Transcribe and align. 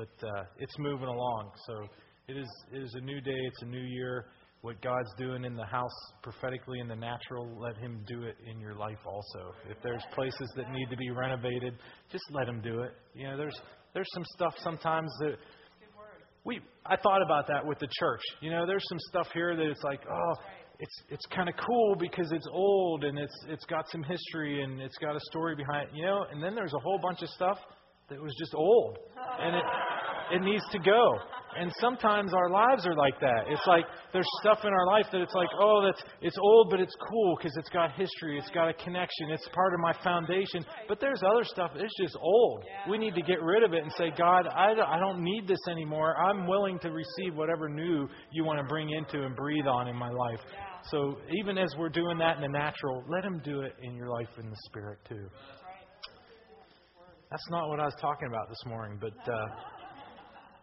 but 0.00 0.26
uh, 0.26 0.44
it's 0.58 0.72
moving 0.78 1.08
along. 1.08 1.50
So 1.66 1.74
it 2.26 2.36
is, 2.38 2.48
it 2.72 2.82
is 2.82 2.94
a 2.94 3.00
new 3.00 3.20
day, 3.20 3.36
it's 3.36 3.62
a 3.62 3.66
new 3.66 3.82
year. 3.82 4.26
What 4.62 4.80
God's 4.82 5.10
doing 5.18 5.44
in 5.44 5.56
the 5.56 5.64
house 5.64 5.98
prophetically 6.22 6.80
in 6.80 6.88
the 6.88 6.96
natural, 6.96 7.46
let 7.58 7.76
Him 7.76 8.02
do 8.06 8.22
it 8.22 8.36
in 8.50 8.60
your 8.60 8.74
life 8.74 8.98
also. 9.06 9.52
If 9.68 9.76
there's 9.82 10.02
places 10.14 10.50
that 10.56 10.70
need 10.70 10.88
to 10.90 10.96
be 10.96 11.10
renovated, 11.10 11.74
just 12.10 12.24
let 12.30 12.48
Him 12.48 12.62
do 12.62 12.80
it. 12.80 12.92
You 13.14 13.28
know, 13.28 13.36
there's 13.36 13.58
there's 13.94 14.08
some 14.14 14.24
stuff 14.34 14.54
sometimes 14.58 15.10
that 15.20 15.36
we 16.44 16.60
I 16.86 16.96
thought 16.96 17.22
about 17.22 17.46
that 17.48 17.66
with 17.66 17.78
the 17.78 17.88
church. 17.98 18.20
You 18.40 18.50
know, 18.50 18.66
there's 18.66 18.84
some 18.88 18.98
stuff 19.08 19.28
here 19.34 19.56
that 19.56 19.66
it's 19.66 19.82
like, 19.82 20.00
oh, 20.10 20.34
it's 20.78 21.02
it's 21.10 21.26
kind 21.34 21.48
of 21.48 21.54
cool 21.56 21.94
because 21.98 22.30
it's 22.32 22.48
old 22.50 23.04
and 23.04 23.18
it's 23.18 23.44
it's 23.48 23.64
got 23.64 23.88
some 23.90 24.02
history 24.02 24.62
and 24.62 24.80
it's 24.80 24.96
got 24.98 25.16
a 25.16 25.20
story 25.30 25.56
behind 25.56 25.88
it, 25.88 25.94
you 25.94 26.04
know. 26.04 26.24
And 26.30 26.42
then 26.42 26.54
there's 26.54 26.74
a 26.74 26.80
whole 26.80 26.98
bunch 27.02 27.22
of 27.22 27.28
stuff 27.30 27.58
that 28.10 28.20
was 28.20 28.34
just 28.38 28.54
old 28.54 28.98
and 29.40 29.56
it 29.56 29.64
it 30.32 30.42
needs 30.42 30.64
to 30.72 30.78
go. 30.78 31.18
And 31.58 31.72
sometimes 31.80 32.32
our 32.32 32.48
lives 32.48 32.86
are 32.86 32.94
like 32.94 33.18
that. 33.20 33.46
It's 33.48 33.66
like 33.66 33.84
there's 34.12 34.28
stuff 34.40 34.60
in 34.62 34.72
our 34.72 34.86
life 34.86 35.06
that 35.10 35.20
it's 35.20 35.34
like, 35.34 35.48
oh, 35.60 35.82
that's 35.84 36.00
it's 36.22 36.38
old, 36.38 36.70
but 36.70 36.78
it's 36.78 36.94
cool 37.10 37.36
because 37.36 37.52
it's 37.56 37.68
got 37.70 37.90
history, 37.92 38.38
it's 38.38 38.50
got 38.50 38.68
a 38.68 38.74
connection, 38.74 39.30
it's 39.30 39.48
part 39.52 39.74
of 39.74 39.80
my 39.80 39.92
foundation. 40.04 40.64
But 40.86 41.00
there's 41.00 41.20
other 41.28 41.42
stuff 41.42 41.72
that's 41.74 41.92
just 42.00 42.16
old. 42.20 42.64
We 42.88 42.98
need 42.98 43.16
to 43.16 43.22
get 43.22 43.42
rid 43.42 43.64
of 43.64 43.72
it 43.72 43.82
and 43.82 43.92
say, 43.98 44.12
God, 44.16 44.46
I, 44.46 44.74
I 44.74 45.00
don't 45.00 45.24
need 45.24 45.48
this 45.48 45.58
anymore. 45.68 46.16
I'm 46.18 46.46
willing 46.46 46.78
to 46.80 46.90
receive 46.90 47.34
whatever 47.34 47.68
new 47.68 48.08
you 48.32 48.44
want 48.44 48.60
to 48.60 48.64
bring 48.66 48.90
into 48.90 49.24
and 49.24 49.34
breathe 49.34 49.66
on 49.66 49.88
in 49.88 49.96
my 49.96 50.10
life. 50.10 50.40
So 50.84 51.18
even 51.36 51.58
as 51.58 51.74
we're 51.76 51.88
doing 51.88 52.16
that 52.18 52.36
in 52.36 52.42
the 52.42 52.48
natural, 52.48 53.02
let 53.08 53.24
Him 53.24 53.40
do 53.44 53.62
it 53.62 53.74
in 53.82 53.96
your 53.96 54.08
life 54.08 54.28
in 54.38 54.48
the 54.48 54.56
spirit 54.66 55.00
too. 55.08 55.26
That's 57.28 57.50
not 57.50 57.68
what 57.68 57.80
I 57.80 57.84
was 57.84 57.96
talking 58.00 58.28
about 58.28 58.48
this 58.48 58.62
morning, 58.66 58.98
but. 59.00 59.32
Uh, 59.32 59.46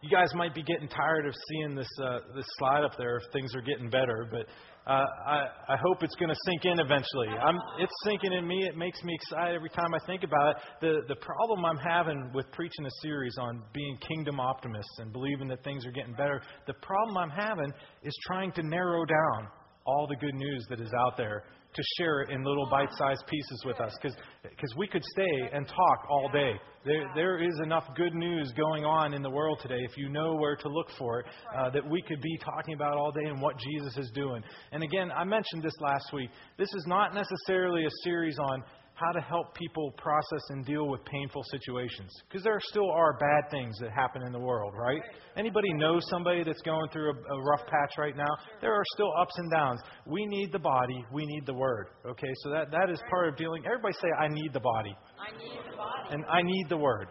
you 0.00 0.10
guys 0.10 0.32
might 0.34 0.54
be 0.54 0.62
getting 0.62 0.88
tired 0.88 1.26
of 1.26 1.34
seeing 1.48 1.74
this 1.74 1.88
uh, 2.02 2.20
this 2.34 2.46
slide 2.58 2.84
up 2.84 2.96
there 2.96 3.16
if 3.16 3.32
things 3.32 3.54
are 3.54 3.60
getting 3.60 3.90
better, 3.90 4.28
but 4.30 4.46
uh, 4.90 5.04
I, 5.26 5.46
I 5.68 5.76
hope 5.76 6.02
it's 6.02 6.14
going 6.14 6.30
to 6.30 6.36
sink 6.46 6.64
in 6.64 6.80
eventually. 6.80 7.28
I'm, 7.28 7.58
it's 7.78 7.92
sinking 8.04 8.32
in 8.32 8.46
me. 8.48 8.64
It 8.66 8.74
makes 8.74 9.02
me 9.04 9.12
excited 9.14 9.54
every 9.54 9.68
time 9.68 9.92
I 9.92 9.98
think 10.06 10.22
about 10.22 10.50
it. 10.50 10.56
The 10.80 11.14
the 11.14 11.16
problem 11.16 11.64
I'm 11.64 11.78
having 11.78 12.30
with 12.32 12.50
preaching 12.52 12.86
a 12.86 12.90
series 13.02 13.36
on 13.38 13.62
being 13.72 13.98
kingdom 14.06 14.40
optimists 14.40 14.98
and 14.98 15.12
believing 15.12 15.48
that 15.48 15.62
things 15.64 15.84
are 15.84 15.92
getting 15.92 16.14
better, 16.14 16.40
the 16.66 16.74
problem 16.74 17.16
I'm 17.18 17.30
having 17.30 17.72
is 18.02 18.16
trying 18.26 18.52
to 18.52 18.62
narrow 18.62 19.04
down 19.04 19.48
all 19.84 20.06
the 20.06 20.16
good 20.16 20.34
news 20.34 20.64
that 20.70 20.80
is 20.80 20.90
out 21.00 21.16
there 21.16 21.44
to 21.78 21.84
share 21.96 22.22
it 22.22 22.30
in 22.30 22.42
little 22.42 22.68
bite 22.68 22.92
sized 22.98 23.24
pieces 23.28 23.62
with 23.64 23.80
us 23.80 23.96
because 24.02 24.74
we 24.76 24.88
could 24.88 25.04
stay 25.04 25.48
and 25.52 25.66
talk 25.66 26.06
all 26.10 26.28
day. 26.32 26.54
There, 26.84 27.04
there 27.14 27.38
is 27.42 27.54
enough 27.62 27.84
good 27.96 28.14
news 28.14 28.52
going 28.56 28.84
on 28.84 29.14
in 29.14 29.22
the 29.22 29.30
world 29.30 29.60
today, 29.62 29.78
if 29.88 29.96
you 29.96 30.08
know 30.08 30.34
where 30.34 30.56
to 30.56 30.68
look 30.68 30.88
for 30.98 31.20
it, 31.20 31.26
uh, 31.56 31.70
that 31.70 31.88
we 31.88 32.02
could 32.02 32.20
be 32.20 32.36
talking 32.44 32.74
about 32.74 32.96
all 32.96 33.12
day 33.12 33.26
and 33.26 33.40
what 33.40 33.54
Jesus 33.58 33.96
is 33.96 34.10
doing. 34.12 34.42
And 34.72 34.82
again, 34.82 35.12
I 35.12 35.24
mentioned 35.24 35.62
this 35.62 35.76
last 35.80 36.12
week. 36.12 36.30
This 36.58 36.68
is 36.68 36.84
not 36.88 37.14
necessarily 37.14 37.84
a 37.84 37.90
series 38.04 38.38
on 38.38 38.64
how 38.98 39.12
to 39.12 39.20
help 39.20 39.54
people 39.54 39.92
process 39.96 40.42
and 40.50 40.64
deal 40.64 40.88
with 40.88 41.04
painful 41.04 41.42
situations. 41.50 42.10
Because 42.28 42.42
there 42.42 42.58
still 42.70 42.90
are 42.90 43.16
bad 43.18 43.50
things 43.50 43.76
that 43.80 43.90
happen 43.92 44.22
in 44.22 44.32
the 44.32 44.38
world, 44.38 44.74
right? 44.76 45.00
Anybody 45.36 45.72
knows 45.74 46.02
somebody 46.10 46.42
that's 46.42 46.62
going 46.62 46.88
through 46.90 47.10
a, 47.10 47.34
a, 47.34 47.42
rough 47.44 47.66
patch 47.66 47.92
right 47.96 48.16
now? 48.16 48.28
There 48.60 48.72
are 48.72 48.82
still 48.94 49.12
ups 49.20 49.34
and 49.36 49.50
downs. 49.50 49.80
We 50.06 50.26
need 50.26 50.50
the 50.52 50.58
body. 50.58 51.04
We 51.12 51.24
need 51.26 51.46
the 51.46 51.54
word. 51.54 51.88
Okay, 52.06 52.32
so 52.42 52.50
that, 52.50 52.70
that 52.72 52.90
is 52.90 53.00
part 53.08 53.28
of 53.28 53.36
dealing. 53.36 53.62
Everybody 53.66 53.94
say, 53.94 54.08
I 54.18 54.28
need 54.28 54.52
the 54.52 54.60
body. 54.60 54.96
I 55.18 55.36
need 55.36 55.60
the 55.70 55.76
body. 55.76 56.08
And 56.10 56.24
I 56.26 56.42
need 56.42 56.66
the 56.68 56.76
word. 56.76 57.08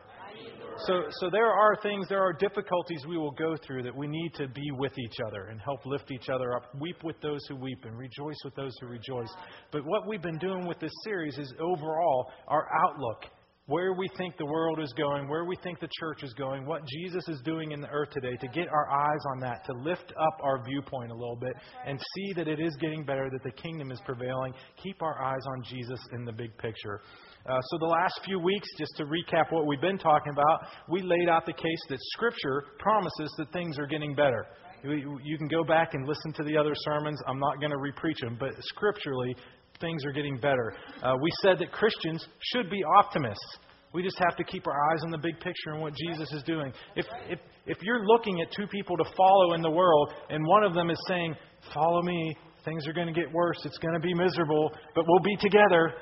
So, 0.85 1.03
so 1.19 1.29
there 1.31 1.51
are 1.51 1.75
things, 1.81 2.07
there 2.07 2.21
are 2.21 2.33
difficulties 2.33 3.03
we 3.07 3.17
will 3.17 3.31
go 3.31 3.55
through 3.65 3.83
that 3.83 3.95
we 3.95 4.07
need 4.07 4.33
to 4.35 4.47
be 4.47 4.69
with 4.77 4.93
each 4.99 5.15
other 5.25 5.45
and 5.45 5.59
help 5.59 5.85
lift 5.85 6.11
each 6.11 6.29
other 6.29 6.55
up. 6.55 6.63
Weep 6.79 7.03
with 7.03 7.19
those 7.21 7.39
who 7.49 7.55
weep 7.55 7.83
and 7.83 7.97
rejoice 7.97 8.37
with 8.45 8.53
those 8.55 8.73
who 8.79 8.87
rejoice. 8.87 9.29
But 9.71 9.81
what 9.85 10.07
we've 10.07 10.21
been 10.21 10.37
doing 10.37 10.67
with 10.67 10.79
this 10.79 10.91
series 11.03 11.37
is 11.39 11.51
overall 11.59 12.31
our 12.47 12.67
outlook 12.85 13.25
where 13.67 13.93
we 13.93 14.07
think 14.17 14.37
the 14.37 14.45
world 14.45 14.79
is 14.79 14.93
going, 14.97 15.27
where 15.27 15.43
we 15.43 15.55
think 15.61 15.79
the 15.79 15.89
church 15.99 16.23
is 16.23 16.33
going, 16.33 16.65
what 16.65 16.81
Jesus 16.87 17.27
is 17.27 17.41
doing 17.41 17.73
in 17.73 17.81
the 17.81 17.89
earth 17.89 18.09
today, 18.11 18.37
to 18.37 18.47
get 18.47 18.69
our 18.69 18.89
eyes 18.89 19.19
on 19.31 19.39
that, 19.41 19.65
to 19.65 19.73
lift 19.73 20.13
up 20.17 20.39
our 20.41 20.63
viewpoint 20.63 21.11
a 21.11 21.13
little 21.13 21.35
bit 21.35 21.53
and 21.85 21.99
see 22.15 22.33
that 22.33 22.47
it 22.47 22.61
is 22.61 22.73
getting 22.79 23.03
better, 23.03 23.29
that 23.29 23.43
the 23.43 23.61
kingdom 23.61 23.91
is 23.91 23.99
prevailing. 24.05 24.53
Keep 24.81 25.01
our 25.01 25.21
eyes 25.21 25.45
on 25.47 25.63
Jesus 25.63 25.99
in 26.13 26.23
the 26.23 26.31
big 26.31 26.57
picture. 26.57 27.01
Uh, 27.47 27.61
so, 27.69 27.77
the 27.77 27.85
last 27.85 28.19
few 28.25 28.39
weeks, 28.39 28.67
just 28.77 28.91
to 28.97 29.05
recap 29.05 29.51
what 29.51 29.65
we've 29.65 29.79
been 29.79 29.97
talking 29.97 30.33
about, 30.33 30.67
we 30.89 31.01
laid 31.01 31.29
out 31.29 31.45
the 31.45 31.53
case 31.53 31.81
that 31.87 31.97
Scripture 32.13 32.65
promises 32.77 33.33
that 33.37 33.51
things 33.53 33.79
are 33.79 33.87
getting 33.87 34.13
better. 34.13 34.45
You 34.83 35.37
can 35.37 35.47
go 35.47 35.63
back 35.63 35.93
and 35.93 36.07
listen 36.07 36.33
to 36.33 36.43
the 36.43 36.57
other 36.57 36.73
sermons. 36.75 37.19
I'm 37.25 37.39
not 37.39 37.59
going 37.59 37.71
to 37.71 37.77
repreach 37.77 38.19
them, 38.21 38.37
but 38.39 38.51
scripturally, 38.59 39.35
things 39.79 40.05
are 40.05 40.11
getting 40.11 40.37
better. 40.37 40.75
Uh, 41.01 41.15
we 41.21 41.31
said 41.41 41.57
that 41.59 41.71
Christians 41.71 42.25
should 42.39 42.69
be 42.69 42.83
optimists. 42.97 43.57
We 43.93 44.03
just 44.03 44.17
have 44.19 44.35
to 44.37 44.43
keep 44.43 44.67
our 44.67 44.91
eyes 44.91 44.99
on 45.03 45.11
the 45.11 45.17
big 45.17 45.39
picture 45.39 45.71
and 45.71 45.81
what 45.81 45.93
Jesus 45.95 46.31
is 46.31 46.43
doing. 46.43 46.71
If, 46.95 47.05
if, 47.29 47.39
if 47.65 47.77
you're 47.81 48.05
looking 48.05 48.41
at 48.41 48.51
two 48.51 48.67
people 48.67 48.97
to 48.97 49.05
follow 49.15 49.53
in 49.53 49.61
the 49.61 49.71
world, 49.71 50.13
and 50.29 50.45
one 50.45 50.63
of 50.63 50.73
them 50.73 50.89
is 50.89 50.99
saying, 51.07 51.35
Follow 51.73 52.01
me, 52.03 52.37
things 52.63 52.87
are 52.87 52.93
going 52.93 53.07
to 53.07 53.19
get 53.19 53.31
worse, 53.33 53.57
it's 53.65 53.77
going 53.79 53.93
to 53.93 53.99
be 53.99 54.13
miserable, 54.13 54.71
but 54.93 55.05
we'll 55.07 55.23
be 55.23 55.35
together, 55.37 55.93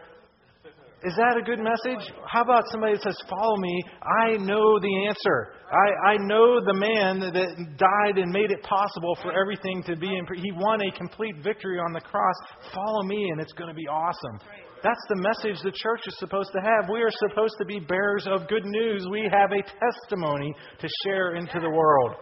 is 1.05 1.13
that 1.17 1.37
a 1.37 1.45
good 1.45 1.61
message? 1.61 2.01
How 2.25 2.41
about 2.41 2.63
somebody 2.71 2.93
that 2.93 3.03
says, 3.03 3.17
Follow 3.29 3.57
me? 3.57 3.83
I 4.01 4.37
know 4.41 4.79
the 4.81 5.05
answer. 5.05 5.53
I, 5.69 6.13
I 6.13 6.17
know 6.17 6.57
the 6.65 6.73
man 6.73 7.19
that 7.21 7.35
died 7.77 8.17
and 8.17 8.31
made 8.31 8.49
it 8.49 8.61
possible 8.63 9.15
for 9.21 9.29
everything 9.29 9.83
to 9.85 9.95
be 9.95 10.09
in. 10.09 10.25
He 10.33 10.51
won 10.57 10.81
a 10.81 10.91
complete 10.97 11.35
victory 11.43 11.77
on 11.77 11.93
the 11.93 12.01
cross. 12.01 12.33
Follow 12.73 13.03
me, 13.03 13.29
and 13.29 13.39
it's 13.39 13.53
going 13.53 13.69
to 13.69 13.75
be 13.75 13.87
awesome. 13.87 14.39
That's 14.81 15.01
the 15.09 15.21
message 15.21 15.61
the 15.61 15.73
church 15.73 16.01
is 16.07 16.17
supposed 16.17 16.49
to 16.53 16.61
have. 16.61 16.89
We 16.89 17.01
are 17.01 17.13
supposed 17.29 17.53
to 17.59 17.65
be 17.65 17.79
bearers 17.79 18.25
of 18.25 18.47
good 18.47 18.65
news. 18.65 19.05
We 19.11 19.29
have 19.31 19.51
a 19.51 19.61
testimony 19.61 20.53
to 20.81 20.87
share 21.03 21.35
into 21.35 21.59
the 21.59 21.69
world. 21.69 22.15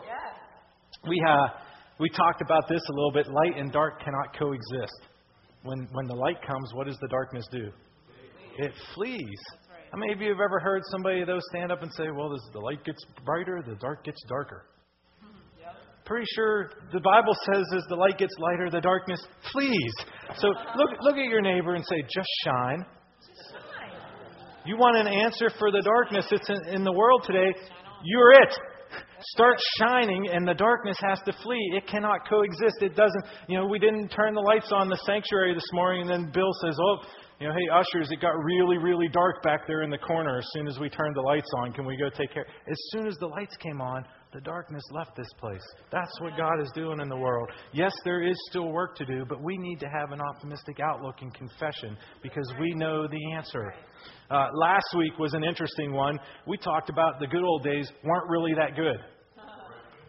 We, 1.07 1.23
uh, 1.27 1.47
we 1.99 2.09
talked 2.09 2.41
about 2.41 2.67
this 2.67 2.81
a 2.89 2.93
little 2.93 3.11
bit. 3.11 3.27
Light 3.27 3.57
and 3.57 3.71
dark 3.71 4.03
cannot 4.03 4.37
coexist. 4.37 5.07
When, 5.63 5.87
when 5.91 6.07
the 6.07 6.15
light 6.15 6.41
comes, 6.45 6.73
what 6.73 6.87
does 6.87 6.97
the 7.01 7.07
darkness 7.07 7.45
do? 7.51 7.71
It 8.57 8.73
flees. 8.93 9.39
How 9.91 9.99
many 9.99 10.13
of 10.13 10.21
you 10.21 10.29
have 10.29 10.41
ever 10.43 10.59
heard 10.59 10.81
somebody 10.91 11.23
those 11.23 11.43
stand 11.49 11.71
up 11.71 11.83
and 11.83 11.93
say, 11.93 12.09
"Well, 12.09 12.33
as 12.33 12.41
the 12.51 12.59
light 12.59 12.83
gets 12.83 13.03
brighter, 13.25 13.61
the 13.65 13.75
dark 13.75 14.03
gets 14.03 14.21
darker"? 14.27 14.65
Pretty 16.05 16.25
sure 16.35 16.69
the 16.91 16.99
Bible 16.99 17.33
says, 17.45 17.65
as 17.75 17.83
the 17.87 17.95
light 17.95 18.17
gets 18.17 18.33
lighter, 18.37 18.69
the 18.69 18.81
darkness 18.81 19.25
flees. 19.53 19.93
So 20.35 20.47
look, 20.47 20.89
look 21.01 21.15
at 21.15 21.29
your 21.29 21.41
neighbor 21.41 21.75
and 21.75 21.85
say, 21.85 22.01
"Just 22.13 22.29
shine." 22.43 22.85
You 24.65 24.77
want 24.77 24.97
an 24.97 25.07
answer 25.07 25.49
for 25.59 25.71
the 25.71 25.81
darkness 25.81 26.25
that's 26.29 26.49
in, 26.49 26.75
in 26.75 26.83
the 26.83 26.91
world 26.91 27.23
today? 27.25 27.53
You're 28.03 28.31
it. 28.33 28.53
Start 29.19 29.57
shining, 29.79 30.29
and 30.31 30.47
the 30.47 30.53
darkness 30.53 30.97
has 31.01 31.19
to 31.25 31.33
flee. 31.43 31.71
It 31.75 31.87
cannot 31.87 32.27
coexist. 32.27 32.81
It 32.81 32.95
doesn't. 32.95 33.25
You 33.47 33.59
know, 33.59 33.67
we 33.67 33.79
didn't 33.79 34.09
turn 34.09 34.33
the 34.33 34.41
lights 34.41 34.71
on 34.71 34.89
the 34.89 34.97
sanctuary 35.05 35.53
this 35.53 35.67
morning, 35.71 36.01
and 36.01 36.09
then 36.09 36.31
Bill 36.31 36.51
says, 36.61 36.77
"Oh, 36.81 36.97
you 37.43 37.49
know, 37.49 37.55
hey, 37.55 37.77
ushers, 37.77 38.09
it 38.09 38.21
got 38.21 38.41
really, 38.41 38.77
really 38.77 39.09
dark 39.09 39.43
back 39.43 39.67
there 39.67 39.81
in 39.81 39.89
the 39.89 39.97
corner 39.97 40.37
as 40.37 40.45
soon 40.53 40.65
as 40.65 40.79
we 40.79 40.87
turned 40.87 41.13
the 41.13 41.21
lights 41.21 41.49
on. 41.57 41.73
Can 41.73 41.85
we 41.85 41.97
go 41.97 42.09
take 42.09 42.33
care? 42.33 42.45
As 42.71 42.77
soon 42.91 43.05
as 43.05 43.17
the 43.17 43.27
lights 43.27 43.57
came 43.57 43.81
on, 43.81 44.05
the 44.31 44.39
darkness 44.39 44.81
left 44.91 45.17
this 45.17 45.27
place. 45.41 45.61
That's 45.91 46.21
what 46.21 46.37
God 46.37 46.61
is 46.61 46.71
doing 46.73 47.01
in 47.01 47.09
the 47.09 47.17
world. 47.17 47.49
Yes, 47.73 47.91
there 48.05 48.23
is 48.23 48.37
still 48.49 48.71
work 48.71 48.95
to 48.95 49.05
do, 49.05 49.25
but 49.27 49.43
we 49.43 49.57
need 49.57 49.81
to 49.81 49.89
have 49.89 50.13
an 50.13 50.21
optimistic 50.21 50.79
outlook 50.79 51.15
in 51.21 51.31
confession 51.31 51.97
because 52.21 52.49
we 52.61 52.73
know 52.75 53.09
the 53.09 53.33
answer. 53.33 53.73
Uh, 54.31 54.47
last 54.53 54.95
week 54.97 55.19
was 55.19 55.33
an 55.33 55.43
interesting 55.43 55.91
one. 55.91 56.17
We 56.47 56.55
talked 56.55 56.89
about 56.89 57.19
the 57.19 57.27
good 57.27 57.43
old 57.43 57.61
days 57.61 57.91
weren't 58.05 58.29
really 58.29 58.53
that 58.53 58.77
good. 58.77 58.99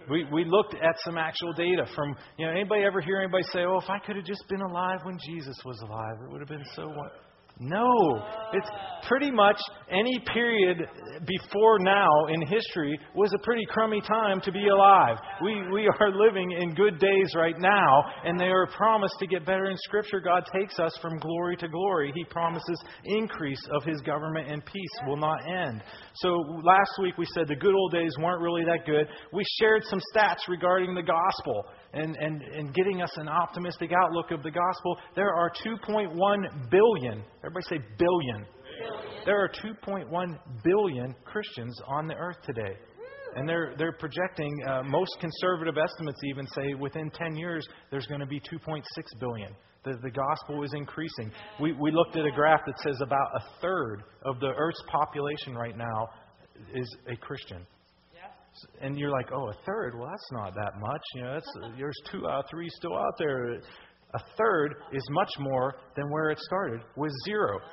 We, 0.09 0.25
we 0.33 0.45
looked 0.45 0.75
at 0.75 0.97
some 1.05 1.19
actual 1.19 1.53
data 1.55 1.87
from, 1.97 2.15
you 2.37 2.47
know, 2.47 2.53
anybody 2.53 2.85
ever 2.85 3.01
hear 3.01 3.21
anybody 3.21 3.43
say, 3.53 3.61
oh, 3.61 3.79
if 3.79 3.89
I 3.89 3.99
could 3.99 4.17
have 4.17 4.25
just 4.25 4.45
been 4.49 4.61
alive 4.61 5.01
when 5.03 5.19
Jesus 5.27 5.57
was 5.65 5.81
alive, 5.81 6.17
it 6.23 6.31
would 6.31 6.41
have 6.41 6.49
been 6.49 6.65
so 6.77 6.87
wonderful. 6.87 7.24
No. 7.61 8.23
It's 8.53 8.69
pretty 9.07 9.31
much 9.31 9.61
any 9.91 10.19
period 10.33 10.79
before 11.27 11.79
now 11.79 12.27
in 12.27 12.45
history 12.47 12.99
was 13.15 13.33
a 13.33 13.39
pretty 13.39 13.65
crummy 13.69 14.01
time 14.01 14.41
to 14.41 14.51
be 14.51 14.69
alive. 14.69 15.19
We, 15.43 15.63
we 15.73 15.89
are 16.01 16.11
living 16.11 16.51
in 16.53 16.75
good 16.75 16.99
days 16.99 17.35
right 17.37 17.59
now, 17.59 18.05
and 18.25 18.39
they 18.39 18.49
are 18.49 18.67
promised 18.67 19.15
to 19.21 19.27
get 19.27 19.47
better 19.47 19.67
in 19.67 19.77
Scripture. 19.79 20.21
God 20.21 20.45
takes 20.53 20.79
us 20.79 20.97
from 21.01 21.19
glory 21.19 21.57
to 21.59 21.69
glory. 21.69 22.13
He 22.15 22.25
promises 22.25 22.83
increase 23.05 23.61
of 23.73 23.85
His 23.85 24.01
government 24.01 24.51
and 24.51 24.65
peace 24.65 25.07
will 25.07 25.17
not 25.17 25.39
end. 25.47 25.83
So 26.17 26.29
last 26.65 26.93
week 27.01 27.19
we 27.19 27.27
said 27.35 27.47
the 27.47 27.57
good 27.57 27.75
old 27.75 27.93
days 27.93 28.13
weren't 28.19 28.43
really 28.43 28.65
that 28.65 28.85
good. 28.87 29.07
We 29.33 29.45
shared 29.61 29.85
some 29.85 30.01
stats 30.15 30.49
regarding 30.49 30.95
the 30.95 31.03
gospel 31.03 31.67
and, 31.95 32.17
and, 32.17 32.43
and 32.43 32.75
getting 32.75 33.03
us 33.03 33.11
an 33.17 33.29
optimistic 33.29 33.91
outlook 33.93 34.31
of 34.31 34.43
the 34.43 34.51
gospel. 34.51 34.99
There 35.15 35.33
are 35.33 35.51
2.1 35.65 36.71
billion 36.71 37.25
Everybody 37.45 37.67
say 37.69 37.79
billion. 37.99 38.47
billion. 38.47 39.25
There 39.25 39.39
are 39.39 39.49
2.1 39.49 40.39
billion 40.65 41.15
Christians 41.25 41.79
on 41.87 42.07
the 42.07 42.15
earth 42.15 42.39
today. 42.45 42.77
And 43.37 43.49
they're, 43.49 43.75
they're 43.77 43.93
projecting, 43.93 44.53
uh, 44.67 44.83
most 44.85 45.17
conservative 45.21 45.75
estimates 45.77 46.19
even 46.25 46.47
say 46.49 46.75
within 46.75 47.11
10 47.11 47.37
years, 47.37 47.67
there's 47.91 48.07
going 48.07 48.21
to 48.21 48.27
be 48.27 48.41
2.6 48.41 48.83
billion. 49.19 49.51
The, 49.85 49.99
the 50.03 50.11
gospel 50.11 50.63
is 50.63 50.73
increasing. 50.73 51.31
We, 51.61 51.73
we 51.73 51.91
looked 51.91 52.17
at 52.17 52.25
a 52.25 52.31
graph 52.31 52.61
that 52.67 52.79
says 52.81 53.01
about 53.03 53.29
a 53.37 53.61
third 53.61 54.05
of 54.25 54.41
the 54.41 54.53
earth's 54.57 54.83
population 54.91 55.55
right 55.55 55.77
now 55.77 56.09
is 56.73 56.97
a 57.09 57.17
Christian. 57.17 57.67
And 58.81 58.99
you're 58.99 59.11
like, 59.11 59.31
oh, 59.33 59.49
a 59.49 59.55
third? 59.67 59.95
Well, 59.97 60.09
that's 60.09 60.33
not 60.33 60.55
that 60.55 60.81
much. 60.81 61.03
You 61.15 61.23
know, 61.23 61.35
that's, 61.35 61.53
uh, 61.63 61.69
there's 61.79 62.01
two 62.11 62.27
out 62.29 62.45
of 62.45 62.51
three 62.51 62.69
still 62.71 62.97
out 62.97 63.15
there. 63.19 63.55
A 64.15 64.21
third 64.39 64.77
is 64.93 65.03
much 65.11 65.31
more 65.41 65.75
than 65.97 66.09
where 66.11 66.31
it 66.31 66.39
started, 66.39 66.81
with 66.97 67.13
zero. 67.25 67.59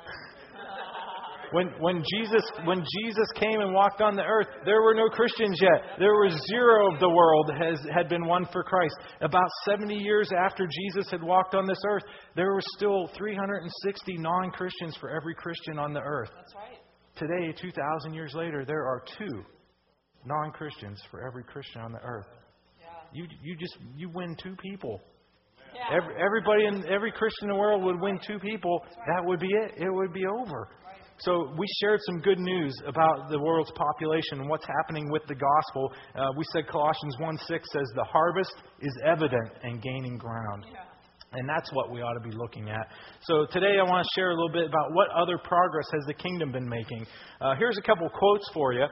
When, 1.52 1.68
when, 1.80 2.02
Jesus, 2.16 2.42
when 2.64 2.78
Jesus 2.78 3.28
came 3.34 3.60
and 3.60 3.74
walked 3.74 4.00
on 4.00 4.16
the 4.16 4.22
earth, 4.22 4.46
there 4.64 4.80
were 4.80 4.94
no 4.94 5.08
Christians 5.08 5.58
yet. 5.60 5.98
There 5.98 6.14
was 6.14 6.32
zero 6.48 6.92
of 6.92 6.98
the 6.98 7.10
world 7.10 7.50
has, 7.60 7.78
had 7.94 8.08
been 8.08 8.26
won 8.26 8.46
for 8.50 8.64
Christ. 8.64 8.94
About 9.20 9.48
70 9.66 9.94
years 9.94 10.30
after 10.32 10.66
Jesus 10.66 11.10
had 11.10 11.22
walked 11.22 11.54
on 11.54 11.66
this 11.66 11.80
earth, 11.86 12.04
there 12.34 12.54
were 12.54 12.62
still 12.76 13.10
360 13.18 14.16
non 14.16 14.50
Christians 14.50 14.96
for 14.98 15.10
every 15.10 15.34
Christian 15.34 15.78
on 15.78 15.92
the 15.92 16.00
earth. 16.00 16.30
That's 16.34 16.54
right. 16.54 16.78
Today, 17.16 17.52
2,000 17.60 18.14
years 18.14 18.32
later, 18.34 18.64
there 18.64 18.86
are 18.86 19.04
two 19.18 19.44
non 20.24 20.50
Christians 20.52 21.00
for 21.10 21.26
every 21.26 21.44
Christian 21.44 21.80
on 21.80 21.92
the 21.92 22.00
earth. 22.02 22.26
Yeah. 22.80 22.86
You, 23.12 23.26
you 23.42 23.56
just 23.56 23.76
you 23.96 24.10
win 24.10 24.36
two 24.42 24.56
people. 24.56 25.00
Yeah. 25.74 25.96
Every, 25.96 26.14
everybody 26.22 26.66
in 26.66 26.84
every 26.92 27.12
Christian 27.12 27.48
in 27.48 27.56
the 27.56 27.60
world 27.60 27.82
would 27.82 28.00
win 28.00 28.18
two 28.26 28.38
people. 28.38 28.84
That 29.06 29.24
would 29.24 29.40
be 29.40 29.48
it. 29.48 29.72
It 29.78 29.90
would 29.90 30.12
be 30.12 30.26
over. 30.26 30.68
So 31.18 31.52
we 31.56 31.66
shared 31.80 32.00
some 32.06 32.20
good 32.20 32.40
news 32.40 32.74
about 32.84 33.30
the 33.30 33.38
world's 33.38 33.70
population 33.72 34.40
and 34.40 34.48
what's 34.48 34.66
happening 34.66 35.10
with 35.10 35.22
the 35.28 35.36
gospel. 35.36 35.92
Uh, 36.16 36.32
we 36.36 36.44
said 36.52 36.66
Colossians 36.66 37.16
1 37.20 37.38
6 37.38 37.68
says 37.72 37.82
the 37.94 38.04
harvest 38.04 38.54
is 38.80 38.92
evident 39.06 39.50
and 39.62 39.80
gaining 39.80 40.18
ground. 40.18 40.66
Yeah. 40.72 40.80
And 41.34 41.48
that's 41.48 41.72
what 41.72 41.90
we 41.90 42.02
ought 42.02 42.14
to 42.14 42.28
be 42.28 42.34
looking 42.34 42.68
at. 42.68 42.88
So 43.22 43.46
today 43.52 43.78
I 43.78 43.84
want 43.84 44.04
to 44.04 44.20
share 44.20 44.30
a 44.30 44.34
little 44.34 44.52
bit 44.52 44.66
about 44.66 44.92
what 44.92 45.08
other 45.10 45.38
progress 45.38 45.86
has 45.92 46.04
the 46.06 46.14
kingdom 46.14 46.52
been 46.52 46.68
making. 46.68 47.06
Uh, 47.40 47.54
here's 47.56 47.78
a 47.78 47.82
couple 47.82 48.08
quotes 48.08 48.50
for 48.52 48.74
you. 48.74 48.84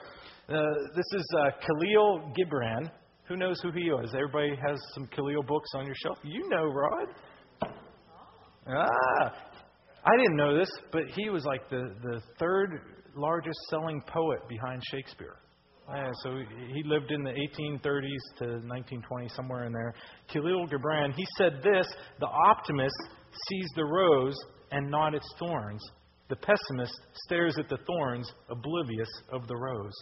Uh, 0.50 0.64
this 0.96 1.06
is 1.12 1.24
uh, 1.38 1.50
Khalil 1.64 2.32
Gibran. 2.34 2.90
Who 3.28 3.36
knows 3.36 3.60
who 3.62 3.70
he 3.70 3.82
is? 3.82 4.12
Everybody 4.12 4.56
has 4.66 4.80
some 4.94 5.06
Khalil 5.06 5.44
books 5.44 5.68
on 5.76 5.86
your 5.86 5.94
shelf. 6.02 6.18
You 6.24 6.48
know, 6.48 6.64
Rod. 6.64 7.06
Ah, 8.66 9.32
I 10.04 10.16
didn't 10.16 10.36
know 10.36 10.58
this, 10.58 10.68
but 10.90 11.02
he 11.14 11.30
was 11.30 11.44
like 11.44 11.70
the, 11.70 11.94
the 12.02 12.20
third 12.40 12.80
largest 13.14 13.58
selling 13.68 14.02
poet 14.08 14.40
behind 14.48 14.82
Shakespeare. 14.90 15.36
Yeah, 15.88 16.10
so 16.24 16.40
he 16.74 16.82
lived 16.82 17.12
in 17.12 17.22
the 17.22 17.30
1830s 17.30 18.38
to 18.38 18.46
1920, 18.66 19.28
somewhere 19.28 19.66
in 19.66 19.72
there. 19.72 19.94
Khalil 20.32 20.66
Gibran, 20.66 21.14
he 21.14 21.26
said 21.38 21.60
this 21.62 21.86
The 22.18 22.26
optimist 22.26 22.96
sees 23.48 23.68
the 23.76 23.84
rose 23.84 24.34
and 24.72 24.90
not 24.90 25.14
its 25.14 25.28
thorns. 25.38 25.80
The 26.28 26.36
pessimist 26.36 27.00
stares 27.24 27.56
at 27.56 27.68
the 27.68 27.78
thorns, 27.86 28.32
oblivious 28.48 29.10
of 29.32 29.46
the 29.46 29.56
rose. 29.56 29.94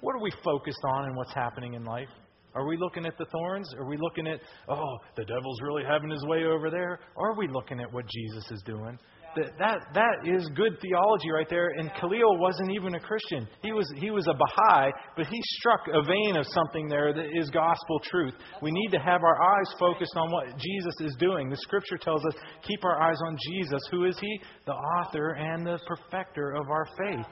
What 0.00 0.14
are 0.14 0.22
we 0.22 0.30
focused 0.44 0.84
on 0.84 1.08
in 1.08 1.16
what's 1.16 1.34
happening 1.34 1.74
in 1.74 1.84
life? 1.84 2.08
Are 2.54 2.66
we 2.66 2.76
looking 2.76 3.06
at 3.06 3.16
the 3.18 3.26
thorns? 3.26 3.72
Are 3.78 3.86
we 3.86 3.96
looking 3.96 4.26
at, 4.26 4.40
oh, 4.68 4.98
the 5.16 5.24
devil's 5.24 5.60
really 5.62 5.84
having 5.84 6.10
his 6.10 6.24
way 6.24 6.44
over 6.44 6.70
there? 6.70 6.98
Or 7.14 7.30
are 7.32 7.36
we 7.36 7.46
looking 7.46 7.78
at 7.80 7.92
what 7.92 8.04
Jesus 8.06 8.50
is 8.50 8.62
doing? 8.64 8.98
That, 9.36 9.52
that, 9.58 9.78
that 9.94 10.16
is 10.26 10.48
good 10.56 10.80
theology 10.80 11.30
right 11.30 11.48
there. 11.48 11.68
And 11.76 11.90
Khalil 12.00 12.38
wasn't 12.38 12.72
even 12.72 12.94
a 12.94 13.00
Christian. 13.00 13.46
He 13.62 13.72
was, 13.72 13.86
he 13.96 14.10
was 14.10 14.26
a 14.26 14.32
Baha'i, 14.32 14.90
but 15.16 15.26
he 15.26 15.38
struck 15.60 15.80
a 15.92 16.02
vein 16.02 16.36
of 16.36 16.46
something 16.46 16.88
there 16.88 17.12
that 17.12 17.26
is 17.38 17.50
gospel 17.50 18.00
truth. 18.02 18.34
We 18.62 18.72
need 18.72 18.88
to 18.92 18.98
have 18.98 19.22
our 19.22 19.40
eyes 19.40 19.74
focused 19.78 20.16
on 20.16 20.32
what 20.32 20.46
Jesus 20.58 20.94
is 21.00 21.14
doing. 21.20 21.50
The 21.50 21.56
scripture 21.58 21.98
tells 21.98 22.24
us, 22.24 22.34
keep 22.62 22.82
our 22.84 23.00
eyes 23.00 23.18
on 23.26 23.36
Jesus. 23.46 23.80
Who 23.90 24.06
is 24.06 24.18
he? 24.18 24.40
The 24.66 24.72
author 24.72 25.32
and 25.32 25.66
the 25.66 25.78
perfecter 25.86 26.52
of 26.52 26.68
our 26.70 26.86
faith. 26.98 27.26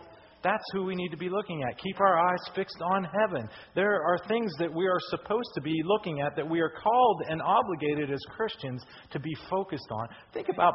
That's 0.47 0.65
who 0.73 0.85
we 0.85 0.95
need 0.95 1.09
to 1.09 1.17
be 1.17 1.29
looking 1.29 1.65
at. 1.65 1.77
Keep 1.77 1.99
our 1.99 2.21
eyes 2.21 2.39
fixed 2.55 2.81
on 2.81 3.03
heaven. 3.03 3.49
There 3.75 4.01
are 4.01 4.17
things 4.29 4.53
that 4.61 4.73
we 4.73 4.87
are 4.87 5.01
supposed 5.11 5.51
to 5.57 5.61
be 5.61 5.75
looking 5.85 6.21
at 6.21 6.37
that 6.37 6.49
we 6.49 6.61
are 6.61 6.71
called 6.71 7.23
and 7.29 7.43
obligated 7.43 8.13
as 8.13 8.21
Christians 8.29 8.81
to 9.11 9.19
be 9.19 9.37
focused 9.51 9.89
on. 9.91 10.07
Think 10.33 10.49
about 10.49 10.75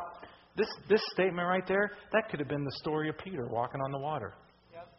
this, 0.58 0.68
this 0.90 1.02
statement 1.14 1.48
right 1.48 1.66
there. 1.70 1.92
That 2.12 2.28
could 2.30 2.42
have 2.42 2.50
been 2.50 2.66
the 2.66 2.78
story 2.82 3.08
of 3.08 3.18
Peter 3.18 3.48
walking 3.48 3.80
on 3.80 3.94
the 3.94 3.98
water. 3.98 4.34
Yep. 4.74 4.90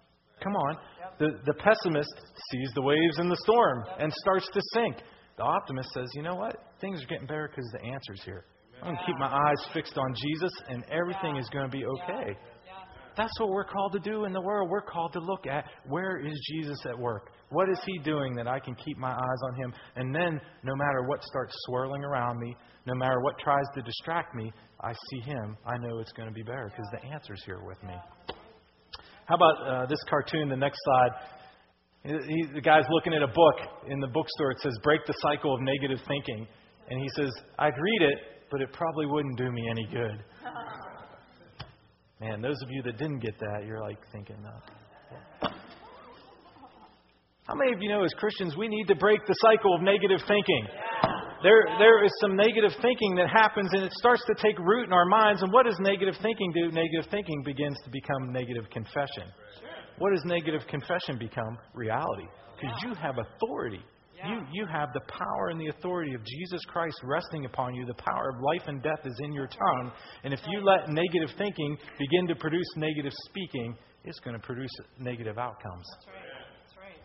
Come 0.42 0.56
on. 0.56 0.76
Yep. 1.00 1.18
The, 1.18 1.52
the 1.52 1.58
pessimist 1.58 2.14
sees 2.50 2.70
the 2.74 2.80
waves 2.80 3.18
and 3.18 3.30
the 3.30 3.36
storm 3.44 3.84
and 3.98 4.10
starts 4.10 4.48
to 4.54 4.62
sink. 4.72 4.96
The 5.36 5.42
optimist 5.42 5.90
says, 5.92 6.08
you 6.14 6.22
know 6.22 6.36
what? 6.36 6.56
Things 6.80 7.02
are 7.02 7.06
getting 7.08 7.26
better 7.26 7.50
because 7.54 7.70
the 7.72 7.84
answer's 7.86 8.22
here. 8.24 8.46
I'm 8.80 8.94
going 8.94 8.96
to 8.96 9.04
keep 9.04 9.18
my 9.18 9.28
eyes 9.28 9.64
fixed 9.74 9.96
on 9.96 10.12
Jesus, 10.14 10.52
and 10.68 10.82
everything 10.90 11.36
is 11.36 11.48
going 11.50 11.70
to 11.70 11.76
be 11.76 11.84
okay. 11.84 12.36
That's 13.16 13.32
what 13.38 13.50
we're 13.50 13.64
called 13.64 13.92
to 13.92 13.98
do 13.98 14.24
in 14.24 14.32
the 14.32 14.40
world. 14.40 14.70
We're 14.70 14.82
called 14.82 15.12
to 15.12 15.20
look 15.20 15.46
at 15.46 15.64
where 15.86 16.18
is 16.18 16.32
Jesus 16.50 16.78
at 16.86 16.98
work? 16.98 17.30
What 17.50 17.68
is 17.68 17.78
he 17.86 17.98
doing 17.98 18.34
that 18.36 18.48
I 18.48 18.58
can 18.58 18.74
keep 18.74 18.96
my 18.98 19.10
eyes 19.10 19.40
on 19.44 19.54
him? 19.56 19.74
And 19.96 20.14
then, 20.14 20.40
no 20.62 20.74
matter 20.74 21.02
what 21.06 21.22
starts 21.24 21.52
swirling 21.66 22.02
around 22.04 22.38
me, 22.38 22.56
no 22.86 22.94
matter 22.94 23.20
what 23.20 23.38
tries 23.38 23.64
to 23.74 23.82
distract 23.82 24.34
me, 24.34 24.50
I 24.80 24.92
see 24.92 25.20
him. 25.20 25.56
I 25.66 25.76
know 25.78 25.98
it's 25.98 26.12
going 26.12 26.28
to 26.28 26.34
be 26.34 26.42
better 26.42 26.70
because 26.70 26.88
the 26.92 27.08
answer's 27.08 27.42
here 27.44 27.60
with 27.64 27.82
me. 27.82 27.94
How 29.26 29.36
about 29.36 29.66
uh, 29.66 29.86
this 29.86 30.00
cartoon, 30.08 30.48
the 30.48 30.56
next 30.56 30.78
slide? 30.84 31.10
He, 32.04 32.46
the 32.54 32.60
guy's 32.60 32.84
looking 32.90 33.14
at 33.14 33.22
a 33.22 33.28
book 33.28 33.56
in 33.86 34.00
the 34.00 34.08
bookstore. 34.08 34.50
It 34.50 34.60
says, 34.60 34.72
Break 34.82 35.06
the 35.06 35.14
Cycle 35.20 35.54
of 35.54 35.60
Negative 35.60 35.98
Thinking. 36.08 36.48
And 36.90 37.00
he 37.00 37.08
says, 37.16 37.30
I'd 37.58 37.74
read 37.78 38.10
it, 38.10 38.18
but 38.50 38.60
it 38.60 38.72
probably 38.72 39.06
wouldn't 39.06 39.38
do 39.38 39.52
me 39.52 39.62
any 39.70 39.86
good. 39.92 40.24
Man, 42.22 42.40
those 42.40 42.62
of 42.62 42.70
you 42.70 42.82
that 42.84 42.98
didn't 42.98 43.18
get 43.18 43.34
that, 43.40 43.66
you're 43.66 43.80
like 43.80 43.98
thinking, 44.12 44.36
uh, 44.46 45.48
how 47.48 47.56
many 47.56 47.72
of 47.72 47.82
you 47.82 47.88
know 47.88 48.04
as 48.04 48.14
Christians 48.14 48.56
we 48.56 48.68
need 48.68 48.86
to 48.86 48.94
break 48.94 49.18
the 49.26 49.34
cycle 49.42 49.74
of 49.74 49.82
negative 49.82 50.20
thinking? 50.28 50.66
There, 51.42 51.66
there 51.80 52.04
is 52.04 52.12
some 52.20 52.36
negative 52.36 52.70
thinking 52.80 53.16
that 53.16 53.28
happens 53.28 53.70
and 53.72 53.82
it 53.82 53.92
starts 53.94 54.22
to 54.26 54.34
take 54.40 54.56
root 54.60 54.86
in 54.86 54.92
our 54.92 55.06
minds. 55.06 55.42
And 55.42 55.52
what 55.52 55.66
does 55.66 55.76
negative 55.80 56.14
thinking 56.22 56.52
do? 56.52 56.70
Negative 56.70 57.10
thinking 57.10 57.42
begins 57.44 57.76
to 57.82 57.90
become 57.90 58.32
negative 58.32 58.70
confession. 58.70 59.26
What 59.98 60.14
does 60.14 60.22
negative 60.24 60.60
confession 60.68 61.18
become? 61.18 61.58
Reality. 61.74 62.28
Because 62.54 62.76
you 62.84 62.94
have 62.94 63.16
authority. 63.18 63.82
You, 64.28 64.40
you 64.52 64.66
have 64.66 64.90
the 64.94 65.00
power 65.08 65.48
and 65.48 65.60
the 65.60 65.66
authority 65.68 66.14
of 66.14 66.24
Jesus 66.24 66.60
Christ 66.68 66.96
resting 67.02 67.44
upon 67.44 67.74
you. 67.74 67.84
The 67.84 67.94
power 67.94 68.30
of 68.30 68.40
life 68.40 68.62
and 68.68 68.82
death 68.82 69.00
is 69.04 69.18
in 69.24 69.32
your 69.32 69.48
tongue. 69.48 69.92
And 70.22 70.32
if 70.32 70.40
you 70.48 70.64
let 70.64 70.88
negative 70.88 71.30
thinking 71.36 71.76
begin 71.98 72.28
to 72.28 72.36
produce 72.36 72.66
negative 72.76 73.12
speaking, 73.26 73.76
it's 74.04 74.20
going 74.20 74.36
to 74.36 74.42
produce 74.42 74.70
negative 74.98 75.38
outcomes. 75.38 75.86
That's 75.94 76.06
right. 76.06 76.14
That's 76.62 76.76
right. 76.78 77.02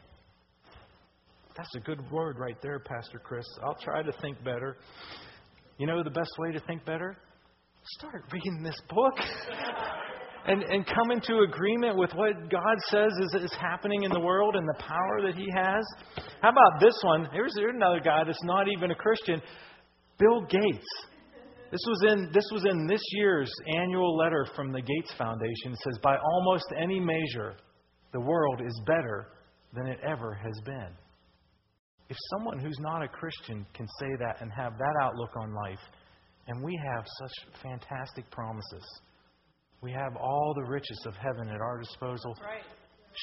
That's 1.57 1.75
a 1.75 1.79
good 1.79 2.11
word 2.11 2.37
right 2.37 2.57
there, 2.61 2.79
Pastor 2.79 3.19
Chris. 3.19 3.45
I'll 3.63 3.77
try 3.83 4.03
to 4.03 4.11
think 4.21 4.43
better. 4.43 4.77
You 5.79 5.87
know 5.87 6.03
the 6.03 6.11
best 6.11 6.31
way 6.37 6.51
to 6.51 6.59
think 6.61 6.85
better? 6.85 7.17
Start 7.97 8.23
reading 8.31 8.63
this 8.63 8.79
book. 8.89 9.13
and, 10.47 10.63
and 10.63 10.85
come 10.87 11.11
into 11.11 11.39
agreement 11.39 11.97
with 11.97 12.11
what 12.13 12.49
God 12.49 12.77
says 12.87 13.11
is, 13.21 13.43
is 13.43 13.53
happening 13.59 14.03
in 14.03 14.11
the 14.11 14.19
world 14.19 14.55
and 14.55 14.67
the 14.67 14.81
power 14.81 15.21
that 15.25 15.35
He 15.35 15.47
has. 15.53 15.85
How 16.41 16.49
about 16.49 16.79
this 16.79 16.95
one? 17.03 17.27
Here's, 17.33 17.53
here's 17.57 17.75
another 17.75 17.99
guy 17.99 18.23
that's 18.25 18.43
not 18.43 18.67
even 18.69 18.91
a 18.91 18.95
Christian 18.95 19.41
Bill 20.17 20.41
Gates. 20.41 20.87
This 21.69 21.81
was, 21.85 22.13
in, 22.13 22.29
this 22.33 22.45
was 22.53 22.63
in 22.65 22.87
this 22.87 23.01
year's 23.11 23.51
annual 23.75 24.15
letter 24.15 24.47
from 24.55 24.71
the 24.71 24.81
Gates 24.81 25.13
Foundation. 25.17 25.73
It 25.73 25.79
says, 25.83 25.99
By 26.01 26.15
almost 26.15 26.65
any 26.81 26.99
measure, 26.99 27.57
the 28.13 28.21
world 28.21 28.61
is 28.65 28.81
better 28.85 29.27
than 29.73 29.85
it 29.87 29.99
ever 30.01 30.33
has 30.33 30.57
been. 30.63 30.95
If 32.09 32.15
someone 32.31 32.59
who's 32.59 32.79
not 32.79 33.03
a 33.03 33.07
Christian 33.09 33.65
can 33.73 33.85
say 33.99 34.07
that 34.19 34.41
and 34.41 34.49
have 34.53 34.77
that 34.77 34.95
outlook 35.01 35.31
on 35.41 35.53
life, 35.53 35.79
and 36.47 36.63
we 36.63 36.79
have 36.95 37.05
such 37.19 37.61
fantastic 37.61 38.31
promises, 38.31 39.01
we 39.81 39.91
have 39.91 40.15
all 40.15 40.53
the 40.55 40.63
riches 40.63 40.99
of 41.05 41.13
heaven 41.15 41.49
at 41.49 41.61
our 41.61 41.79
disposal. 41.79 42.35
Right. 42.41 42.63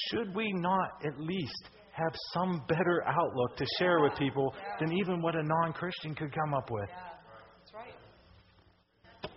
Should 0.09 0.35
we 0.35 0.51
not 0.53 1.01
at 1.05 1.19
least 1.19 1.69
have 1.91 2.13
some 2.33 2.61
better 2.67 3.03
outlook 3.07 3.57
to 3.57 3.65
share 3.79 4.01
with 4.01 4.13
people 4.17 4.53
than 4.79 4.91
even 4.93 5.21
what 5.21 5.35
a 5.35 5.43
non 5.43 5.73
Christian 5.73 6.15
could 6.15 6.33
come 6.33 6.53
up 6.53 6.69
with? 6.69 6.89
That's 6.89 7.73
right. 7.73 9.31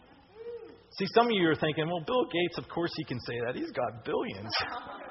See, 0.98 1.06
some 1.14 1.26
of 1.26 1.32
you 1.32 1.48
are 1.48 1.54
thinking, 1.54 1.86
well, 1.86 2.02
Bill 2.06 2.24
Gates, 2.24 2.58
of 2.58 2.68
course 2.68 2.90
he 2.96 3.04
can 3.04 3.20
say 3.20 3.34
that. 3.46 3.54
He's 3.54 3.70
got 3.70 4.04
billions. 4.04 4.50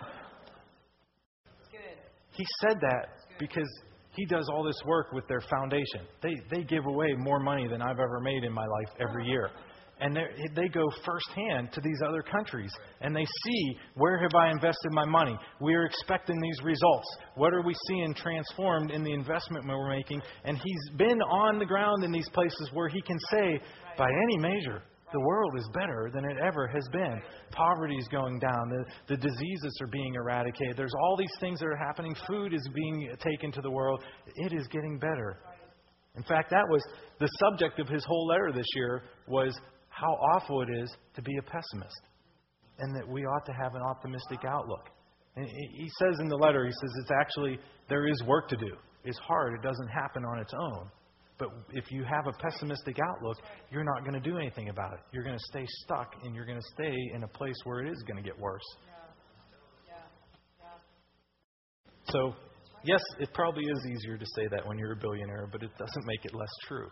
He 2.38 2.46
said 2.62 2.78
that 2.82 3.08
because 3.40 3.68
he 4.16 4.26
does 4.26 4.48
all 4.54 4.64
this 4.64 4.80
work 4.86 5.12
with 5.12 5.28
their 5.28 5.42
foundation. 5.42 6.02
They, 6.22 6.36
they 6.52 6.64
give 6.64 6.86
away 6.86 7.14
more 7.18 7.40
money 7.40 7.68
than 7.68 7.82
I've 7.82 8.00
ever 8.00 8.20
made 8.22 8.44
in 8.44 8.54
my 8.54 8.66
life 8.66 8.96
every 9.00 9.26
year. 9.26 9.50
And 10.00 10.18
they 10.56 10.68
go 10.68 10.84
firsthand 11.06 11.72
to 11.74 11.82
these 11.82 12.00
other 12.08 12.22
countries 12.22 12.72
and 13.02 13.16
they 13.16 13.26
see 13.26 13.78
where 13.96 14.20
have 14.20 14.36
I 14.36 14.52
invested 14.52 14.92
my 14.92 15.06
money? 15.06 15.38
We 15.60 15.74
are 15.76 15.86
expecting 15.86 16.40
these 16.40 16.64
results. 16.64 17.08
What 17.36 17.54
are 17.54 17.62
we 17.62 17.76
seeing 17.88 18.14
transformed 18.14 18.92
in 18.92 19.04
the 19.04 19.14
investment 19.14 19.66
we're 19.68 19.90
making? 19.90 20.22
And 20.44 20.58
he's 20.58 20.98
been 20.98 21.22
on 21.22 21.60
the 21.60 21.66
ground 21.66 22.04
in 22.04 22.12
these 22.12 22.30
places 22.30 22.70
where 22.74 22.90
he 22.90 23.02
can 23.02 23.18
say, 23.32 23.60
by 23.98 24.10
any 24.10 24.38
measure, 24.38 24.84
the 25.14 25.22
world 25.22 25.54
is 25.58 25.70
better 25.74 26.12
than 26.14 26.26
it 26.26 26.38
ever 26.44 26.68
has 26.68 26.84
been. 26.92 27.22
Poverty 27.52 27.96
is 27.96 28.08
going 28.10 28.40
down. 28.40 28.70
The, 28.70 29.16
the 29.16 29.18
diseases 29.18 29.80
are 29.82 29.88
being 29.88 30.16
eradicated. 30.16 30.76
There's 30.76 30.94
all 31.02 31.16
these 31.18 31.32
things 31.40 31.60
that 31.60 31.68
are 31.68 31.78
happening. 31.78 32.14
Food 32.28 32.54
is 32.54 32.68
being 32.74 33.16
taken 33.20 33.52
to 33.54 33.62
the 33.62 33.72
world. 33.72 34.04
It 34.36 34.54
is 34.54 34.68
getting 34.68 35.00
better. 35.00 35.40
In 36.18 36.24
fact, 36.24 36.50
that 36.50 36.66
was 36.70 36.84
the 37.20 37.30
subject 37.40 37.80
of 37.80 37.88
his 37.88 38.04
whole 38.04 38.28
letter 38.28 38.52
this 38.52 38.66
year 38.76 39.04
was 39.28 39.58
how 40.00 40.14
awful 40.34 40.62
it 40.62 40.70
is 40.70 40.96
to 41.16 41.22
be 41.22 41.36
a 41.38 41.42
pessimist 41.42 42.02
and 42.80 42.96
that 42.96 43.08
we 43.08 43.24
ought 43.26 43.46
to 43.46 43.54
have 43.54 43.74
an 43.74 43.82
optimistic 43.82 44.40
outlook. 44.46 44.90
And 45.36 45.48
he 45.48 45.90
says 46.00 46.20
in 46.20 46.28
the 46.30 46.36
letter, 46.36 46.66
he 46.66 46.72
says 46.72 46.92
it's 47.02 47.12
actually, 47.20 47.60
there 47.90 48.08
is 48.08 48.22
work 48.24 48.48
to 48.50 48.58
do. 48.58 48.76
It's 49.04 49.18
hard. 49.20 49.54
It 49.54 49.62
doesn't 49.62 49.88
happen 49.88 50.24
on 50.26 50.40
its 50.40 50.54
own. 50.54 50.90
But 51.40 51.50
if 51.74 51.92
you 51.92 52.04
have 52.04 52.26
a 52.28 52.34
pessimistic 52.34 52.98
outlook, 53.00 53.38
you're 53.72 53.84
not 53.84 54.02
going 54.02 54.22
to 54.22 54.30
do 54.30 54.38
anything 54.38 54.70
about 54.70 54.94
it. 54.94 55.00
You're 55.12 55.24
going 55.24 55.38
to 55.38 55.46
stay 55.50 55.66
stuck 55.84 56.16
and 56.24 56.36
you're 56.36 56.46
going 56.46 56.60
to 56.60 56.68
stay 56.74 56.96
in 57.14 57.24
a 57.24 57.28
place 57.28 57.56
where 57.64 57.86
it 57.86 57.92
is 57.92 58.04
going 58.08 58.18
to 58.18 58.28
get 58.28 58.38
worse. 58.40 58.64
So, 62.10 62.34
yes, 62.84 63.02
it 63.20 63.30
probably 63.34 63.66
is 63.66 63.88
easier 63.92 64.18
to 64.18 64.26
say 64.36 64.48
that 64.50 64.66
when 64.66 64.78
you're 64.78 64.94
a 64.94 64.96
billionaire, 64.96 65.48
but 65.52 65.62
it 65.62 65.72
doesn't 65.78 66.06
make 66.06 66.24
it 66.24 66.34
less 66.34 66.50
true. 66.68 66.88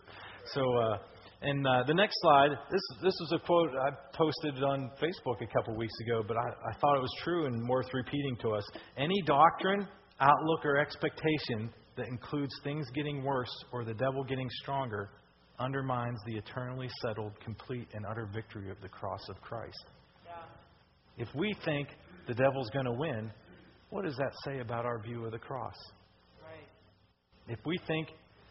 So, 0.53 0.61
uh, 0.77 0.97
and 1.45 1.67
uh, 1.67 1.83
the 1.85 1.93
next 1.93 2.15
slide, 2.21 2.49
this 2.71 2.81
this 3.03 3.13
was 3.19 3.33
a 3.33 3.39
quote 3.45 3.69
I 3.69 3.91
posted 4.17 4.63
on 4.63 4.89
Facebook 4.99 5.41
a 5.41 5.47
couple 5.53 5.75
weeks 5.75 5.93
ago, 6.01 6.23
but 6.27 6.37
I, 6.37 6.49
I 6.71 6.73
thought 6.79 6.97
it 6.97 7.01
was 7.01 7.15
true 7.23 7.45
and 7.45 7.69
worth 7.69 7.87
repeating 7.93 8.35
to 8.41 8.49
us. 8.49 8.63
Any 8.97 9.21
doctrine, 9.27 9.87
outlook, 10.19 10.65
or 10.65 10.77
expectation 10.77 11.69
that 11.97 12.07
includes 12.07 12.51
things 12.63 12.87
getting 12.95 13.23
worse 13.23 13.51
or 13.71 13.85
the 13.85 13.93
devil 13.93 14.23
getting 14.23 14.49
stronger 14.61 15.11
undermines 15.59 16.19
the 16.25 16.35
eternally 16.35 16.89
settled, 17.01 17.31
complete, 17.43 17.87
and 17.93 18.05
utter 18.09 18.27
victory 18.33 18.71
of 18.71 18.81
the 18.81 18.89
cross 18.89 19.21
of 19.29 19.39
Christ. 19.41 19.85
Yeah. 20.25 21.23
If 21.23 21.29
we 21.35 21.55
think 21.63 21.89
the 22.27 22.33
devil's 22.33 22.69
going 22.71 22.85
to 22.85 22.93
win, 22.93 23.31
what 23.91 24.03
does 24.03 24.17
that 24.17 24.31
say 24.43 24.59
about 24.59 24.85
our 24.85 24.99
view 24.99 25.25
of 25.25 25.31
the 25.31 25.39
cross? 25.39 25.75
Right. 26.41 26.67
If 27.47 27.59
we 27.65 27.77
think, 27.87 28.09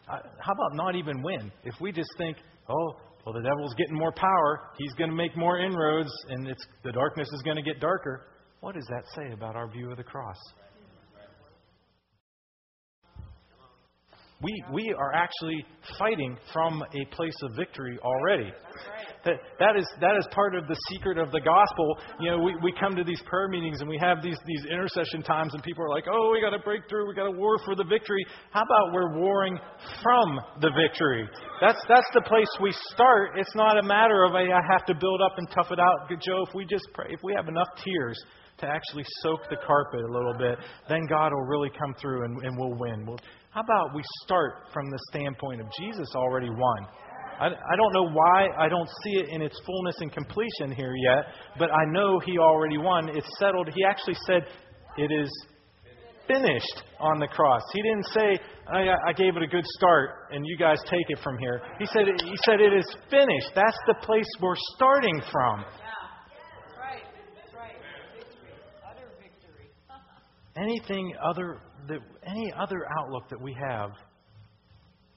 uh, 0.09 0.19
how 0.39 0.53
about 0.53 0.75
not 0.75 0.95
even 0.95 1.21
win? 1.21 1.51
If 1.63 1.75
we 1.79 1.91
just 1.91 2.09
think, 2.17 2.37
oh, 2.69 2.95
well, 3.25 3.33
the 3.33 3.41
devil's 3.41 3.73
getting 3.75 3.97
more 3.97 4.11
power, 4.11 4.69
he's 4.77 4.93
going 4.93 5.09
to 5.09 5.15
make 5.15 5.35
more 5.35 5.59
inroads, 5.59 6.11
and 6.29 6.47
it's, 6.47 6.63
the 6.83 6.91
darkness 6.91 7.27
is 7.33 7.41
going 7.41 7.57
to 7.57 7.63
get 7.63 7.79
darker, 7.79 8.27
what 8.59 8.75
does 8.75 8.85
that 8.89 9.03
say 9.15 9.31
about 9.33 9.55
our 9.55 9.67
view 9.67 9.91
of 9.91 9.97
the 9.97 10.03
cross? 10.03 10.37
We, 14.41 14.63
we 14.71 14.93
are 14.93 15.13
actually 15.13 15.65
fighting 15.97 16.37
from 16.53 16.83
a 16.83 17.15
place 17.15 17.35
of 17.41 17.51
victory 17.55 17.97
already. 18.03 18.51
That, 19.25 19.41
that, 19.59 19.75
is, 19.75 19.89
that 20.01 20.15
is 20.17 20.27
part 20.31 20.53
of 20.53 20.67
the 20.67 20.77
secret 20.89 21.17
of 21.17 21.31
the 21.31 21.41
gospel. 21.41 21.97
You 22.19 22.29
know, 22.31 22.37
we, 22.37 22.55
we 22.61 22.71
come 22.79 22.95
to 22.95 23.03
these 23.03 23.21
prayer 23.25 23.47
meetings 23.47 23.81
and 23.81 23.89
we 23.89 23.97
have 23.97 24.21
these, 24.21 24.37
these 24.45 24.65
intercession 24.69 25.23
times, 25.23 25.53
and 25.53 25.63
people 25.63 25.83
are 25.83 25.89
like, 25.89 26.05
oh, 26.05 26.31
we 26.31 26.41
got 26.41 26.51
to 26.51 26.61
break 26.61 26.87
through, 26.87 27.07
we 27.07 27.15
got 27.15 27.25
to 27.25 27.37
war 27.37 27.57
for 27.65 27.75
the 27.75 27.83
victory. 27.83 28.23
How 28.51 28.61
about 28.61 28.93
we're 28.93 29.17
warring 29.17 29.57
from 30.03 30.39
the 30.61 30.69
victory? 30.69 31.27
That's, 31.59 31.81
that's 31.89 32.07
the 32.13 32.21
place 32.21 32.47
we 32.61 32.71
start. 32.93 33.31
It's 33.37 33.55
not 33.55 33.79
a 33.79 33.83
matter 33.83 34.23
of, 34.25 34.35
I 34.35 34.45
have 34.71 34.85
to 34.85 34.93
build 34.93 35.21
up 35.21 35.33
and 35.37 35.49
tough 35.49 35.71
it 35.71 35.79
out. 35.79 36.07
Good 36.07 36.21
Joe, 36.21 36.45
if 36.47 36.53
we 36.53 36.65
just 36.65 36.85
pray, 36.93 37.07
if 37.09 37.21
we 37.23 37.33
have 37.35 37.47
enough 37.47 37.69
tears 37.83 38.21
to 38.59 38.67
actually 38.67 39.03
soak 39.21 39.41
the 39.49 39.57
carpet 39.65 39.99
a 39.99 40.13
little 40.13 40.35
bit, 40.37 40.59
then 40.87 41.05
God 41.09 41.33
will 41.33 41.47
really 41.49 41.69
come 41.69 41.93
through 41.99 42.25
and, 42.25 42.43
and 42.43 42.57
we'll 42.57 42.77
win. 42.77 43.05
We'll, 43.05 43.19
how 43.49 43.61
about 43.61 43.95
we 43.95 44.03
start 44.23 44.67
from 44.71 44.89
the 44.89 44.99
standpoint 45.09 45.61
of 45.61 45.67
Jesus 45.79 46.07
already 46.15 46.49
won? 46.49 46.87
I, 47.39 47.47
I 47.47 47.75
don't 47.75 47.93
know 47.93 48.09
why 48.09 48.47
I 48.57 48.69
don't 48.69 48.89
see 49.03 49.19
it 49.19 49.29
in 49.29 49.41
its 49.41 49.59
fullness 49.65 49.95
and 49.99 50.11
completion 50.11 50.71
here 50.75 50.95
yet, 50.95 51.25
but 51.57 51.69
I 51.71 51.85
know 51.91 52.19
He 52.19 52.37
already 52.37 52.77
won. 52.77 53.09
It's 53.09 53.27
settled. 53.39 53.69
He 53.73 53.83
actually 53.83 54.17
said, 54.25 54.45
It 54.97 55.11
is 55.11 55.29
finished 56.27 56.83
on 56.99 57.19
the 57.19 57.27
cross. 57.27 57.61
He 57.73 57.81
didn't 57.81 58.05
say, 58.13 58.39
I, 58.67 58.95
I 59.07 59.13
gave 59.13 59.37
it 59.37 59.43
a 59.43 59.47
good 59.47 59.65
start 59.77 60.09
and 60.31 60.45
you 60.45 60.57
guys 60.57 60.77
take 60.85 61.05
it 61.09 61.19
from 61.23 61.37
here. 61.37 61.61
He 61.79 61.85
said, 61.85 62.05
he 62.23 62.37
said, 62.45 62.59
It 62.61 62.73
is 62.73 62.85
finished. 63.09 63.51
That's 63.55 63.77
the 63.87 63.95
place 64.01 64.27
we're 64.41 64.55
starting 64.75 65.21
from. 65.31 65.65
anything 70.57 71.13
other 71.21 71.61
that 71.87 71.99
any 72.25 72.53
other 72.57 72.87
outlook 72.99 73.29
that 73.29 73.41
we 73.41 73.55
have 73.69 73.91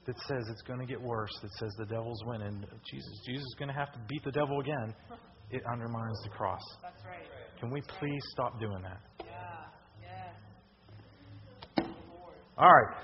that 0.09 0.19
says 0.27 0.49
it's 0.49 0.63
going 0.63 0.79
to 0.79 0.87
get 0.87 0.99
worse, 0.99 1.29
that 1.43 1.51
says 1.59 1.69
the 1.77 1.85
devil's 1.85 2.23
winning, 2.25 2.65
Jesus, 2.89 3.21
Jesus 3.27 3.43
is 3.45 3.55
going 3.59 3.69
to 3.69 3.75
have 3.75 3.93
to 3.93 3.99
beat 4.07 4.23
the 4.23 4.31
devil 4.31 4.59
again, 4.59 4.95
it 5.51 5.61
undermines 5.71 6.19
the 6.23 6.29
cross. 6.29 6.61
That's 6.81 7.05
right. 7.05 7.21
Can 7.59 7.69
we 7.69 7.81
please 7.99 8.23
stop 8.31 8.59
doing 8.59 8.81
that? 8.81 8.99
Yeah. 9.23 10.25
Yeah. 11.77 11.85
All 12.57 12.71
right. 12.71 12.97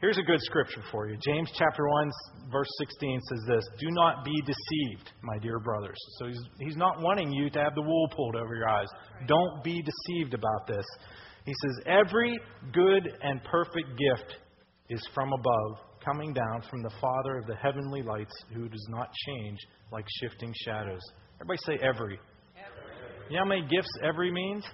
Here's 0.00 0.18
a 0.18 0.22
good 0.22 0.40
scripture 0.42 0.82
for 0.90 1.08
you. 1.08 1.16
James 1.24 1.50
chapter 1.58 1.86
1 1.86 2.10
verse 2.50 2.68
16 2.78 3.20
says 3.28 3.40
this, 3.48 3.64
"Do 3.78 3.86
not 3.90 4.24
be 4.24 4.34
deceived, 4.42 5.10
my 5.22 5.38
dear 5.38 5.58
brothers." 5.58 5.98
So 6.18 6.26
he's 6.26 6.40
he's 6.60 6.76
not 6.76 7.00
wanting 7.00 7.32
you 7.32 7.50
to 7.50 7.58
have 7.58 7.74
the 7.74 7.82
wool 7.82 8.08
pulled 8.14 8.36
over 8.36 8.54
your 8.54 8.68
eyes. 8.68 8.86
Don't 9.26 9.64
be 9.64 9.82
deceived 9.82 10.34
about 10.34 10.68
this. 10.68 10.84
He 11.48 11.54
says, 11.62 11.84
Every 11.86 12.38
good 12.72 13.08
and 13.22 13.42
perfect 13.44 13.88
gift 13.96 14.36
is 14.90 15.00
from 15.14 15.32
above, 15.32 15.78
coming 16.08 16.32
down 16.32 16.62
from 16.70 16.82
the 16.82 16.90
Father 17.00 17.38
of 17.38 17.46
the 17.46 17.56
heavenly 17.56 18.02
lights, 18.02 18.32
who 18.54 18.68
does 18.68 18.86
not 18.88 19.12
change 19.26 19.58
like 19.92 20.06
shifting 20.20 20.54
shadows. 20.64 21.00
Everybody 21.40 21.58
say 21.66 21.86
every. 21.86 22.18
every. 22.56 23.28
You 23.28 23.36
know 23.36 23.44
how 23.44 23.48
many 23.48 23.62
gifts 23.68 23.90
every 24.02 24.32
means? 24.32 24.64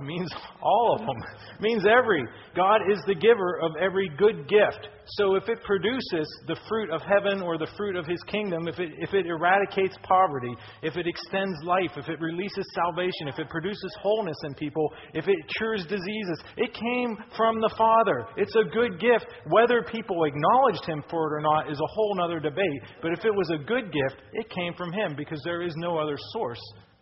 Means 0.00 0.30
all 0.62 0.96
of 0.98 1.06
them. 1.06 1.16
It 1.56 1.60
means 1.60 1.84
every. 1.86 2.24
God 2.56 2.80
is 2.90 2.98
the 3.06 3.14
giver 3.14 3.60
of 3.62 3.72
every 3.80 4.10
good 4.18 4.48
gift. 4.48 4.88
So 5.18 5.34
if 5.34 5.48
it 5.48 5.62
produces 5.64 6.26
the 6.46 6.56
fruit 6.68 6.90
of 6.90 7.02
heaven 7.02 7.42
or 7.42 7.58
the 7.58 7.68
fruit 7.76 7.94
of 7.94 8.06
his 8.06 8.20
kingdom, 8.26 8.66
if 8.68 8.78
it, 8.78 8.90
if 8.98 9.12
it 9.12 9.26
eradicates 9.26 9.96
poverty, 10.02 10.54
if 10.82 10.96
it 10.96 11.06
extends 11.06 11.54
life, 11.64 11.92
if 11.96 12.08
it 12.08 12.20
releases 12.20 12.64
salvation, 12.74 13.28
if 13.28 13.38
it 13.38 13.48
produces 13.50 13.96
wholeness 14.00 14.36
in 14.44 14.54
people, 14.54 14.88
if 15.12 15.28
it 15.28 15.36
cures 15.58 15.84
diseases, 15.84 16.42
it 16.56 16.72
came 16.72 17.16
from 17.36 17.60
the 17.60 17.74
Father. 17.76 18.26
It's 18.36 18.56
a 18.56 18.70
good 18.72 18.98
gift. 18.98 19.26
Whether 19.50 19.82
people 19.82 20.24
acknowledged 20.24 20.84
him 20.86 21.04
for 21.10 21.34
it 21.34 21.38
or 21.38 21.42
not 21.42 21.70
is 21.70 21.78
a 21.78 21.92
whole 21.92 22.18
other 22.22 22.40
debate. 22.40 22.82
But 23.02 23.12
if 23.12 23.24
it 23.24 23.34
was 23.34 23.50
a 23.50 23.58
good 23.64 23.92
gift, 23.92 24.22
it 24.32 24.48
came 24.50 24.74
from 24.74 24.92
him 24.92 25.14
because 25.16 25.40
there 25.44 25.62
is 25.62 25.74
no 25.76 25.98
other 25.98 26.16
source 26.32 26.60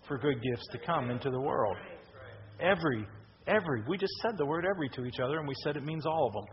for 0.09 0.19
good 0.19 0.43
gifts 0.43 0.67
to 0.73 0.79
come 0.79 1.11
into 1.11 1.31
the 1.31 1.41
world. 1.41 1.77
Every, 2.63 3.07
every. 3.47 3.83
We 3.89 3.99
just 3.99 4.13
said 4.23 4.39
the 4.39 4.47
word 4.47 4.65
every 4.65 4.89
to 4.91 5.05
each 5.05 5.19
other, 5.19 5.39
and 5.39 5.49
we 5.49 5.55
said 5.65 5.77
it 5.77 5.85
means 5.85 6.07
all 6.07 6.29
of 6.29 6.33
them. 6.33 6.45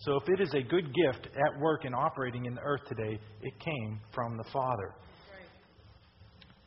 So 0.00 0.16
if 0.16 0.28
it 0.28 0.40
is 0.40 0.52
a 0.54 0.62
good 0.62 0.92
gift 0.92 1.26
at 1.26 1.60
work 1.60 1.84
and 1.84 1.94
operating 1.94 2.46
in 2.46 2.54
the 2.54 2.60
earth 2.62 2.82
today, 2.88 3.20
it 3.42 3.60
came 3.60 4.00
from 4.12 4.36
the 4.36 4.44
Father. 4.52 4.94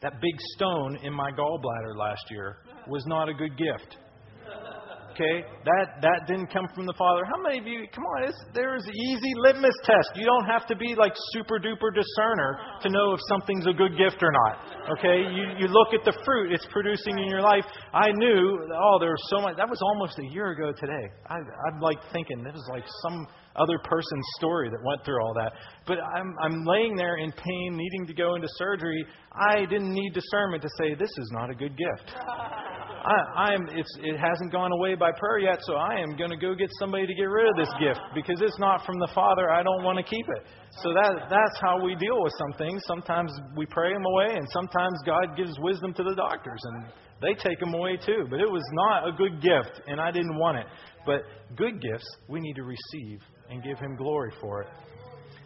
That 0.02 0.22
big 0.22 0.36
stone 0.56 0.98
in 1.04 1.14
my 1.14 1.32
gallbladder 1.32 1.98
last 1.98 2.24
year 2.30 2.58
was 2.88 3.06
not 3.08 3.28
a 3.28 3.34
good 3.34 3.58
gift. 3.58 3.98
Okay, 5.16 5.48
that 5.64 6.04
that 6.04 6.28
didn't 6.28 6.52
come 6.52 6.68
from 6.76 6.84
the 6.84 6.94
Father. 7.00 7.24
How 7.24 7.40
many 7.40 7.56
of 7.56 7.64
you? 7.64 7.88
Come 7.96 8.04
on, 8.04 8.28
there's 8.52 8.84
easy 8.84 9.32
litmus 9.48 9.72
test. 9.88 10.12
You 10.20 10.28
don't 10.28 10.44
have 10.44 10.68
to 10.68 10.76
be 10.76 10.92
like 10.92 11.16
super 11.32 11.56
duper 11.56 11.96
discerner 11.96 12.60
to 12.84 12.90
know 12.92 13.16
if 13.16 13.22
something's 13.32 13.64
a 13.64 13.72
good 13.72 13.96
gift 13.96 14.20
or 14.20 14.36
not. 14.36 14.60
Okay, 15.00 15.24
you 15.32 15.56
you 15.56 15.68
look 15.72 15.96
at 15.96 16.04
the 16.04 16.12
fruit 16.26 16.52
it's 16.52 16.68
producing 16.68 17.18
in 17.18 17.32
your 17.32 17.40
life. 17.40 17.64
I 17.94 18.12
knew, 18.12 18.68
oh, 18.76 19.00
there's 19.00 19.24
so 19.32 19.40
much. 19.40 19.56
That 19.56 19.70
was 19.70 19.80
almost 19.82 20.20
a 20.20 20.28
year 20.36 20.52
ago 20.52 20.76
today. 20.76 21.08
I, 21.32 21.40
I'm 21.40 21.80
like 21.80 22.04
thinking 22.12 22.44
this 22.44 22.56
is 22.56 22.68
like 22.70 22.84
some 23.08 23.26
other 23.56 23.80
person's 23.88 24.28
story 24.36 24.70
that 24.70 24.84
went 24.84 25.06
through 25.06 25.24
all 25.24 25.34
that. 25.40 25.54
But 25.88 26.00
I'm 26.04 26.36
I'm 26.44 26.66
laying 26.66 26.98
there 26.98 27.16
in 27.24 27.32
pain, 27.32 27.72
needing 27.72 28.06
to 28.08 28.14
go 28.14 28.36
into 28.36 28.50
surgery. 28.58 29.06
I 29.32 29.64
didn't 29.64 29.94
need 29.94 30.12
discernment 30.12 30.62
to 30.64 30.70
say 30.78 30.94
this 30.94 31.16
is 31.16 31.32
not 31.32 31.50
a 31.50 31.56
good 31.56 31.78
gift. 31.78 32.12
I, 33.06 33.54
I'm, 33.54 33.70
it's, 33.70 33.94
it 34.02 34.18
hasn't 34.18 34.52
gone 34.52 34.72
away 34.72 34.96
by 34.96 35.12
prayer 35.12 35.38
yet, 35.38 35.60
so 35.62 35.76
I 35.76 36.02
am 36.02 36.18
going 36.18 36.32
to 36.32 36.38
go 36.38 36.56
get 36.56 36.72
somebody 36.80 37.06
to 37.06 37.14
get 37.14 37.30
rid 37.30 37.48
of 37.48 37.56
this 37.56 37.70
gift 37.80 38.02
because 38.16 38.42
it's 38.42 38.58
not 38.58 38.84
from 38.84 38.98
the 38.98 39.10
Father. 39.14 39.52
I 39.52 39.62
don't 39.62 39.84
want 39.84 39.98
to 39.98 40.04
keep 40.04 40.26
it. 40.26 40.44
So 40.82 40.90
that, 40.90 41.30
that's 41.30 41.62
how 41.62 41.84
we 41.84 41.94
deal 41.96 42.18
with 42.24 42.34
some 42.38 42.58
things. 42.58 42.82
Sometimes 42.88 43.32
we 43.56 43.68
pray 43.68 43.94
them 43.94 44.04
away, 44.04 44.36
and 44.36 44.48
sometimes 44.50 44.98
God 45.06 45.38
gives 45.38 45.54
wisdom 45.60 45.94
to 45.94 46.04
the 46.04 46.16
doctors, 46.16 46.60
and 46.64 46.86
they 47.22 47.36
take 47.36 47.60
them 47.60 47.76
away 47.76 47.98
too. 47.98 48.26
But 48.28 48.40
it 48.40 48.50
was 48.50 48.66
not 48.74 49.08
a 49.08 49.12
good 49.12 49.40
gift, 49.40 49.82
and 49.88 50.02
I 50.02 50.10
didn't 50.10 50.38
want 50.38 50.58
it. 50.58 50.66
But 51.06 51.22
good 51.56 51.80
gifts, 51.82 52.08
we 52.28 52.40
need 52.40 52.56
to 52.56 52.64
receive 52.64 53.20
and 53.52 53.64
give 53.64 53.78
Him 53.78 53.96
glory 53.98 54.32
for 54.42 54.64
it. 54.64 54.70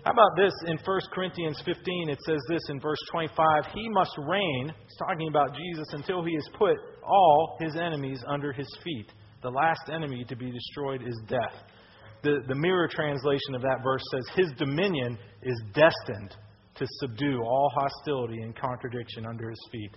How 0.05 0.11
about 0.11 0.37
this 0.37 0.53
in 0.65 0.77
1 0.77 0.99
Corinthians 1.13 1.61
15? 1.65 2.09
It 2.09 2.17
says 2.25 2.39
this 2.47 2.61
in 2.69 2.79
verse 2.79 2.99
25 3.11 3.65
He 3.73 3.89
must 3.89 4.17
reign, 4.17 4.73
it's 4.85 4.97
talking 4.97 5.27
about 5.27 5.55
Jesus, 5.55 5.87
until 5.91 6.23
he 6.23 6.33
has 6.35 6.47
put 6.57 6.77
all 7.03 7.57
his 7.59 7.75
enemies 7.75 8.23
under 8.27 8.53
his 8.53 8.67
feet. 8.83 9.11
The 9.41 9.49
last 9.49 9.89
enemy 9.93 10.23
to 10.29 10.35
be 10.35 10.51
destroyed 10.51 11.01
is 11.05 11.19
death. 11.27 11.63
The, 12.23 12.39
the 12.47 12.55
mirror 12.55 12.87
translation 12.89 13.55
of 13.55 13.61
that 13.61 13.79
verse 13.83 14.01
says, 14.13 14.25
His 14.35 14.51
dominion 14.57 15.17
is 15.43 15.61
destined 15.73 16.35
to 16.75 16.85
subdue 17.01 17.41
all 17.41 17.71
hostility 17.75 18.41
and 18.41 18.55
contradiction 18.55 19.25
under 19.25 19.49
his 19.49 19.69
feet. 19.71 19.91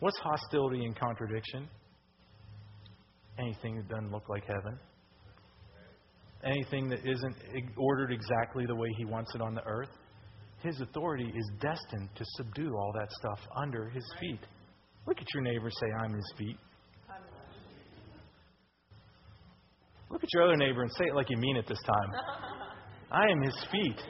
What's 0.00 0.18
hostility 0.18 0.84
and 0.84 0.98
contradiction? 0.98 1.68
Anything 3.38 3.76
that 3.76 3.88
doesn't 3.88 4.10
look 4.10 4.28
like 4.28 4.44
heaven. 4.46 4.78
Anything 6.44 6.88
that 6.88 7.00
isn't 7.06 7.36
ordered 7.76 8.12
exactly 8.12 8.66
the 8.66 8.74
way 8.74 8.88
he 8.98 9.04
wants 9.04 9.34
it 9.34 9.40
on 9.40 9.54
the 9.54 9.64
earth. 9.66 9.88
His 10.62 10.80
authority 10.80 11.32
is 11.34 11.50
destined 11.60 12.08
to 12.14 12.24
subdue 12.36 12.74
all 12.76 12.92
that 12.98 13.10
stuff 13.12 13.38
under 13.56 13.88
his 13.88 14.04
feet. 14.20 14.40
Look 15.06 15.18
at 15.20 15.26
your 15.34 15.42
neighbor 15.42 15.70
say, 15.70 15.86
I'm 16.02 16.14
his 16.14 16.32
feet. 16.38 16.56
Look 20.10 20.22
at 20.22 20.28
your 20.32 20.44
other 20.44 20.56
neighbor 20.56 20.82
and 20.82 20.92
say 20.92 21.04
it 21.06 21.14
like 21.14 21.28
you 21.28 21.36
mean 21.36 21.56
it 21.56 21.66
this 21.66 21.80
time. 21.84 22.10
I 23.10 23.24
am 23.30 23.42
his 23.42 23.66
feet. 23.70 24.00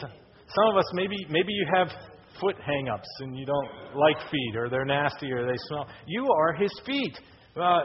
Some 0.00 0.70
of 0.70 0.76
us, 0.76 0.86
maybe, 0.92 1.16
maybe 1.28 1.52
you 1.52 1.66
have 1.74 1.88
foot 2.40 2.56
hang 2.64 2.88
ups 2.88 3.08
and 3.20 3.36
you 3.36 3.44
don't 3.44 3.68
like 3.94 4.18
feet 4.30 4.56
or 4.56 4.68
they're 4.68 4.84
nasty 4.84 5.30
or 5.32 5.46
they 5.46 5.56
smell. 5.68 5.86
You 6.06 6.26
are 6.38 6.54
his 6.54 6.72
feet. 6.86 7.18
Uh, 7.58 7.80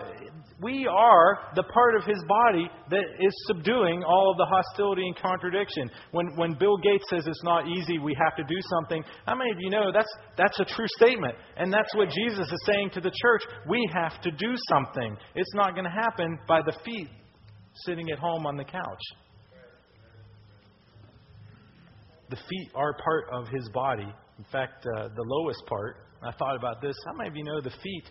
we 0.61 0.87
are 0.87 1.39
the 1.55 1.63
part 1.63 1.95
of 1.95 2.03
his 2.03 2.23
body 2.27 2.69
that 2.91 3.03
is 3.19 3.33
subduing 3.47 4.03
all 4.03 4.31
of 4.31 4.37
the 4.37 4.45
hostility 4.45 5.05
and 5.05 5.17
contradiction. 5.17 5.89
When, 6.11 6.35
when 6.35 6.53
Bill 6.53 6.77
Gates 6.77 7.03
says 7.09 7.25
it's 7.25 7.43
not 7.43 7.67
easy, 7.67 7.97
we 7.97 8.15
have 8.23 8.35
to 8.37 8.43
do 8.43 8.59
something, 8.69 9.03
how 9.25 9.35
many 9.35 9.51
of 9.51 9.57
you 9.59 9.71
know 9.71 9.91
that's, 9.91 10.11
that's 10.37 10.59
a 10.59 10.65
true 10.65 10.85
statement? 10.97 11.35
And 11.57 11.73
that's 11.73 11.93
what 11.95 12.09
Jesus 12.09 12.47
is 12.51 12.63
saying 12.65 12.91
to 12.93 13.01
the 13.01 13.11
church. 13.21 13.41
We 13.67 13.89
have 13.93 14.21
to 14.21 14.31
do 14.31 14.53
something. 14.69 15.17
It's 15.35 15.53
not 15.55 15.73
going 15.73 15.85
to 15.85 15.91
happen 15.91 16.37
by 16.47 16.61
the 16.61 16.73
feet 16.85 17.09
sitting 17.85 18.11
at 18.11 18.19
home 18.19 18.45
on 18.45 18.55
the 18.55 18.65
couch. 18.65 19.03
The 22.29 22.37
feet 22.37 22.69
are 22.75 22.93
part 23.03 23.25
of 23.33 23.47
his 23.47 23.67
body. 23.73 24.07
In 24.37 24.45
fact, 24.51 24.85
uh, 24.85 25.09
the 25.15 25.23
lowest 25.25 25.65
part, 25.65 25.97
I 26.23 26.31
thought 26.31 26.55
about 26.55 26.81
this. 26.81 26.95
How 27.05 27.13
many 27.13 27.29
of 27.29 27.35
you 27.35 27.43
know 27.43 27.59
the 27.61 27.69
feet 27.69 28.03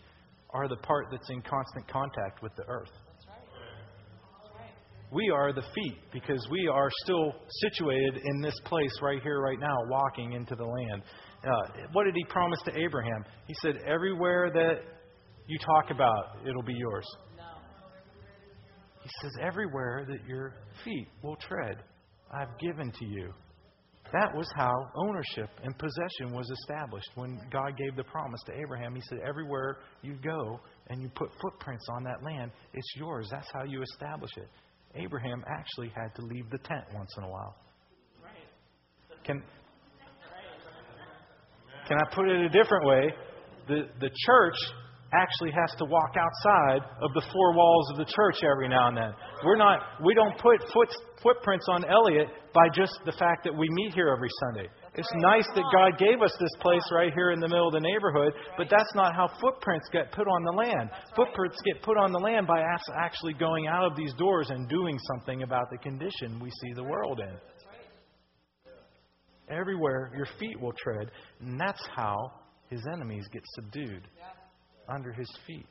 are 0.53 0.69
the 0.69 0.77
part 0.77 1.07
that's 1.11 1.29
in 1.31 1.43
constant 1.43 1.89
contact 1.89 2.43
with 2.43 2.55
the 2.57 2.65
earth. 2.69 2.91
We 5.11 5.29
are 5.29 5.53
the 5.53 5.63
feet 5.75 5.99
because 6.11 6.47
we 6.51 6.69
are 6.73 6.89
still 7.05 7.35
situated 7.61 8.17
in 8.25 8.41
this 8.41 8.59
place 8.65 8.93
right 9.03 9.23
here, 9.23 9.41
right 9.41 9.59
now, 9.61 9.77
walking 9.89 10.33
into 10.33 10.55
the 10.55 10.65
land. 10.65 11.03
Uh, 11.45 11.87
what 11.93 12.05
did 12.05 12.15
he 12.17 12.25
promise 12.31 12.59
to 12.65 12.79
Abraham? 12.79 13.25
He 13.47 13.55
said, 13.61 13.77
Everywhere 13.87 14.51
that 14.55 14.77
you 15.47 15.59
talk 15.59 15.91
about, 15.91 16.39
it'll 16.49 16.63
be 16.63 16.75
yours. 16.75 17.05
No. 17.37 17.45
He 19.03 19.11
says, 19.21 19.33
Everywhere 19.43 20.07
that 20.09 20.27
your 20.27 20.55
feet 20.83 21.09
will 21.23 21.37
tread, 21.37 21.77
I've 22.33 22.59
given 22.59 22.91
to 22.91 23.05
you. 23.05 23.35
That 24.13 24.35
was 24.35 24.47
how 24.55 24.73
ownership 24.95 25.49
and 25.65 25.77
possession 25.79 26.35
was 26.35 26.51
established. 26.51 27.09
When 27.15 27.41
God 27.51 27.79
gave 27.79 27.97
the 27.97 28.05
promise 28.05 28.41
to 28.47 28.53
Abraham, 28.53 28.95
He 28.95 29.03
said, 29.09 29.21
Everywhere 29.27 29.79
you 30.03 30.17
go 30.23 30.61
and 30.89 31.01
you 31.01 31.09
put 31.15 31.31
footprints 31.41 31.85
on 31.91 32.05
that 32.05 32.23
land, 32.23 32.51
it's 32.75 32.93
yours. 32.97 33.29
That's 33.31 33.49
how 33.53 33.65
you 33.65 33.83
establish 33.83 34.31
it. 34.37 34.49
Abraham 34.95 35.43
actually 35.49 35.91
had 35.97 36.15
to 36.17 36.23
leave 36.23 36.51
the 36.51 36.59
tent 36.59 36.85
once 36.95 37.15
in 37.17 37.25
a 37.25 37.29
while. 37.29 37.57
Can, 39.25 39.43
can 41.89 41.97
I 41.97 42.15
put 42.15 42.29
it 42.29 42.41
a 42.41 42.49
different 42.49 42.87
way? 42.87 43.15
The, 43.69 43.89
the 44.01 44.11
church 44.27 44.57
actually 45.13 45.53
has 45.53 45.71
to 45.77 45.85
walk 45.85 46.17
outside 46.17 46.81
of 47.03 47.13
the 47.13 47.23
four 47.33 47.55
walls 47.55 47.91
of 47.93 47.99
the 47.99 48.09
church 48.09 48.41
every 48.43 48.69
now 48.69 48.89
and 48.89 48.97
then. 48.97 49.13
We're 49.45 49.57
not, 49.57 49.81
we 50.03 50.15
don't 50.15 50.37
put 50.39 50.61
foot, 50.73 50.89
footprints 51.23 51.67
on 51.69 51.85
Elliott 51.85 52.29
by 52.55 52.69
just 52.75 52.99
the 53.05 53.13
fact 53.13 53.45
that 53.45 53.55
we 53.55 53.69
meet 53.71 53.93
here 53.95 54.09
every 54.09 54.31
Sunday. 54.41 54.69
It's 54.95 55.09
nice 55.17 55.47
that 55.55 55.65
God 55.73 55.99
gave 55.99 56.23
us 56.23 56.33
this 56.41 56.53
place 56.61 56.83
right 56.93 57.13
here 57.15 57.31
in 57.31 57.41
the 57.41 57.49
middle 57.49 57.69
of 57.69 57.75
the 57.75 57.81
neighborhood, 57.81 58.33
but 58.57 58.69
that's 58.71 58.95
not 58.95 59.15
how 59.15 59.29
footprints 59.41 59.87
get 59.93 60.13
put 60.13 60.27
on 60.27 60.45
the 60.45 60.53
land. 60.53 60.91
Footprints 61.15 61.57
get 61.65 61.83
put 61.83 61.99
on 61.99 62.13
the 62.13 62.19
land 62.19 62.47
by 62.47 62.63
actually 62.97 63.35
going 63.35 63.67
out 63.67 63.85
of 63.85 63.97
these 63.97 64.15
doors 64.15 64.49
and 64.51 64.69
doing 64.69 64.99
something 65.13 65.43
about 65.43 65.69
the 65.71 65.79
condition 65.79 66.41
we 66.41 66.51
see 66.63 66.73
the 66.75 66.85
world 66.85 67.21
in. 67.21 67.37
Everywhere 69.51 70.11
your 70.17 70.27
feet 70.41 70.59
will 70.59 70.73
tread, 70.73 71.11
and 71.41 71.61
that's 71.61 71.83
how 71.95 72.33
his 72.71 72.81
enemies 72.95 73.25
get 73.33 73.43
subdued 73.55 74.09
under 74.89 75.13
his 75.13 75.29
feet. 75.47 75.67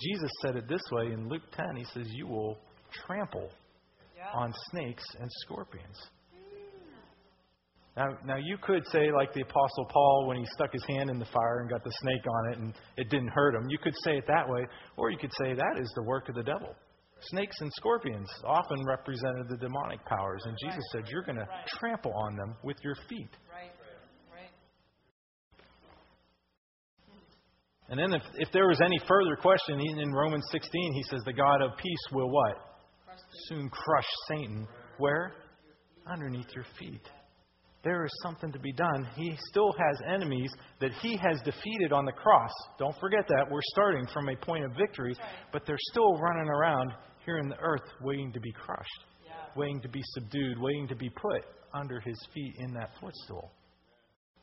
Jesus 0.00 0.30
said 0.42 0.56
it 0.56 0.68
this 0.68 0.82
way 0.92 1.12
in 1.12 1.28
Luke 1.28 1.42
10. 1.52 1.76
He 1.76 1.84
says, 1.94 2.06
You 2.08 2.26
will 2.26 2.58
trample 3.06 3.50
on 4.34 4.52
snakes 4.70 5.04
and 5.20 5.30
scorpions. 5.42 5.96
Now, 7.96 8.08
now, 8.26 8.36
you 8.36 8.58
could 8.60 8.82
say, 8.90 9.12
like 9.12 9.32
the 9.34 9.42
Apostle 9.42 9.86
Paul, 9.88 10.26
when 10.26 10.36
he 10.36 10.44
stuck 10.52 10.72
his 10.72 10.84
hand 10.84 11.10
in 11.10 11.20
the 11.20 11.26
fire 11.26 11.60
and 11.60 11.70
got 11.70 11.84
the 11.84 11.92
snake 12.02 12.24
on 12.26 12.52
it 12.52 12.58
and 12.58 12.74
it 12.96 13.08
didn't 13.08 13.28
hurt 13.28 13.54
him. 13.54 13.68
You 13.70 13.78
could 13.78 13.94
say 14.02 14.18
it 14.18 14.24
that 14.26 14.48
way. 14.48 14.66
Or 14.96 15.10
you 15.10 15.18
could 15.18 15.30
say 15.40 15.54
that 15.54 15.78
is 15.80 15.92
the 15.94 16.02
work 16.02 16.28
of 16.28 16.34
the 16.34 16.42
devil. 16.42 16.74
Snakes 17.30 17.56
and 17.60 17.70
scorpions 17.76 18.28
often 18.44 18.84
represented 18.84 19.48
the 19.48 19.56
demonic 19.56 20.04
powers. 20.06 20.42
And 20.44 20.56
Jesus 20.60 20.82
said, 20.90 21.04
You're 21.08 21.22
going 21.22 21.38
to 21.38 21.46
trample 21.78 22.12
on 22.12 22.34
them 22.36 22.56
with 22.64 22.76
your 22.82 22.96
feet. 23.08 23.30
And 27.88 27.98
then, 27.98 28.14
if, 28.14 28.22
if 28.36 28.48
there 28.52 28.66
was 28.66 28.80
any 28.82 28.98
further 29.06 29.36
question, 29.36 29.78
in 29.80 30.12
Romans 30.12 30.44
16, 30.50 30.92
he 30.94 31.02
says, 31.04 31.20
The 31.26 31.32
God 31.32 31.60
of 31.60 31.76
peace 31.76 32.12
will 32.12 32.30
what? 32.30 32.56
Soon 33.48 33.68
crush 33.68 34.08
Satan. 34.28 34.66
Where? 34.98 35.32
Underneath 36.10 36.48
your 36.54 36.64
feet. 36.78 37.02
There 37.84 38.06
is 38.06 38.12
something 38.22 38.50
to 38.52 38.58
be 38.58 38.72
done. 38.72 39.06
He 39.14 39.36
still 39.50 39.72
has 39.72 40.14
enemies 40.14 40.50
that 40.80 40.92
he 41.02 41.18
has 41.18 41.38
defeated 41.44 41.92
on 41.92 42.06
the 42.06 42.12
cross. 42.12 42.50
Don't 42.78 42.98
forget 42.98 43.26
that. 43.28 43.50
We're 43.50 43.60
starting 43.72 44.06
from 44.12 44.30
a 44.30 44.36
point 44.36 44.64
of 44.64 44.72
victory, 44.72 45.14
but 45.52 45.64
they're 45.66 45.76
still 45.90 46.16
running 46.16 46.48
around 46.48 46.92
here 47.26 47.36
in 47.36 47.48
the 47.48 47.58
earth 47.58 47.82
waiting 48.00 48.32
to 48.32 48.40
be 48.40 48.52
crushed, 48.52 49.04
yeah. 49.24 49.32
waiting 49.54 49.82
to 49.82 49.88
be 49.88 50.00
subdued, 50.14 50.58
waiting 50.58 50.88
to 50.88 50.96
be 50.96 51.10
put 51.10 51.44
under 51.74 52.00
his 52.00 52.16
feet 52.32 52.54
in 52.58 52.72
that 52.72 52.90
footstool. 53.00 53.52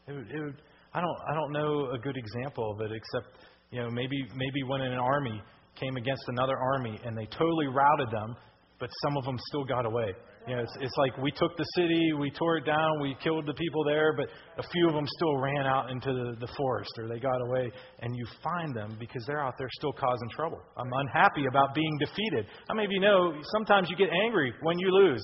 It 0.08 0.14
would, 0.14 0.30
it 0.30 0.40
would 0.40 0.62
I 0.94 1.00
don't, 1.00 1.18
I 1.30 1.34
don't 1.34 1.52
know 1.52 1.92
a 1.92 1.98
good 1.98 2.18
example 2.18 2.72
of 2.72 2.82
it 2.82 2.92
except, 2.92 3.46
you 3.72 3.82
know, 3.82 3.90
maybe, 3.90 4.18
maybe 4.36 4.64
when 4.68 4.82
an 4.82 4.94
army 4.94 5.42
came 5.80 5.96
against 5.96 6.24
another 6.28 6.58
army 6.58 7.00
and 7.06 7.18
they 7.18 7.26
totally 7.28 7.68
routed 7.68 8.10
them, 8.12 8.36
but 8.80 8.90
some 9.04 9.16
of 9.16 9.24
them 9.24 9.38
still 9.48 9.64
got 9.64 9.86
away. 9.86 10.12
You 10.48 10.56
know, 10.56 10.64
it's, 10.64 10.76
it's 10.82 10.98
like 10.98 11.16
we 11.20 11.32
took 11.32 11.56
the 11.56 11.66
city, 11.76 12.14
we 12.18 12.32
tore 12.32 12.58
it 12.58 12.66
down, 12.66 13.00
we 13.00 13.16
killed 13.24 13.46
the 13.46 13.54
people 13.54 13.84
there, 13.86 14.12
but 14.18 14.26
a 14.58 14.68
few 14.68 14.88
of 14.88 14.96
them 14.96 15.06
still 15.08 15.38
ran 15.38 15.68
out 15.68 15.92
into 15.92 16.12
the, 16.12 16.36
the 16.40 16.52
forest 16.58 16.92
or 16.98 17.08
they 17.08 17.20
got 17.20 17.40
away. 17.48 17.72
And 18.02 18.16
you 18.16 18.26
find 18.44 18.76
them 18.76 18.98
because 19.00 19.24
they're 19.28 19.40
out 19.40 19.54
there 19.60 19.70
still 19.78 19.94
causing 19.94 20.30
trouble. 20.36 20.60
I'm 20.76 20.92
unhappy 20.92 21.46
about 21.48 21.76
being 21.76 21.96
defeated. 22.00 22.48
How 22.68 22.74
many 22.74 22.86
of 22.86 22.92
you 22.92 23.00
know 23.00 23.34
sometimes 23.54 23.90
you 23.90 23.96
get 23.96 24.10
angry 24.26 24.52
when 24.64 24.80
you 24.80 24.90
lose? 24.90 25.22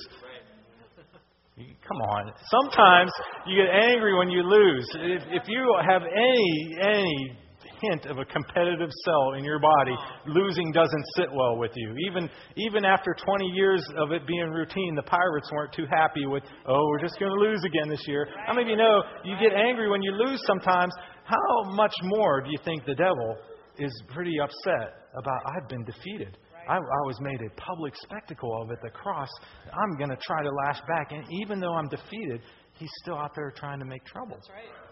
Come 1.57 1.97
on. 1.97 2.31
Sometimes 2.51 3.11
you 3.47 3.57
get 3.57 3.73
angry 3.73 4.15
when 4.15 4.29
you 4.29 4.43
lose. 4.43 4.87
If, 4.93 5.23
if 5.31 5.43
you 5.47 5.75
have 5.89 6.03
any 6.03 6.77
any 6.79 7.37
hint 7.81 8.05
of 8.05 8.17
a 8.17 8.25
competitive 8.25 8.89
cell 9.05 9.33
in 9.33 9.43
your 9.43 9.59
body, 9.59 9.95
losing 10.27 10.71
doesn't 10.71 11.05
sit 11.15 11.27
well 11.33 11.57
with 11.57 11.71
you. 11.75 11.95
Even 12.07 12.29
even 12.57 12.85
after 12.85 13.15
20 13.25 13.45
years 13.55 13.83
of 13.97 14.11
it 14.11 14.27
being 14.27 14.51
routine, 14.51 14.93
the 14.93 15.01
Pirates 15.01 15.49
weren't 15.51 15.73
too 15.73 15.85
happy 15.89 16.27
with, 16.27 16.43
oh, 16.67 16.85
we're 16.89 17.01
just 17.01 17.19
going 17.19 17.31
to 17.31 17.39
lose 17.39 17.63
again 17.65 17.89
this 17.89 18.07
year. 18.07 18.27
How 18.45 18.53
many 18.53 18.65
of 18.65 18.69
you 18.69 18.77
know 18.77 19.01
you 19.23 19.35
get 19.41 19.57
angry 19.57 19.89
when 19.89 20.03
you 20.03 20.11
lose 20.11 20.39
sometimes? 20.45 20.93
How 21.23 21.71
much 21.71 21.93
more 22.03 22.41
do 22.41 22.49
you 22.51 22.59
think 22.63 22.85
the 22.85 22.95
devil 22.95 23.35
is 23.79 23.91
pretty 24.13 24.35
upset 24.39 25.09
about 25.17 25.41
I've 25.45 25.67
been 25.69 25.85
defeated? 25.85 26.37
I, 26.67 26.75
I 26.75 27.01
was 27.05 27.17
made 27.21 27.39
a 27.41 27.49
public 27.59 27.93
spectacle 27.95 28.61
of 28.61 28.71
at 28.71 28.81
the 28.81 28.89
cross. 28.89 29.29
I'm 29.65 29.97
going 29.97 30.09
to 30.09 30.17
try 30.17 30.43
to 30.43 30.49
lash 30.65 30.79
back. 30.87 31.11
And 31.11 31.23
even 31.41 31.59
though 31.59 31.73
I'm 31.73 31.87
defeated, 31.87 32.41
he's 32.73 32.89
still 33.03 33.17
out 33.17 33.31
there 33.35 33.51
trying 33.55 33.79
to 33.79 33.85
make 33.85 34.03
trouble. 34.05 34.35
That's 34.35 34.49
right. 34.49 34.87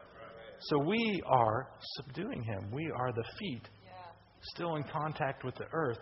So 0.59 0.79
we 0.79 1.21
are 1.27 1.67
subduing 1.97 2.41
him. 2.43 2.71
We 2.71 2.89
are 2.97 3.11
the 3.11 3.23
feet, 3.39 3.63
yeah. 3.83 3.91
still 4.53 4.75
in 4.75 4.83
contact 4.83 5.43
with 5.43 5.55
the 5.55 5.65
earth, 5.73 5.99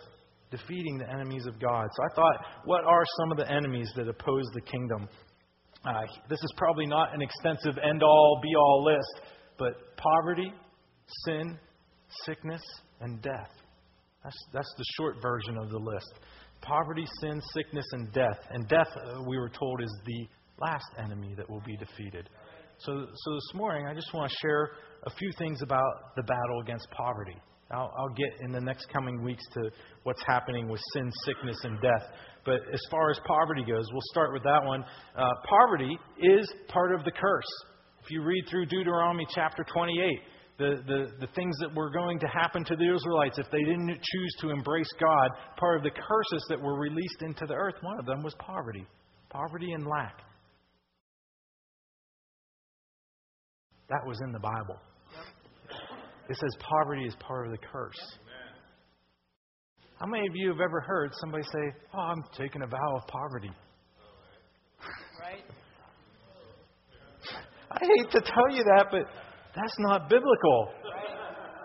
defeating 0.50 0.98
the 0.98 1.10
enemies 1.10 1.46
of 1.46 1.58
God. 1.60 1.86
So 1.96 2.02
I 2.04 2.14
thought, 2.14 2.36
what 2.64 2.84
are 2.84 3.02
some 3.18 3.32
of 3.32 3.38
the 3.38 3.50
enemies 3.50 3.90
that 3.96 4.08
oppose 4.08 4.44
the 4.54 4.60
kingdom? 4.60 5.08
Uh, 5.84 6.02
this 6.30 6.38
is 6.38 6.52
probably 6.56 6.86
not 6.86 7.14
an 7.14 7.20
extensive 7.20 7.76
end 7.82 8.02
all, 8.02 8.40
be 8.42 8.54
all 8.56 8.84
list, 8.84 9.28
but 9.58 9.96
poverty, 9.96 10.52
sin, 11.24 11.58
sickness, 12.24 12.62
and 13.00 13.20
death. 13.20 13.50
That's, 14.24 14.36
that's 14.52 14.74
the 14.78 14.84
short 14.96 15.16
version 15.22 15.58
of 15.58 15.70
the 15.70 15.78
list. 15.78 16.14
Poverty, 16.62 17.04
sin, 17.20 17.42
sickness, 17.52 17.84
and 17.92 18.10
death. 18.12 18.40
And 18.50 18.66
death, 18.68 18.88
uh, 18.96 19.22
we 19.28 19.36
were 19.36 19.50
told, 19.50 19.82
is 19.82 19.94
the 20.06 20.26
last 20.60 20.86
enemy 20.98 21.34
that 21.36 21.48
will 21.48 21.62
be 21.66 21.76
defeated. 21.76 22.30
So, 22.78 22.92
so 22.92 23.34
this 23.34 23.54
morning, 23.54 23.86
I 23.86 23.94
just 23.94 24.12
want 24.14 24.30
to 24.30 24.36
share 24.40 24.70
a 25.04 25.10
few 25.10 25.30
things 25.38 25.60
about 25.62 26.16
the 26.16 26.22
battle 26.22 26.60
against 26.62 26.88
poverty. 26.90 27.36
I'll, 27.70 27.92
I'll 27.98 28.14
get 28.14 28.40
in 28.40 28.52
the 28.52 28.60
next 28.60 28.86
coming 28.92 29.22
weeks 29.22 29.42
to 29.54 29.70
what's 30.04 30.22
happening 30.26 30.68
with 30.68 30.80
sin, 30.94 31.10
sickness, 31.24 31.56
and 31.64 31.80
death. 31.80 32.08
But 32.44 32.60
as 32.72 32.80
far 32.90 33.10
as 33.10 33.18
poverty 33.26 33.64
goes, 33.66 33.86
we'll 33.92 34.02
start 34.12 34.32
with 34.32 34.42
that 34.44 34.64
one. 34.64 34.84
Uh, 35.16 35.28
poverty 35.48 35.98
is 36.20 36.50
part 36.68 36.94
of 36.94 37.04
the 37.04 37.12
curse. 37.12 37.64
If 38.02 38.10
you 38.10 38.22
read 38.22 38.44
through 38.50 38.66
Deuteronomy 38.66 39.26
chapter 39.34 39.64
28, 39.72 40.20
the, 40.56 40.82
the, 40.86 41.26
the 41.26 41.26
things 41.34 41.56
that 41.60 41.74
were 41.74 41.90
going 41.90 42.18
to 42.20 42.28
happen 42.28 42.64
to 42.64 42.76
the 42.76 42.94
Israelites 42.94 43.38
if 43.38 43.50
they 43.50 43.62
didn't 43.62 43.88
choose 43.88 44.34
to 44.40 44.50
embrace 44.50 44.90
God, 45.00 45.30
part 45.56 45.78
of 45.78 45.82
the 45.82 45.90
curses 45.90 46.46
that 46.48 46.60
were 46.60 46.78
released 46.78 47.22
into 47.22 47.44
the 47.46 47.54
earth, 47.54 47.74
one 47.80 47.98
of 47.98 48.06
them 48.06 48.22
was 48.22 48.34
poverty. 48.38 48.86
Poverty 49.30 49.72
and 49.72 49.84
lack. 49.84 50.18
That 53.88 54.06
was 54.06 54.16
in 54.24 54.32
the 54.32 54.38
Bible. 54.38 54.78
It 56.28 56.36
says 56.36 56.56
poverty 56.60 57.04
is 57.04 57.14
part 57.16 57.46
of 57.46 57.52
the 57.52 57.58
curse. 57.58 58.18
How 59.98 60.06
many 60.06 60.26
of 60.26 60.34
you 60.34 60.48
have 60.48 60.60
ever 60.60 60.80
heard 60.80 61.12
somebody 61.20 61.44
say, 61.44 61.72
Oh, 61.94 61.98
I'm 61.98 62.22
taking 62.36 62.62
a 62.62 62.66
vow 62.66 62.96
of 62.96 63.06
poverty? 63.06 63.50
Right? 65.20 65.44
I 67.70 67.78
hate 67.80 68.10
to 68.10 68.20
tell 68.20 68.50
you 68.50 68.64
that, 68.64 68.86
but 68.90 69.02
that's 69.54 69.76
not 69.78 70.08
biblical. 70.08 70.68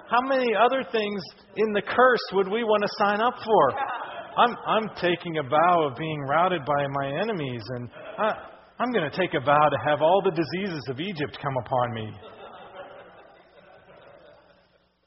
How 0.09 0.21
many 0.21 0.55
other 0.55 0.83
things 0.91 1.21
in 1.55 1.73
the 1.73 1.81
curse 1.81 2.25
would 2.33 2.47
we 2.47 2.63
want 2.63 2.81
to 2.83 2.89
sign 2.97 3.21
up 3.21 3.35
for? 3.43 3.63
I'm, 4.37 4.55
I'm 4.65 4.89
taking 4.95 5.37
a 5.37 5.43
vow 5.43 5.87
of 5.87 5.97
being 5.97 6.19
routed 6.21 6.65
by 6.65 6.87
my 7.01 7.19
enemies, 7.21 7.61
and 7.75 7.89
I, 8.17 8.33
I'm 8.79 8.91
going 8.91 9.09
to 9.09 9.15
take 9.15 9.33
a 9.33 9.39
vow 9.39 9.69
to 9.69 9.77
have 9.85 10.01
all 10.01 10.21
the 10.23 10.31
diseases 10.31 10.81
of 10.89 10.99
Egypt 10.99 11.37
come 11.41 11.53
upon 11.65 11.93
me. 11.93 12.11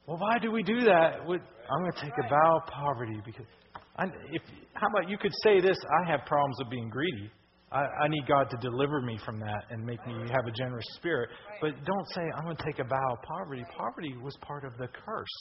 Well, 0.06 0.18
why 0.18 0.38
do 0.38 0.50
we 0.50 0.62
do 0.62 0.80
that? 0.80 1.20
I'm 1.22 1.80
going 1.80 1.92
to 1.92 2.00
take 2.00 2.12
a 2.24 2.28
vow 2.28 2.60
of 2.60 2.72
poverty 2.72 3.20
because 3.24 3.46
I, 3.96 4.04
if, 4.32 4.42
how 4.74 4.88
about 4.88 5.08
you 5.08 5.16
could 5.18 5.32
say 5.42 5.60
this? 5.60 5.76
I 6.04 6.10
have 6.10 6.26
problems 6.26 6.56
with 6.58 6.70
being 6.70 6.88
greedy. 6.88 7.30
I, 7.72 8.04
I 8.04 8.08
need 8.08 8.26
God 8.28 8.50
to 8.50 8.56
deliver 8.58 9.00
me 9.00 9.18
from 9.24 9.40
that 9.40 9.64
and 9.70 9.84
make 9.84 10.04
me 10.06 10.14
have 10.30 10.46
a 10.46 10.52
generous 10.52 10.84
spirit. 10.96 11.30
But 11.60 11.72
don't 11.84 12.08
say, 12.14 12.22
I'm 12.36 12.44
going 12.44 12.56
to 12.56 12.64
take 12.64 12.78
a 12.78 12.84
vow 12.84 13.12
of 13.12 13.22
poverty. 13.22 13.64
Poverty 13.76 14.14
was 14.22 14.36
part 14.42 14.64
of 14.64 14.76
the 14.76 14.88
curse 14.88 15.36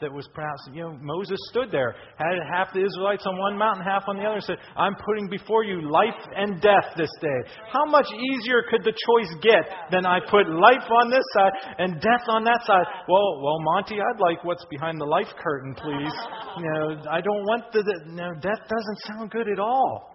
that 0.00 0.10
was 0.10 0.26
pronounced. 0.32 0.70
You 0.72 0.82
know, 0.82 0.98
Moses 1.00 1.38
stood 1.50 1.70
there, 1.70 1.94
had 2.16 2.34
half 2.50 2.72
the 2.72 2.84
Israelites 2.84 3.24
on 3.26 3.38
one 3.38 3.58
mountain, 3.58 3.84
half 3.84 4.04
on 4.08 4.16
the 4.16 4.24
other, 4.24 4.36
and 4.36 4.44
said, 4.44 4.56
I'm 4.76 4.94
putting 4.96 5.28
before 5.28 5.64
you 5.64 5.90
life 5.90 6.16
and 6.34 6.60
death 6.60 6.96
this 6.96 7.12
day. 7.20 7.40
How 7.70 7.84
much 7.84 8.06
easier 8.10 8.64
could 8.70 8.82
the 8.82 8.92
choice 8.92 9.32
get 9.42 9.68
than 9.90 10.06
I 10.06 10.20
put 10.20 10.48
life 10.48 10.88
on 11.02 11.10
this 11.10 11.24
side 11.34 11.52
and 11.78 12.00
death 12.00 12.24
on 12.28 12.44
that 12.44 12.64
side? 12.64 12.86
Well, 13.08 13.42
well, 13.42 13.60
Monty, 13.60 13.96
I'd 14.00 14.20
like 14.20 14.42
what's 14.44 14.64
behind 14.70 15.00
the 15.00 15.06
life 15.06 15.28
curtain, 15.42 15.74
please. 15.74 16.12
You 16.54 16.62
know, 16.62 17.02
I 17.10 17.20
don't 17.20 17.42
want 17.50 17.72
the, 17.72 17.82
the 17.82 18.12
no, 18.12 18.32
death 18.34 18.62
doesn't 18.70 18.98
sound 19.08 19.32
good 19.32 19.48
at 19.48 19.58
all 19.58 20.13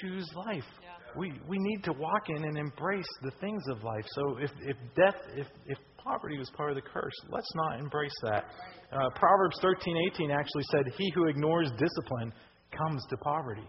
choose 0.00 0.28
life. 0.34 0.64
Yeah. 0.82 0.90
We, 1.16 1.32
we 1.48 1.58
need 1.58 1.84
to 1.84 1.92
walk 1.92 2.28
in 2.28 2.44
and 2.44 2.58
embrace 2.58 3.06
the 3.22 3.30
things 3.40 3.62
of 3.70 3.82
life. 3.82 4.04
So 4.14 4.36
if, 4.38 4.50
if 4.62 4.76
death, 4.96 5.14
if, 5.36 5.46
if 5.66 5.78
poverty 5.96 6.38
was 6.38 6.50
part 6.56 6.70
of 6.70 6.76
the 6.76 6.82
curse, 6.82 7.14
let's 7.28 7.50
not 7.54 7.78
embrace 7.78 8.14
that. 8.24 8.44
Uh, 8.92 9.10
Proverbs 9.14 9.58
13, 9.62 9.96
18 10.14 10.30
actually 10.30 10.64
said, 10.70 10.92
He 10.98 11.10
who 11.14 11.28
ignores 11.28 11.70
discipline 11.78 12.32
comes 12.76 13.04
to 13.10 13.16
poverty. 13.18 13.68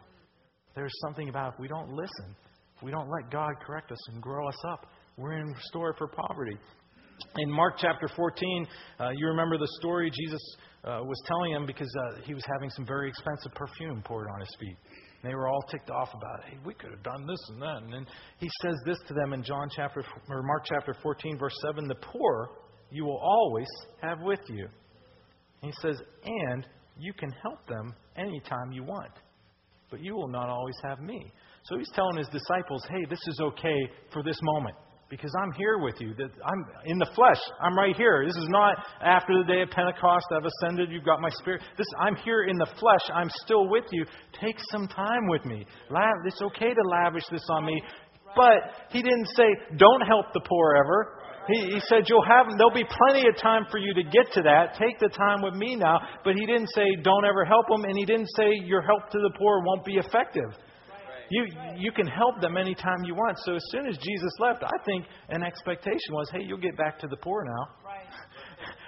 There's 0.75 0.93
something 1.03 1.29
about 1.29 1.53
if 1.53 1.59
we 1.59 1.67
don't 1.67 1.89
listen, 1.89 2.35
if 2.75 2.83
we 2.83 2.91
don't 2.91 3.09
let 3.09 3.31
God 3.31 3.53
correct 3.65 3.91
us 3.91 4.09
and 4.11 4.21
grow 4.21 4.47
us 4.47 4.65
up, 4.67 4.87
we're 5.17 5.37
in 5.37 5.55
store 5.69 5.95
for 5.97 6.07
poverty. 6.07 6.57
In 7.37 7.49
Mark 7.49 7.75
chapter 7.77 8.09
14, 8.13 8.67
uh, 8.99 9.09
you 9.15 9.27
remember 9.27 9.57
the 9.57 9.69
story 9.79 10.11
Jesus 10.11 10.41
uh, 10.83 10.99
was 11.03 11.21
telling 11.25 11.53
him 11.53 11.65
because 11.65 11.89
uh, 11.97 12.21
he 12.25 12.33
was 12.33 12.43
having 12.45 12.69
some 12.69 12.85
very 12.85 13.07
expensive 13.07 13.53
perfume 13.53 14.01
poured 14.03 14.27
on 14.33 14.39
his 14.41 14.55
feet. 14.59 14.77
And 15.25 15.31
they 15.31 15.35
were 15.35 15.47
all 15.47 15.63
ticked 15.71 15.89
off 15.89 16.09
about 16.13 16.41
it. 16.41 16.51
Hey, 16.51 16.57
we 16.63 16.75
could 16.75 16.91
have 16.91 17.01
done 17.01 17.25
this 17.25 17.39
and 17.49 17.59
that. 17.59 17.81
And 17.81 17.91
then 17.91 18.05
he 18.37 18.47
says 18.61 18.75
this 18.85 18.99
to 19.07 19.15
them 19.15 19.33
in 19.33 19.41
John 19.41 19.69
chapter 19.75 20.03
or 20.29 20.43
Mark 20.43 20.65
chapter 20.69 20.95
14, 21.01 21.39
verse 21.39 21.55
7: 21.65 21.87
The 21.87 21.95
poor 21.95 22.49
you 22.91 23.05
will 23.05 23.17
always 23.17 23.67
have 24.03 24.19
with 24.21 24.41
you. 24.49 24.67
And 25.63 25.73
he 25.73 25.81
says, 25.81 25.99
and 26.23 26.67
you 26.99 27.11
can 27.13 27.31
help 27.41 27.65
them 27.67 27.95
anytime 28.15 28.71
you 28.71 28.83
want, 28.83 29.13
but 29.89 29.99
you 29.99 30.13
will 30.13 30.27
not 30.27 30.47
always 30.47 30.75
have 30.83 30.99
me. 30.99 31.33
So 31.63 31.79
he's 31.79 31.89
telling 31.95 32.17
his 32.17 32.27
disciples, 32.27 32.83
hey, 32.87 33.05
this 33.09 33.19
is 33.27 33.39
okay 33.41 33.89
for 34.13 34.21
this 34.21 34.37
moment 34.43 34.75
because 35.09 35.31
I'm 35.39 35.51
here 35.53 35.77
with 35.77 35.95
you. 35.99 36.13
That 36.17 36.31
I'm 36.43 36.65
in 36.85 36.97
the 36.97 37.09
flesh. 37.15 37.39
I'm 37.61 37.77
right 37.77 37.95
here. 37.95 38.23
This 38.25 38.35
is 38.35 38.49
not 38.49 38.77
after 39.03 39.37
the 39.37 39.45
day 39.45 39.61
of 39.61 39.69
Pentecost. 39.69 40.25
I've 40.31 40.45
ascended. 40.45 40.89
You've 40.91 41.05
got 41.05 41.21
my 41.21 41.29
spirit. 41.29 41.61
This 41.77 41.87
I'm 41.99 42.15
here 42.17 42.43
in 42.43 42.57
the 42.57 42.67
flesh. 42.79 43.05
I'm 43.13 43.29
still 43.43 43.69
with 43.69 43.85
you. 43.91 44.05
Take 44.41 44.57
some 44.71 44.87
time 44.87 45.27
with 45.27 45.45
me. 45.45 45.65
It's 46.25 46.41
okay 46.41 46.73
to 46.73 46.81
lavish 46.89 47.25
this 47.31 47.45
on 47.49 47.65
me. 47.65 47.81
But 48.35 48.91
he 48.91 49.01
didn't 49.01 49.27
say, 49.35 49.45
don't 49.77 50.01
help 50.01 50.25
the 50.33 50.41
poor 50.41 50.75
ever. 50.75 51.21
He, 51.47 51.75
he 51.75 51.79
said, 51.87 52.09
you'll 52.09 52.25
have, 52.25 52.47
there'll 52.57 52.73
be 52.73 52.83
plenty 52.83 53.27
of 53.29 53.37
time 53.37 53.65
for 53.69 53.77
you 53.77 53.93
to 53.93 54.03
get 54.03 54.33
to 54.33 54.41
that. 54.41 54.73
Take 54.79 54.99
the 54.99 55.09
time 55.09 55.43
with 55.43 55.53
me 55.53 55.75
now. 55.75 55.99
But 56.23 56.33
he 56.35 56.45
didn't 56.45 56.69
say, 56.73 56.83
don't 57.03 57.23
ever 57.23 57.45
help 57.45 57.67
them. 57.69 57.85
And 57.85 57.95
he 57.95 58.03
didn't 58.03 58.29
say, 58.35 58.49
your 58.65 58.81
help 58.81 59.09
to 59.11 59.19
the 59.19 59.31
poor 59.37 59.61
won't 59.63 59.85
be 59.85 59.97
effective. 59.97 60.49
You, 61.29 61.47
you 61.77 61.91
can 61.91 62.07
help 62.07 62.39
them 62.41 62.57
anytime 62.57 63.03
you 63.03 63.15
want. 63.15 63.37
So 63.45 63.55
as 63.55 63.63
soon 63.69 63.87
as 63.87 63.97
Jesus 63.97 64.31
left, 64.39 64.63
I 64.63 64.77
think 64.85 65.05
an 65.29 65.43
expectation 65.43 66.11
was, 66.11 66.29
hey, 66.31 66.43
you'll 66.43 66.59
get 66.59 66.77
back 66.77 66.99
to 66.99 67.07
the 67.07 67.17
poor 67.17 67.43
now. 67.43 67.75
Right. 67.83 68.05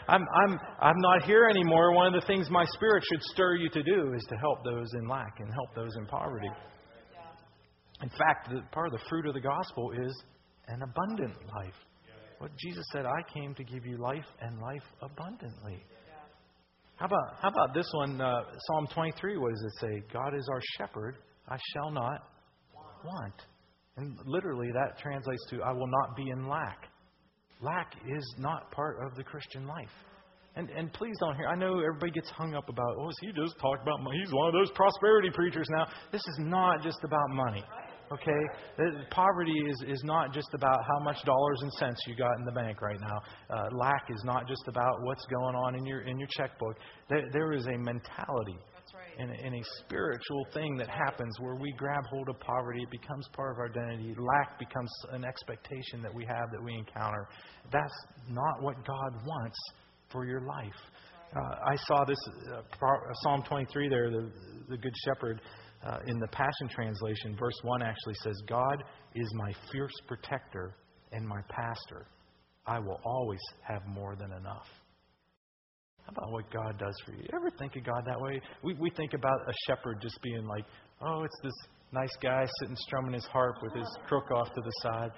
I'm, 0.08 0.22
I'm, 0.22 0.60
I'm 0.80 1.00
not 1.00 1.24
here 1.24 1.48
anymore. 1.50 1.94
One 1.94 2.14
of 2.14 2.22
the 2.22 2.26
things 2.28 2.50
my 2.50 2.66
spirit 2.66 3.04
should 3.12 3.22
stir 3.24 3.56
you 3.56 3.70
to 3.70 3.84
do 3.84 4.14
is 4.14 4.24
to 4.30 4.36
help 4.38 4.64
those 4.64 4.88
in 4.94 5.08
lack 5.08 5.40
and 5.40 5.52
help 5.52 5.76
those 5.76 5.96
in 5.98 6.06
poverty. 6.06 6.48
Yeah. 6.50 8.04
In 8.04 8.10
fact, 8.10 8.50
the, 8.50 8.62
part 8.72 8.88
of 8.88 8.94
the 8.94 9.06
fruit 9.10 9.26
of 9.26 9.34
the 9.34 9.42
gospel 9.42 9.92
is 9.92 10.24
an 10.68 10.82
abundant 10.82 11.36
life. 11.56 11.74
What 12.40 12.52
Jesus 12.58 12.86
said, 12.94 13.06
I 13.06 13.22
came 13.34 13.56
to 13.56 13.64
give 13.64 13.86
you 13.86 13.98
life 13.98 14.26
and 14.42 14.60
life 14.62 14.84
abundantly. 15.02 15.84
How 16.98 17.08
about, 17.08 17.38
how 17.42 17.50
about 17.50 17.74
this 17.74 17.88
one, 17.94 18.22
uh, 18.22 18.42
Psalm 18.68 18.88
23? 18.94 19.38
What 19.38 19.52
does 19.52 19.62
it 19.62 19.80
say? 19.80 20.04
God 20.14 20.36
is 20.36 20.48
our 20.52 20.62
shepherd 20.78 21.18
I 21.48 21.58
shall 21.74 21.92
not 21.92 22.22
want. 23.04 23.42
And 23.98 24.18
literally, 24.26 24.70
that 24.74 25.00
translates 25.00 25.44
to, 25.50 25.62
I 25.64 25.72
will 25.72 25.88
not 25.88 26.16
be 26.16 26.30
in 26.30 26.48
lack. 26.48 26.86
Lack 27.62 27.94
is 28.08 28.36
not 28.38 28.72
part 28.72 28.98
of 29.06 29.16
the 29.16 29.24
Christian 29.24 29.66
life. 29.66 29.90
And, 30.56 30.70
and 30.72 30.92
please 30.94 31.16
don't 31.20 31.36
hear, 31.36 31.48
I 31.48 31.56
know 31.56 31.80
everybody 31.80 32.12
gets 32.12 32.30
hung 32.30 32.56
up 32.56 32.68
about, 32.68 32.96
oh, 33.00 33.12
he 33.22 33.28
just 33.28 33.58
talked 33.60 33.82
about 33.82 34.02
money. 34.02 34.18
He's 34.24 34.34
one 34.34 34.48
of 34.48 34.54
those 34.54 34.72
prosperity 34.72 35.30
preachers 35.34 35.68
now. 35.70 35.88
This 36.12 36.22
is 36.22 36.38
not 36.40 36.82
just 36.84 36.98
about 37.04 37.30
money. 37.30 37.64
Okay? 38.12 38.42
Poverty 39.12 39.54
is, 39.70 39.84
is 39.88 40.02
not 40.04 40.34
just 40.34 40.48
about 40.54 40.80
how 40.84 41.04
much 41.04 41.24
dollars 41.26 41.60
and 41.62 41.74
cents 41.74 42.00
you 42.08 42.16
got 42.16 42.38
in 42.40 42.46
the 42.46 42.52
bank 42.52 42.82
right 42.82 43.00
now. 43.00 43.56
Uh, 43.56 43.70
lack 43.72 44.06
is 44.10 44.22
not 44.24 44.48
just 44.48 44.64
about 44.68 45.02
what's 45.04 45.26
going 45.26 45.56
on 45.56 45.76
in 45.76 45.86
your, 45.86 46.02
in 46.02 46.18
your 46.18 46.30
checkbook. 46.38 46.76
There, 47.10 47.24
there 47.34 47.54
is 47.54 47.66
a 47.68 47.78
mentality 47.78 48.58
and 49.20 49.56
a 49.56 49.64
spiritual 49.80 50.46
thing 50.54 50.78
that 50.78 50.90
happens 50.90 51.34
where 51.40 51.56
we 51.56 51.72
grab 51.78 52.04
hold 52.10 52.30
of 52.30 52.40
poverty. 52.40 52.82
It 52.84 52.92
becomes 52.92 53.28
part 53.34 53.54
of 53.54 53.60
our 53.60 53.70
identity. 53.70 54.16
Lack 54.18 54.60
becomes 54.60 54.92
an 55.12 55.26
expectation 55.26 56.02
that 56.04 56.14
we 56.14 56.26
have 56.26 56.52
that 56.52 56.64
we 56.64 56.74
encounter. 56.74 57.28
That's 57.72 57.94
not 58.30 58.62
what 58.62 58.76
God 58.86 59.12
wants 59.26 59.58
for 60.12 60.26
your 60.26 60.42
life. 60.42 60.80
Uh, 61.36 61.72
I 61.72 61.76
saw 61.88 62.06
this 62.06 62.18
uh, 62.54 62.62
Psalm 63.24 63.44
23 63.48 63.90
there, 63.90 64.10
the, 64.10 64.32
the 64.70 64.78
Good 64.78 64.94
Shepherd. 65.06 65.42
Uh, 65.86 66.00
in 66.08 66.20
the 66.20 66.28
Passion 66.30 66.68
Translation, 66.74 67.38
verse 67.40 67.54
1 67.62 67.84
actually 67.84 68.16
says, 68.24 68.36
God 68.48 68.84
is 69.14 69.28
my 69.36 69.54
fierce 69.72 69.94
protector 70.08 70.76
and 71.12 71.26
my 71.26 71.40
pastor. 71.50 72.08
I 72.66 72.80
will 72.80 73.00
always 73.06 73.40
have 73.62 73.86
more 73.86 74.16
than 74.16 74.32
enough. 74.32 74.68
How 76.08 76.14
about 76.16 76.32
what 76.32 76.50
God 76.52 76.80
does 76.80 76.96
for 77.06 77.12
you? 77.12 77.20
You 77.20 77.30
ever 77.36 77.50
think 77.60 77.76
of 77.76 77.84
God 77.84 78.04
that 78.06 78.20
way? 78.20 78.40
We, 78.64 78.76
we 78.76 78.90
think 78.92 79.14
about 79.14 79.40
a 79.48 79.54
shepherd 79.68 80.00
just 80.02 80.22
being 80.22 80.48
like, 80.48 80.64
oh, 81.02 81.24
it's 81.24 81.40
this 81.44 81.54
nice 81.92 82.16
guy 82.24 82.46
sitting 82.60 82.78
strumming 82.78 83.14
his 83.14 83.26
harp 83.26 83.58
with 83.62 83.74
his 83.74 83.98
crook 84.08 84.32
off 84.32 84.48
to 84.54 84.62
the 84.62 84.72
side. 84.84 85.12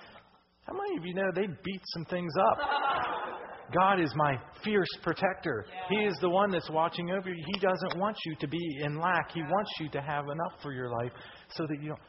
How 0.65 0.73
many 0.73 0.97
of 0.97 1.06
you 1.06 1.13
know 1.13 1.30
they 1.36 1.45
beat 1.63 1.82
some 1.93 2.06
things 2.06 2.34
up? 2.41 2.58
God 3.73 3.99
is 3.99 4.12
my 4.15 4.36
fierce 4.63 4.89
protector. 5.04 5.67
He 5.89 5.97
is 5.97 6.17
the 6.21 6.30
one 6.30 6.49
that's 6.49 6.71
watching 6.71 7.12
over 7.12 7.30
you. 7.30 7.43
He 7.54 7.60
doesn't 7.60 7.99
want 7.99 8.17
you 8.25 8.36
to 8.39 8.47
be 8.47 8.80
in 8.84 8.99
lack. 8.99 9.32
He 9.32 9.43
wants 9.43 9.69
you 9.80 9.89
to 9.89 10.02
have 10.02 10.25
enough 10.25 10.54
for 10.63 10.73
your 10.73 10.89
life 10.89 11.12
so 11.49 11.67
that 11.67 11.80
you 11.80 11.89
don't. 11.89 11.99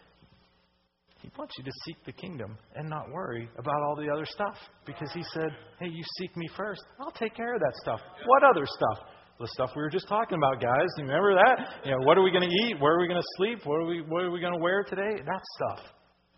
He 1.22 1.30
wants 1.36 1.54
you 1.58 1.64
to 1.64 1.72
seek 1.84 1.96
the 2.06 2.12
kingdom 2.12 2.56
and 2.74 2.88
not 2.88 3.10
worry 3.10 3.48
about 3.58 3.82
all 3.82 3.96
the 3.96 4.10
other 4.10 4.24
stuff. 4.24 4.56
Because 4.86 5.12
he 5.12 5.22
said, 5.34 5.50
Hey, 5.78 5.88
you 5.88 6.02
seek 6.18 6.34
me 6.36 6.48
first. 6.56 6.82
I'll 6.98 7.12
take 7.12 7.34
care 7.34 7.54
of 7.54 7.60
that 7.60 7.74
stuff. 7.82 8.00
What 8.26 8.42
other 8.42 8.64
stuff? 8.66 9.06
The 9.38 9.48
stuff 9.48 9.70
we 9.74 9.82
were 9.82 9.90
just 9.90 10.08
talking 10.08 10.38
about, 10.38 10.60
guys. 10.60 10.88
You 10.98 11.04
remember 11.04 11.34
that? 11.34 11.86
You 11.86 11.92
know, 11.92 12.06
what 12.06 12.18
are 12.18 12.22
we 12.22 12.30
going 12.30 12.48
to 12.48 12.54
eat? 12.66 12.80
Where 12.80 12.94
are 12.94 13.00
we 13.00 13.08
going 13.08 13.20
to 13.20 13.28
sleep? 13.36 13.60
What 13.64 13.76
are 13.76 13.86
we, 13.86 14.02
what 14.02 14.24
are 14.24 14.30
we 14.30 14.40
going 14.40 14.52
to 14.52 14.58
wear 14.60 14.82
today? 14.82 15.22
That 15.24 15.42
stuff. 15.56 15.86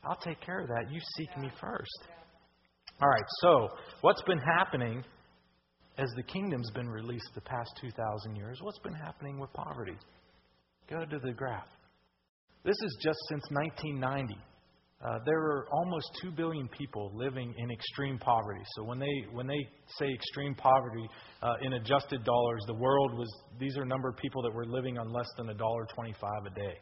I'll 0.04 0.20
take 0.24 0.40
care 0.40 0.60
of 0.60 0.68
that. 0.68 0.90
You 0.90 1.00
seek 1.16 1.36
me 1.38 1.50
first. 1.60 2.08
All 3.00 3.08
right, 3.08 3.24
so 3.40 3.68
what's 4.02 4.22
been 4.22 4.38
happening 4.38 5.04
as 5.98 6.08
the 6.16 6.22
kingdom's 6.22 6.70
been 6.70 6.88
released 6.88 7.30
the 7.34 7.40
past 7.40 7.70
2,000 7.80 8.36
years? 8.36 8.58
What's 8.62 8.78
been 8.78 8.94
happening 8.94 9.40
with 9.40 9.52
poverty? 9.52 9.96
Go 10.88 11.04
to 11.04 11.18
the 11.18 11.32
graph. 11.32 11.66
This 12.64 12.76
is 12.84 12.96
just 13.02 13.18
since 13.28 13.42
1990. 13.50 14.36
Uh, 15.04 15.18
there 15.26 15.40
are 15.40 15.66
almost 15.72 16.06
2 16.22 16.30
billion 16.30 16.68
people 16.68 17.10
living 17.14 17.52
in 17.58 17.70
extreme 17.72 18.18
poverty. 18.18 18.60
So 18.76 18.84
when 18.84 19.00
they 19.00 19.26
when 19.32 19.48
they 19.48 19.58
say 19.98 20.08
extreme 20.12 20.54
poverty 20.54 21.08
uh, 21.42 21.54
in 21.62 21.72
adjusted 21.72 22.22
dollars, 22.24 22.62
the 22.68 22.74
world 22.74 23.14
was 23.14 23.28
these 23.58 23.76
are 23.76 23.84
number 23.84 24.08
of 24.08 24.16
people 24.16 24.42
that 24.42 24.54
were 24.54 24.64
living 24.64 24.98
on 24.98 25.12
less 25.12 25.28
than 25.36 25.48
a 25.48 25.54
dollar 25.54 25.86
25 25.94 26.30
a 26.46 26.54
day. 26.54 26.74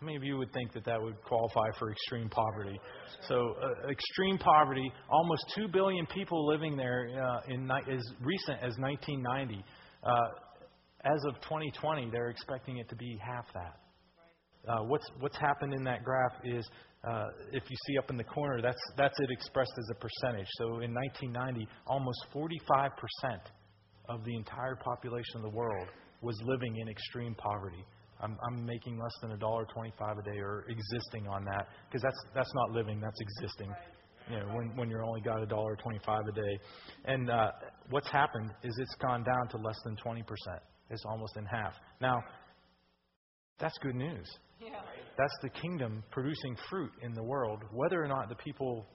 How 0.00 0.06
many 0.06 0.16
of 0.16 0.22
you 0.22 0.36
would 0.36 0.52
think 0.52 0.72
that 0.74 0.84
that 0.84 1.00
would 1.00 1.20
qualify 1.22 1.70
for 1.76 1.90
extreme 1.90 2.28
poverty? 2.28 2.78
So, 3.26 3.54
uh, 3.60 3.88
extreme 3.88 4.38
poverty, 4.38 4.92
almost 5.10 5.44
2 5.56 5.66
billion 5.68 6.06
people 6.06 6.46
living 6.46 6.76
there 6.76 7.08
uh, 7.20 7.52
in 7.52 7.68
as 7.70 8.04
recent 8.20 8.58
as 8.62 8.76
1990. 8.78 9.64
Uh, 10.04 10.10
as 11.04 11.20
of 11.28 11.34
2020, 11.42 12.10
they're 12.12 12.30
expecting 12.30 12.78
it 12.78 12.88
to 12.88 12.96
be 12.96 13.18
half 13.24 13.46
that. 13.54 13.74
Uh, 14.68 14.82
what's 14.84 15.06
what's 15.20 15.36
happened 15.36 15.72
in 15.72 15.82
that 15.84 16.04
graph 16.04 16.32
is 16.44 16.68
uh, 17.06 17.28
if 17.52 17.62
you 17.70 17.76
see 17.86 17.98
up 17.98 18.10
in 18.10 18.16
the 18.16 18.24
corner, 18.24 18.60
that's 18.60 18.80
that's 18.96 19.18
it 19.20 19.30
expressed 19.30 19.72
as 19.78 19.88
a 19.90 19.94
percentage. 19.94 20.48
So 20.58 20.80
in 20.80 20.92
1990, 20.94 21.68
almost 21.86 22.18
45 22.32 22.90
percent 22.96 23.42
of 24.08 24.24
the 24.24 24.34
entire 24.34 24.76
population 24.76 25.36
of 25.36 25.42
the 25.42 25.56
world 25.56 25.88
was 26.22 26.36
living 26.44 26.76
in 26.76 26.88
extreme 26.88 27.34
poverty. 27.34 27.84
I'm, 28.20 28.36
I'm 28.44 28.64
making 28.66 28.98
less 28.98 29.12
than 29.22 29.32
a 29.32 29.36
dollar 29.36 29.64
twenty-five 29.72 30.16
a 30.18 30.22
day, 30.22 30.38
or 30.38 30.64
existing 30.68 31.28
on 31.28 31.44
that, 31.44 31.68
because 31.88 32.02
that's 32.02 32.18
that's 32.34 32.52
not 32.54 32.72
living, 32.72 33.00
that's 33.00 33.20
existing. 33.20 33.72
You 34.30 34.40
know, 34.40 34.46
when 34.56 34.76
when 34.76 34.90
you're 34.90 35.04
only 35.04 35.20
got 35.20 35.40
a 35.40 35.46
dollar 35.46 35.76
twenty-five 35.76 36.22
a 36.26 36.32
day, 36.32 36.58
and 37.04 37.30
uh, 37.30 37.52
what's 37.90 38.10
happened 38.10 38.50
is 38.64 38.76
it's 38.78 38.94
gone 38.96 39.22
down 39.22 39.48
to 39.50 39.56
less 39.58 39.78
than 39.84 39.94
twenty 39.96 40.22
percent. 40.22 40.62
It's 40.90 41.04
almost 41.04 41.36
in 41.36 41.44
half. 41.44 41.74
Now, 42.00 42.18
that's 43.60 43.78
good 43.78 43.94
news. 43.94 44.26
Yeah. 44.60 44.80
That's 45.18 45.34
the 45.42 45.50
kingdom 45.50 46.02
producing 46.10 46.56
fruit 46.70 46.92
in 47.02 47.12
the 47.12 47.22
world. 47.22 47.62
Whether 47.72 48.02
or 48.02 48.08
not 48.08 48.28
the 48.28 48.36
people 48.36 48.86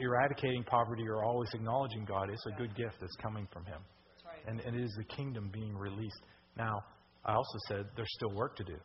eradicating 0.00 0.64
poverty 0.64 1.06
are 1.06 1.22
always 1.24 1.48
acknowledging 1.54 2.04
God, 2.04 2.28
it's 2.30 2.44
a 2.46 2.58
good 2.58 2.74
gift 2.76 2.96
that's 3.00 3.14
coming 3.22 3.46
from 3.52 3.64
Him. 3.64 3.80
Right. 4.26 4.42
And, 4.48 4.60
and 4.60 4.74
it 4.76 4.84
is 4.84 4.92
the 4.98 5.04
kingdom 5.14 5.50
being 5.52 5.76
released. 5.76 6.20
Now, 6.56 6.82
I 7.24 7.34
also 7.34 7.58
said 7.68 7.84
there's 7.94 8.12
still 8.16 8.34
work 8.34 8.56
to 8.56 8.64
do. 8.64 8.76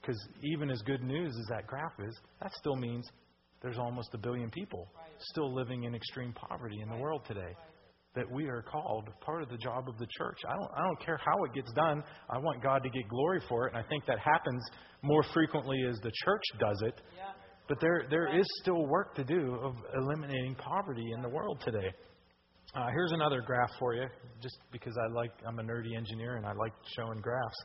Because 0.00 0.18
even 0.42 0.70
as 0.70 0.80
good 0.82 1.02
news 1.02 1.36
as 1.38 1.46
that 1.50 1.66
graph 1.66 1.92
is, 2.00 2.18
that 2.40 2.52
still 2.54 2.76
means 2.76 3.06
there's 3.62 3.78
almost 3.78 4.08
a 4.14 4.18
billion 4.18 4.50
people 4.50 4.88
right. 4.96 5.10
still 5.20 5.54
living 5.54 5.84
in 5.84 5.94
extreme 5.94 6.32
poverty 6.32 6.80
in 6.80 6.88
the 6.88 6.96
world 6.96 7.22
today. 7.26 7.54
That 8.16 8.30
we 8.30 8.48
are 8.48 8.62
called 8.62 9.08
part 9.20 9.42
of 9.42 9.48
the 9.50 9.56
job 9.56 9.88
of 9.88 9.96
the 9.98 10.06
church. 10.18 10.38
I 10.48 10.56
don't, 10.56 10.70
I 10.76 10.82
don't 10.82 11.00
care 11.04 11.16
how 11.24 11.44
it 11.44 11.54
gets 11.54 11.72
done. 11.74 12.02
I 12.28 12.38
want 12.38 12.60
God 12.60 12.82
to 12.82 12.90
get 12.90 13.08
glory 13.08 13.40
for 13.48 13.68
it, 13.68 13.74
and 13.74 13.84
I 13.84 13.88
think 13.88 14.04
that 14.06 14.18
happens 14.18 14.62
more 15.02 15.22
frequently 15.32 15.78
as 15.88 15.96
the 16.02 16.10
church 16.24 16.42
does 16.58 16.82
it. 16.82 17.00
Yeah. 17.16 17.30
But 17.68 17.78
there, 17.80 18.06
there 18.10 18.36
is 18.36 18.44
still 18.62 18.84
work 18.88 19.14
to 19.14 19.22
do 19.22 19.56
of 19.62 19.76
eliminating 19.96 20.56
poverty 20.56 21.06
in 21.14 21.22
the 21.22 21.28
world 21.28 21.62
today. 21.64 21.92
Uh, 22.74 22.88
here's 22.92 23.12
another 23.12 23.42
graph 23.46 23.70
for 23.78 23.94
you, 23.94 24.06
just 24.42 24.58
because 24.72 24.94
I 24.96 25.12
like 25.12 25.30
I'm 25.46 25.60
a 25.60 25.62
nerdy 25.62 25.96
engineer 25.96 26.36
and 26.36 26.46
I 26.46 26.52
like 26.52 26.72
showing 26.96 27.20
graphs. 27.20 27.56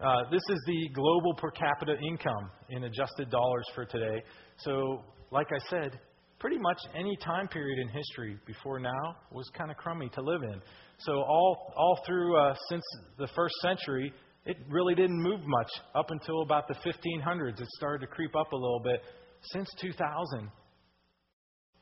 Uh, 0.00 0.22
this 0.30 0.42
is 0.48 0.58
the 0.66 0.88
global 0.94 1.34
per 1.34 1.50
capita 1.50 1.96
income 2.08 2.50
in 2.70 2.84
adjusted 2.84 3.30
dollars 3.30 3.64
for 3.74 3.84
today. 3.84 4.22
So, 4.58 5.02
like 5.30 5.48
I 5.54 5.68
said, 5.68 6.00
pretty 6.42 6.58
much 6.58 6.78
any 6.96 7.16
time 7.24 7.46
period 7.46 7.78
in 7.78 7.88
history 7.88 8.36
before 8.46 8.80
now 8.80 9.16
was 9.30 9.48
kind 9.56 9.70
of 9.70 9.76
crummy 9.76 10.08
to 10.08 10.20
live 10.20 10.42
in. 10.42 10.60
So 10.98 11.12
all 11.12 11.72
all 11.76 12.00
through 12.04 12.36
uh, 12.36 12.54
since 12.68 12.82
the 13.16 13.28
first 13.28 13.54
century, 13.62 14.12
it 14.44 14.56
really 14.68 14.96
didn't 14.96 15.22
move 15.22 15.40
much 15.46 15.70
up 15.94 16.10
until 16.10 16.42
about 16.42 16.66
the 16.66 16.74
1500s. 16.74 17.60
It 17.60 17.68
started 17.76 18.04
to 18.04 18.08
creep 18.08 18.34
up 18.34 18.52
a 18.52 18.56
little 18.56 18.80
bit. 18.82 19.00
Since 19.52 19.68
2000, 19.80 20.50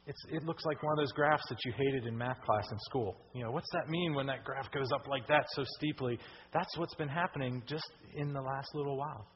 it's, 0.06 0.18
it 0.30 0.42
looks 0.44 0.64
like 0.66 0.82
one 0.82 0.92
of 0.92 0.98
those 0.98 1.12
graphs 1.12 1.42
that 1.48 1.58
you 1.64 1.72
hated 1.72 2.06
in 2.06 2.16
math 2.16 2.40
class 2.42 2.66
in 2.70 2.78
school. 2.80 3.16
You 3.34 3.44
know, 3.44 3.50
what's 3.50 3.68
that 3.72 3.88
mean 3.88 4.14
when 4.14 4.26
that 4.26 4.44
graph 4.44 4.70
goes 4.72 4.90
up 4.92 5.06
like 5.08 5.26
that 5.28 5.46
so 5.54 5.64
steeply? 5.76 6.18
That's 6.52 6.76
what's 6.76 6.94
been 6.96 7.08
happening 7.08 7.62
just 7.66 7.90
in 8.14 8.32
the 8.32 8.40
last 8.40 8.68
little 8.74 8.98
while. 8.98 9.26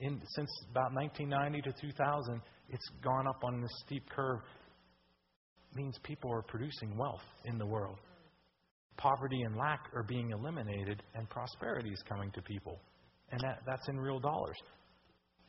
In, 0.00 0.20
since 0.36 0.50
about 0.70 0.92
1990 0.94 1.62
to 1.62 1.72
2000, 1.80 2.40
it's 2.68 2.88
gone 3.02 3.26
up 3.26 3.42
on 3.42 3.60
this 3.60 3.72
steep 3.86 4.08
curve. 4.10 4.38
Means 5.74 5.98
people 6.02 6.32
are 6.32 6.42
producing 6.42 6.96
wealth 6.96 7.22
in 7.44 7.58
the 7.58 7.66
world. 7.66 7.98
Poverty 8.96 9.42
and 9.42 9.56
lack 9.56 9.80
are 9.94 10.02
being 10.02 10.30
eliminated, 10.30 11.02
and 11.14 11.28
prosperity 11.30 11.90
is 11.90 12.02
coming 12.08 12.32
to 12.32 12.42
people. 12.42 12.80
And 13.30 13.40
that, 13.42 13.60
that's 13.66 13.88
in 13.88 13.98
real 13.98 14.18
dollars. 14.18 14.56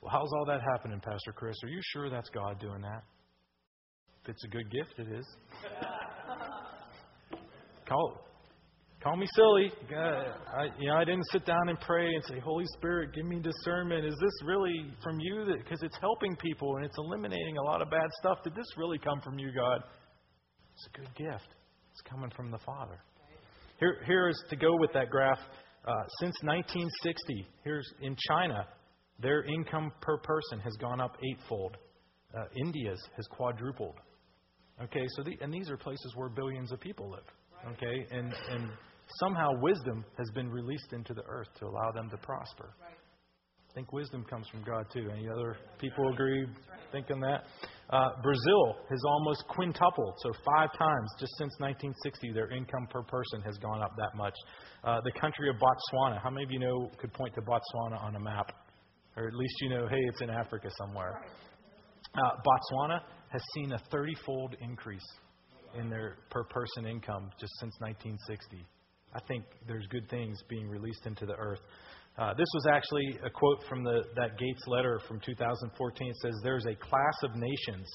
Well, 0.02 0.12
how's 0.12 0.32
all 0.34 0.46
that 0.46 0.62
happening, 0.62 1.00
Pastor 1.00 1.34
Chris? 1.34 1.56
Are 1.64 1.70
you 1.70 1.82
sure 1.94 2.10
that's 2.10 2.30
God 2.30 2.60
doing 2.60 2.82
that? 2.82 3.04
If 4.24 4.30
it's 4.30 4.44
a 4.44 4.48
good 4.48 4.70
gift, 4.70 4.94
it 4.98 5.12
is. 5.12 5.26
call, 7.88 8.22
call 9.02 9.18
me 9.18 9.28
silly. 9.36 9.72
I, 9.92 10.68
you 10.80 10.88
know, 10.88 10.96
I 10.96 11.04
didn't 11.04 11.26
sit 11.32 11.46
down 11.46 11.70
and 11.70 11.80
pray 11.82 12.14
and 12.14 12.24
say, 12.26 12.40
Holy 12.40 12.66
Spirit, 12.78 13.14
give 13.14 13.26
me 13.26 13.40
discernment. 13.40 14.06
Is 14.06 14.16
this 14.22 14.34
really 14.46 14.94
from 15.04 15.20
you? 15.20 15.54
Because 15.58 15.82
it's 15.82 15.98
helping 16.00 16.36
people 16.36 16.76
and 16.78 16.86
it's 16.86 16.98
eliminating 16.98 17.58
a 17.58 17.64
lot 17.64 17.82
of 17.82 17.90
bad 17.90 18.10
stuff. 18.20 18.44
Did 18.44 18.56
this 18.56 18.68
really 18.78 19.00
come 19.00 19.22
from 19.22 19.40
you, 19.40 19.52
God? 19.54 19.82
It's 20.80 20.88
a 20.96 20.98
good 20.98 21.16
gift. 21.16 21.48
It's 21.92 22.02
coming 22.10 22.32
from 22.38 22.52
the 22.52 22.60
Father. 22.60 23.02
Here, 23.80 23.98
here 24.06 24.30
is 24.30 24.42
to 24.50 24.56
go 24.56 24.78
with 24.78 24.94
that 24.94 25.10
graph. 25.10 25.40
Uh, 25.86 25.92
since 26.22 26.34
1960, 26.44 27.46
here's 27.66 27.86
in 28.02 28.16
China, 28.30 28.66
their 29.20 29.44
income 29.44 29.92
per 30.02 30.18
person 30.20 30.60
has 30.62 30.74
gone 30.80 31.02
up 31.02 31.18
eightfold. 31.22 31.76
Uh, 32.34 32.46
India's 32.56 33.02
has 33.18 33.28
quadrupled. 33.28 33.96
Okay, 34.82 35.06
so 35.18 35.24
the, 35.24 35.36
and 35.42 35.54
these 35.54 35.70
are 35.70 35.76
places 35.76 36.14
where 36.16 36.30
billions 36.30 36.72
of 36.72 36.80
people 36.80 37.10
live. 37.10 37.74
Okay, 37.74 38.06
and 38.12 38.34
and 38.52 38.70
somehow 39.20 39.50
wisdom 39.62 40.06
has 40.18 40.30
been 40.34 40.50
released 40.50 40.94
into 40.94 41.14
the 41.14 41.24
earth 41.28 41.50
to 41.60 41.66
allow 41.66 41.92
them 41.94 42.10
to 42.10 42.18
prosper. 42.18 42.74
I 43.70 43.74
think 43.76 43.94
wisdom 43.94 44.26
comes 44.26 44.48
from 44.48 44.64
God 44.64 44.86
too. 44.92 45.10
Any 45.14 45.30
other 45.30 45.58
people 45.78 46.10
agree 46.12 46.48
thinking 46.92 47.20
that? 47.20 47.44
Uh, 47.92 48.10
Brazil 48.24 48.76
has 48.90 49.00
almost 49.08 49.44
quintupled, 49.48 50.16
so 50.24 50.32
five 50.44 50.70
times 50.74 51.10
just 51.20 51.32
since 51.38 51.54
1960, 51.60 52.34
their 52.34 52.50
income 52.50 52.88
per 52.90 53.04
person 53.04 53.42
has 53.46 53.58
gone 53.58 53.82
up 53.82 53.92
that 53.98 54.18
much. 54.18 54.34
Uh, 54.84 55.00
the 55.04 55.12
country 55.20 55.50
of 55.50 55.56
Botswana, 55.56 56.22
how 56.22 56.32
many 56.32 56.44
of 56.46 56.52
you 56.52 56.60
know 56.60 56.90
could 57.00 57.14
point 57.14 57.34
to 57.36 57.42
Botswana 57.42 58.02
on 58.02 58.16
a 58.16 58.20
map? 58.20 58.52
Or 59.16 59.28
at 59.28 59.36
least 59.36 59.54
you 59.62 59.70
know, 59.70 59.88
hey, 59.88 60.02
it's 60.08 60.22
in 60.22 60.32
Africa 60.32 60.70
somewhere. 60.80 61.22
Uh, 62.16 62.32
Botswana 62.46 63.02
has 63.30 63.42
seen 63.54 63.72
a 63.74 63.80
30 63.92 64.16
fold 64.26 64.56
increase 64.62 65.06
in 65.80 65.90
their 65.90 66.18
per 66.32 66.44
person 66.46 66.88
income 66.88 67.30
just 67.40 67.54
since 67.60 67.76
1960. 67.80 68.66
I 69.14 69.20
think 69.28 69.44
there's 69.68 69.86
good 69.88 70.10
things 70.10 70.42
being 70.50 70.68
released 70.68 71.06
into 71.06 71.26
the 71.26 71.36
earth. 71.36 71.60
Uh, 72.20 72.34
this 72.34 72.48
was 72.54 72.66
actually 72.70 73.18
a 73.24 73.30
quote 73.30 73.64
from 73.70 73.82
the, 73.82 74.04
that 74.14 74.38
Gates 74.38 74.68
letter 74.68 75.00
from 75.08 75.22
2014. 75.22 76.10
It 76.10 76.16
says, 76.22 76.34
There's 76.44 76.66
a 76.66 76.76
class 76.76 77.18
of 77.24 77.32
nations 77.36 77.88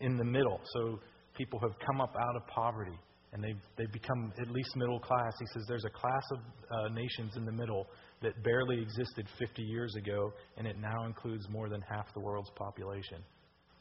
in 0.00 0.16
the 0.16 0.24
middle. 0.24 0.60
So 0.74 1.00
people 1.36 1.58
have 1.58 1.72
come 1.84 2.00
up 2.00 2.14
out 2.14 2.36
of 2.36 2.46
poverty 2.46 2.96
and 3.32 3.42
they've, 3.42 3.60
they've 3.76 3.92
become 3.92 4.32
at 4.40 4.48
least 4.50 4.76
middle 4.76 5.00
class. 5.00 5.32
He 5.40 5.46
says, 5.52 5.64
There's 5.66 5.84
a 5.84 5.90
class 5.90 6.22
of 6.32 6.38
uh, 6.38 6.88
nations 6.94 7.32
in 7.36 7.44
the 7.44 7.50
middle 7.50 7.88
that 8.22 8.40
barely 8.44 8.80
existed 8.80 9.26
50 9.36 9.62
years 9.62 9.96
ago, 9.96 10.32
and 10.58 10.66
it 10.68 10.76
now 10.78 11.06
includes 11.06 11.48
more 11.50 11.68
than 11.68 11.82
half 11.90 12.06
the 12.14 12.20
world's 12.20 12.50
population. 12.54 13.18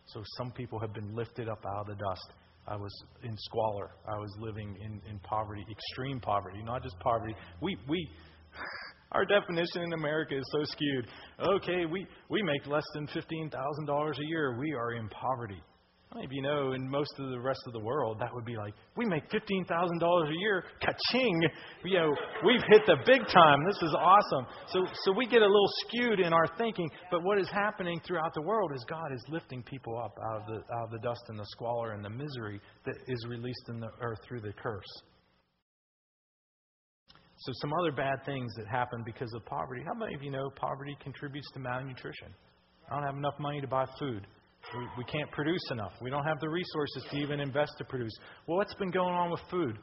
So 0.08 0.24
some 0.36 0.52
people 0.52 0.80
have 0.80 0.94
been 0.96 1.14
lifted 1.14 1.48
up 1.48 1.64
out 1.64 1.82
of 1.82 1.88
the 1.88 2.04
dust. 2.04 2.34
I 2.68 2.76
was 2.76 2.92
in 3.24 3.38
squalor. 3.38 3.92
I 4.08 4.18
was 4.18 4.34
living 4.40 4.76
in, 4.84 5.00
in 5.08 5.20
poverty, 5.20 5.64
extreme 5.70 6.20
poverty, 6.20 6.64
not 6.64 6.82
just 6.82 6.98
poverty. 7.02 7.36
We, 7.62 7.78
we, 7.88 8.08
our 9.12 9.26
definition 9.26 9.84
in 9.84 9.94
America 9.94 10.38
is 10.38 10.44
so 10.52 10.64
skewed. 10.64 11.08
Okay, 11.40 11.86
we, 11.86 12.08
we 12.30 12.42
make 12.44 12.66
less 12.68 12.86
than 12.94 13.08
$15,000 13.08 13.52
a 13.52 14.26
year. 14.28 14.58
We 14.58 14.74
are 14.74 14.94
in 14.94 15.10
poverty. 15.10 15.62
Maybe 16.14 16.36
you 16.36 16.42
know, 16.42 16.74
in 16.74 16.90
most 16.90 17.14
of 17.20 17.30
the 17.30 17.40
rest 17.40 17.62
of 17.68 17.74
the 17.74 17.80
world, 17.80 18.18
that 18.20 18.34
would 18.34 18.44
be 18.44 18.58
like, 18.58 18.74
we 18.98 19.06
make 19.06 19.30
$15,000 19.30 19.64
a 19.64 20.40
year, 20.40 20.66
ka-ching! 20.84 21.42
You 21.86 22.00
know, 22.00 22.16
we've 22.46 22.62
hit 22.68 22.82
the 22.86 22.98
big 23.06 23.26
time. 23.28 23.60
This 23.66 23.82
is 23.82 23.96
awesome. 23.98 24.46
So, 24.68 24.86
so 25.06 25.14
we 25.14 25.26
get 25.26 25.42
a 25.42 25.46
little 25.46 25.72
skewed 25.88 26.20
in 26.20 26.34
our 26.34 26.48
thinking, 26.58 26.90
but 27.12 27.24
what 27.24 27.40
is 27.40 27.48
happening 27.50 28.02
throughout 28.06 28.34
the 28.34 28.42
world 28.42 28.74
is 28.76 28.84
God 28.90 29.14
is 29.14 29.24
lifting 29.30 29.64
people 29.64 29.98
up 29.98 30.18
out 30.22 30.42
of 30.42 30.48
the, 30.48 30.76
out 30.76 30.86
of 30.86 30.92
the 30.92 31.00
dust 31.00 31.22
and 31.30 31.40
the 31.40 31.48
squalor 31.52 31.94
and 31.94 32.04
the 32.04 32.10
misery 32.10 32.60
that 32.86 32.96
is 33.08 33.26
released 33.30 33.70
in 33.70 33.80
the 33.80 33.90
earth 34.02 34.20
through 34.28 34.42
the 34.42 34.52
curse. 34.62 35.02
So, 37.42 37.52
some 37.56 37.72
other 37.82 37.92
bad 37.92 38.24
things 38.24 38.54
that 38.58 38.68
happen 38.68 39.02
because 39.04 39.34
of 39.34 39.44
poverty. 39.46 39.82
How 39.84 39.98
many 39.98 40.14
of 40.14 40.22
you 40.22 40.30
know 40.30 40.52
poverty 40.56 40.96
contributes 41.02 41.50
to 41.54 41.60
malnutrition? 41.60 42.28
I 42.90 42.96
don't 42.96 43.04
have 43.04 43.16
enough 43.16 43.34
money 43.40 43.60
to 43.62 43.68
buy 43.68 43.86
food. 43.98 44.28
We, 44.78 44.86
we 45.00 45.04
can't 45.06 45.32
produce 45.32 45.64
enough. 45.72 45.94
We 46.02 46.12
don't 46.12 46.24
have 46.24 46.40
the 46.40 46.50
resources 46.50 47.04
to 47.10 47.18
even 47.18 47.40
invest 47.40 47.74
to 47.80 47.84
produce. 47.86 48.12
Well, 48.46 48.58
what's 48.58 48.76
been 48.76 48.92
going 48.92 49.16
on 49.16 49.32
with 49.32 49.40
food? 49.50 49.80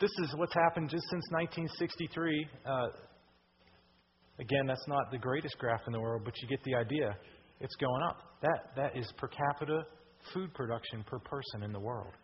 This 0.00 0.10
is 0.24 0.34
what's 0.36 0.54
happened 0.54 0.90
just 0.90 1.04
since 1.10 1.24
1963. 1.30 2.48
Uh, 2.66 2.86
again, 4.40 4.66
that's 4.66 4.86
not 4.88 5.12
the 5.12 5.18
greatest 5.18 5.56
graph 5.58 5.82
in 5.86 5.92
the 5.92 6.00
world, 6.00 6.22
but 6.24 6.34
you 6.42 6.48
get 6.48 6.62
the 6.64 6.74
idea. 6.74 7.16
It's 7.60 7.76
going 7.76 8.02
up. 8.02 8.18
That, 8.42 8.74
that 8.74 8.96
is 8.96 9.12
per 9.16 9.28
capita 9.28 9.82
food 10.34 10.52
production 10.54 11.04
per 11.06 11.20
person 11.20 11.62
in 11.62 11.72
the 11.72 11.80
world. 11.80 12.14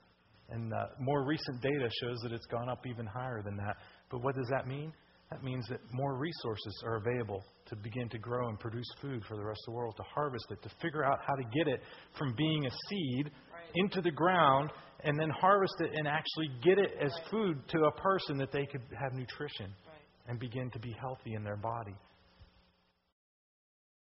And 0.50 0.72
uh, 0.72 0.86
more 1.00 1.24
recent 1.24 1.60
data 1.62 1.88
shows 2.02 2.18
that 2.22 2.32
it's 2.32 2.46
gone 2.46 2.68
up 2.68 2.86
even 2.86 3.06
higher 3.06 3.42
than 3.42 3.56
that. 3.56 3.76
But 4.14 4.22
what 4.22 4.36
does 4.36 4.46
that 4.48 4.68
mean? 4.68 4.92
That 5.32 5.42
means 5.42 5.66
that 5.70 5.80
more 5.90 6.14
resources 6.16 6.80
are 6.86 7.02
available 7.04 7.42
to 7.66 7.74
begin 7.74 8.08
to 8.10 8.18
grow 8.18 8.48
and 8.48 8.60
produce 8.60 8.86
food 9.02 9.24
for 9.26 9.36
the 9.36 9.44
rest 9.44 9.58
of 9.66 9.72
the 9.72 9.76
world, 9.76 9.96
to 9.96 10.04
harvest 10.04 10.46
it, 10.52 10.62
to 10.62 10.68
figure 10.80 11.04
out 11.04 11.18
how 11.26 11.34
to 11.34 11.42
get 11.52 11.66
it 11.66 11.80
from 12.16 12.32
being 12.36 12.64
a 12.64 12.70
seed 12.70 13.32
Right. 13.52 13.70
into 13.74 14.00
the 14.00 14.12
ground 14.12 14.70
and 15.00 15.18
then 15.18 15.30
harvest 15.30 15.80
it 15.80 15.90
and 15.94 16.06
actually 16.06 16.46
get 16.62 16.78
it 16.78 16.92
as 17.00 17.12
Right. 17.12 17.28
food 17.28 17.68
to 17.70 17.86
a 17.86 17.90
person 18.00 18.36
that 18.36 18.52
they 18.52 18.66
could 18.66 18.82
have 18.96 19.14
nutrition 19.14 19.74
Right. 19.88 19.98
and 20.28 20.38
begin 20.38 20.70
to 20.70 20.78
be 20.78 20.92
healthy 20.92 21.34
in 21.34 21.42
their 21.42 21.56
body. 21.56 21.96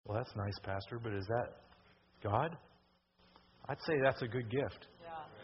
Well, 0.03 0.17
that's 0.17 0.35
nice, 0.35 0.59
Pastor, 0.63 0.99
but 0.99 1.13
is 1.13 1.25
that 1.27 1.61
God? 2.21 2.57
I'd 3.69 3.81
say 3.83 4.01
that's 4.01 4.21
a 4.21 4.27
good 4.27 4.49
gift. 4.49 4.87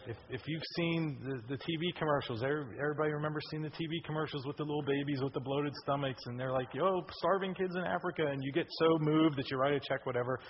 If, 0.06 0.16
if 0.30 0.40
you've 0.46 0.62
seen 0.76 1.18
the, 1.22 1.56
the 1.56 1.56
TV 1.56 1.94
commercials, 1.98 2.42
everybody 2.42 3.12
remember 3.12 3.40
seeing 3.50 3.62
the 3.62 3.70
TV 3.70 4.02
commercials 4.04 4.46
with 4.46 4.56
the 4.56 4.64
little 4.64 4.82
babies 4.82 5.20
with 5.22 5.32
the 5.34 5.40
bloated 5.40 5.74
stomachs, 5.82 6.22
and 6.26 6.38
they're 6.38 6.52
like, 6.52 6.72
"Yo, 6.74 7.04
starving 7.18 7.54
kids 7.54 7.74
in 7.76 7.82
Africa," 7.82 8.26
and 8.26 8.42
you 8.42 8.52
get 8.52 8.66
so 8.78 8.98
moved 9.00 9.36
that 9.36 9.50
you 9.50 9.58
write 9.58 9.74
a 9.74 9.80
check, 9.80 10.06
whatever. 10.06 10.40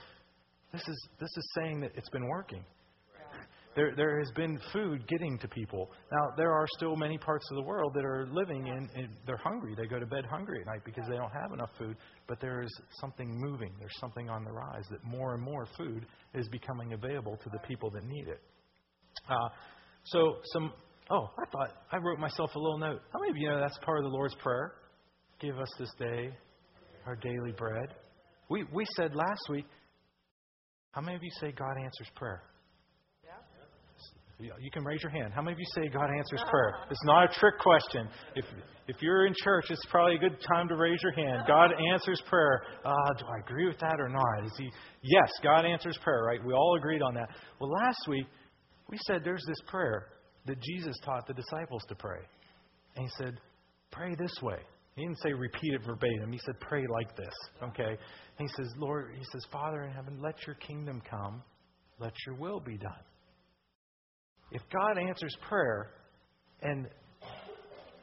This 0.73 0.83
is 0.87 1.09
this 1.19 1.31
is 1.37 1.51
saying 1.57 1.81
that 1.81 1.91
it's 1.97 2.11
been 2.11 2.29
working. 2.29 2.65
There, 3.77 3.95
there 3.97 4.19
has 4.19 4.31
been 4.33 4.59
food 4.73 5.07
getting 5.07 5.39
to 5.39 5.49
people. 5.49 5.93
Now, 6.11 6.35
there 6.37 6.53
are 6.53 6.67
still 6.77 6.97
many 6.97 7.19
parts 7.19 7.47
of 7.53 7.57
the 7.57 7.63
world 7.63 7.95
that 7.95 8.05
are 8.05 8.27
living 8.33 8.67
in, 8.67 8.91
in, 9.01 9.09
they're 9.27 9.37
hungry. 9.37 9.77
They 9.77 9.87
go 9.87 10.01
to 10.01 10.07
bed 10.07 10.25
hungry 10.29 10.61
at 10.61 10.67
night 10.67 10.81
because 10.85 11.05
they 11.09 11.15
don't 11.15 11.31
have 11.31 11.53
enough 11.55 11.71
food. 11.79 11.97
But 12.27 12.41
there 12.41 12.63
is 12.63 12.81
something 13.01 13.29
moving. 13.31 13.73
There's 13.79 13.97
something 14.01 14.29
on 14.29 14.45
the 14.45 14.51
rise 14.51 14.85
that 14.91 15.05
more 15.05 15.35
and 15.35 15.43
more 15.43 15.69
food 15.79 16.07
is 16.35 16.49
becoming 16.49 16.95
available 16.95 17.37
to 17.37 17.51
the 17.51 17.61
people 17.61 17.91
that 17.91 18.05
need 18.05 18.27
it. 18.27 18.41
Uh, 19.31 19.49
so, 20.05 20.37
some, 20.53 20.73
oh, 21.11 21.31
I 21.39 21.51
thought, 21.51 21.71
I 21.93 21.99
wrote 21.99 22.19
myself 22.19 22.51
a 22.55 22.59
little 22.59 22.79
note. 22.79 23.01
How 23.13 23.21
many 23.21 23.31
of 23.31 23.37
you 23.37 23.49
know 23.49 23.61
that's 23.61 23.79
part 23.85 23.99
of 23.99 24.05
the 24.05 24.11
Lord's 24.11 24.35
Prayer? 24.37 24.73
Give 25.41 25.59
us 25.59 25.69
this 25.79 25.91
day 25.99 26.31
our 27.07 27.17
daily 27.17 27.53
bread. 27.57 27.95
We, 28.49 28.65
we 28.73 28.85
said 28.97 29.15
last 29.15 29.43
week, 29.49 29.67
how 30.93 31.01
many 31.01 31.17
of 31.17 31.23
you 31.23 31.31
say 31.41 31.53
God 31.53 31.77
answers 31.83 32.09
prayer? 32.17 32.43
Yeah. 34.41 34.53
You 34.59 34.71
can 34.71 34.85
raise 34.85 35.03
your 35.03 35.13
hand. 35.13 35.33
How 35.35 35.43
many 35.43 35.53
of 35.53 35.59
you 35.59 35.67
say 35.75 35.89
God 35.89 36.09
answers 36.17 36.43
prayer? 36.51 36.75
It's 36.91 37.05
not 37.05 37.31
a 37.31 37.35
trick 37.39 37.59
question. 37.61 38.09
If 38.35 38.45
if 38.89 38.97
you're 39.01 39.27
in 39.27 39.35
church, 39.45 39.67
it's 39.71 39.85
probably 39.91 40.17
a 40.17 40.19
good 40.19 40.37
time 40.53 40.67
to 40.69 40.77
raise 40.77 40.99
your 41.03 41.13
hand. 41.13 41.45
God 41.47 41.71
answers 41.93 42.21
prayer. 42.29 42.63
Uh, 42.85 42.91
do 43.19 43.25
I 43.27 43.39
agree 43.47 43.67
with 43.69 43.79
that 43.79 44.01
or 44.01 44.09
not? 44.09 44.47
Is 44.47 44.53
he? 44.59 44.69
Yes, 45.03 45.31
God 45.43 45.65
answers 45.65 45.97
prayer. 46.03 46.25
Right? 46.25 46.45
We 46.45 46.55
all 46.55 46.77
agreed 46.77 47.03
on 47.03 47.15
that. 47.15 47.29
Well, 47.61 47.71
last 47.71 48.09
week 48.09 48.27
we 48.91 48.99
said 49.07 49.23
there's 49.25 49.45
this 49.47 49.61
prayer 49.67 50.07
that 50.47 50.61
Jesus 50.61 50.97
taught 51.05 51.27
the 51.27 51.35
disciples 51.35 51.83
to 51.89 51.95
pray, 51.95 52.21
and 52.97 53.05
he 53.05 53.11
said, 53.19 53.39
"Pray 53.91 54.15
this 54.15 54.35
way." 54.43 54.59
He 54.97 55.03
didn't 55.03 55.21
say 55.21 55.33
repeat 55.33 55.75
it 55.75 55.83
verbatim. 55.85 56.33
He 56.33 56.39
said, 56.39 56.59
"Pray 56.61 56.85
like 56.89 57.17
this." 57.17 57.35
Okay. 57.63 57.97
And 58.39 58.49
he 58.49 58.49
says, 58.49 58.73
"Lord," 58.77 59.15
he 59.17 59.25
says, 59.33 59.45
"Father 59.53 59.83
in 59.85 59.93
heaven, 59.93 60.21
let 60.21 60.47
your 60.47 60.57
kingdom 60.57 61.01
come. 61.09 61.43
Let 61.99 62.13
your 62.27 62.35
will 62.37 62.61
be 62.61 62.77
done." 62.77 63.05
If 64.51 64.63
God 64.71 64.99
answers 64.99 65.35
prayer, 65.49 65.93
and 66.63 66.89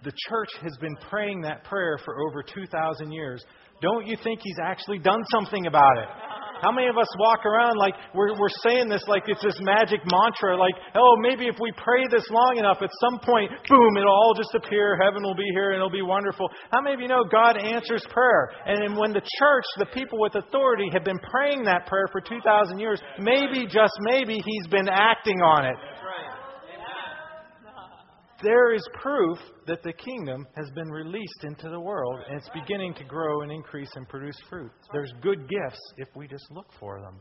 the 0.03 0.13
church 0.29 0.49
has 0.61 0.77
been 0.77 0.95
praying 1.09 1.41
that 1.41 1.63
prayer 1.65 1.97
for 2.05 2.21
over 2.27 2.41
2,000 2.41 3.11
years, 3.11 3.45
don't 3.81 4.07
you 4.07 4.15
think 4.23 4.39
He's 4.41 4.59
actually 4.63 4.99
done 4.99 5.23
something 5.31 5.67
about 5.67 5.97
it? 5.97 6.09
How 6.61 6.71
many 6.71 6.87
of 6.87 6.97
us 6.97 7.07
walk 7.19 7.45
around 7.45 7.77
like 7.77 7.93
we're, 8.13 8.37
we're 8.37 8.53
saying 8.63 8.89
this 8.89 9.03
like 9.07 9.23
it's 9.27 9.43
this 9.43 9.57
magic 9.61 10.01
mantra, 10.11 10.57
like, 10.57 10.75
oh, 10.95 11.15
maybe 11.21 11.47
if 11.47 11.55
we 11.61 11.71
pray 11.77 12.05
this 12.09 12.25
long 12.29 12.57
enough, 12.57 12.77
at 12.81 12.89
some 13.01 13.19
point, 13.19 13.51
boom, 13.67 13.97
it'll 13.97 14.11
all 14.11 14.33
just 14.35 14.53
appear, 14.55 14.97
heaven 14.97 15.23
will 15.23 15.35
be 15.35 15.47
here, 15.53 15.71
and 15.71 15.77
it'll 15.77 15.89
be 15.89 16.01
wonderful. 16.01 16.49
How 16.71 16.81
many 16.81 16.95
of 16.95 17.01
you 17.01 17.07
know 17.07 17.23
God 17.23 17.57
answers 17.57 18.05
prayer? 18.09 18.49
And 18.65 18.97
when 18.97 19.13
the 19.13 19.21
church, 19.39 19.65
the 19.77 19.87
people 19.93 20.19
with 20.19 20.35
authority, 20.35 20.89
have 20.93 21.03
been 21.03 21.19
praying 21.31 21.63
that 21.65 21.87
prayer 21.87 22.07
for 22.11 22.21
2,000 22.21 22.79
years, 22.79 23.01
maybe, 23.19 23.65
just 23.65 23.93
maybe, 24.01 24.35
He's 24.43 24.67
been 24.67 24.89
acting 24.89 25.41
on 25.41 25.65
it. 25.65 25.75
There 28.43 28.73
is 28.73 28.83
proof 29.01 29.39
that 29.65 29.81
the 29.81 29.93
kingdom 29.93 30.45
has 30.55 30.69
been 30.75 30.89
released 30.89 31.43
into 31.43 31.69
the 31.69 31.79
world 31.79 32.19
and 32.27 32.37
it's 32.37 32.49
beginning 32.53 32.93
to 32.95 33.03
grow 33.03 33.41
and 33.41 33.51
increase 33.51 33.89
and 33.95 34.07
produce 34.07 34.37
fruit. 34.47 34.71
There's 34.93 35.11
good 35.21 35.49
gifts 35.49 35.79
if 35.97 36.07
we 36.15 36.27
just 36.27 36.45
look 36.51 36.67
for 36.79 37.01
them 37.01 37.19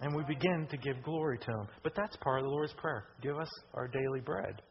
and 0.00 0.14
we 0.14 0.22
begin 0.24 0.66
to 0.70 0.76
give 0.78 1.02
glory 1.02 1.38
to 1.38 1.46
them. 1.46 1.68
But 1.82 1.92
that's 1.94 2.16
part 2.16 2.38
of 2.38 2.44
the 2.44 2.50
Lord's 2.50 2.72
Prayer. 2.74 3.04
Give 3.22 3.38
us 3.38 3.50
our 3.74 3.86
daily 3.86 4.20
bread. 4.20 4.62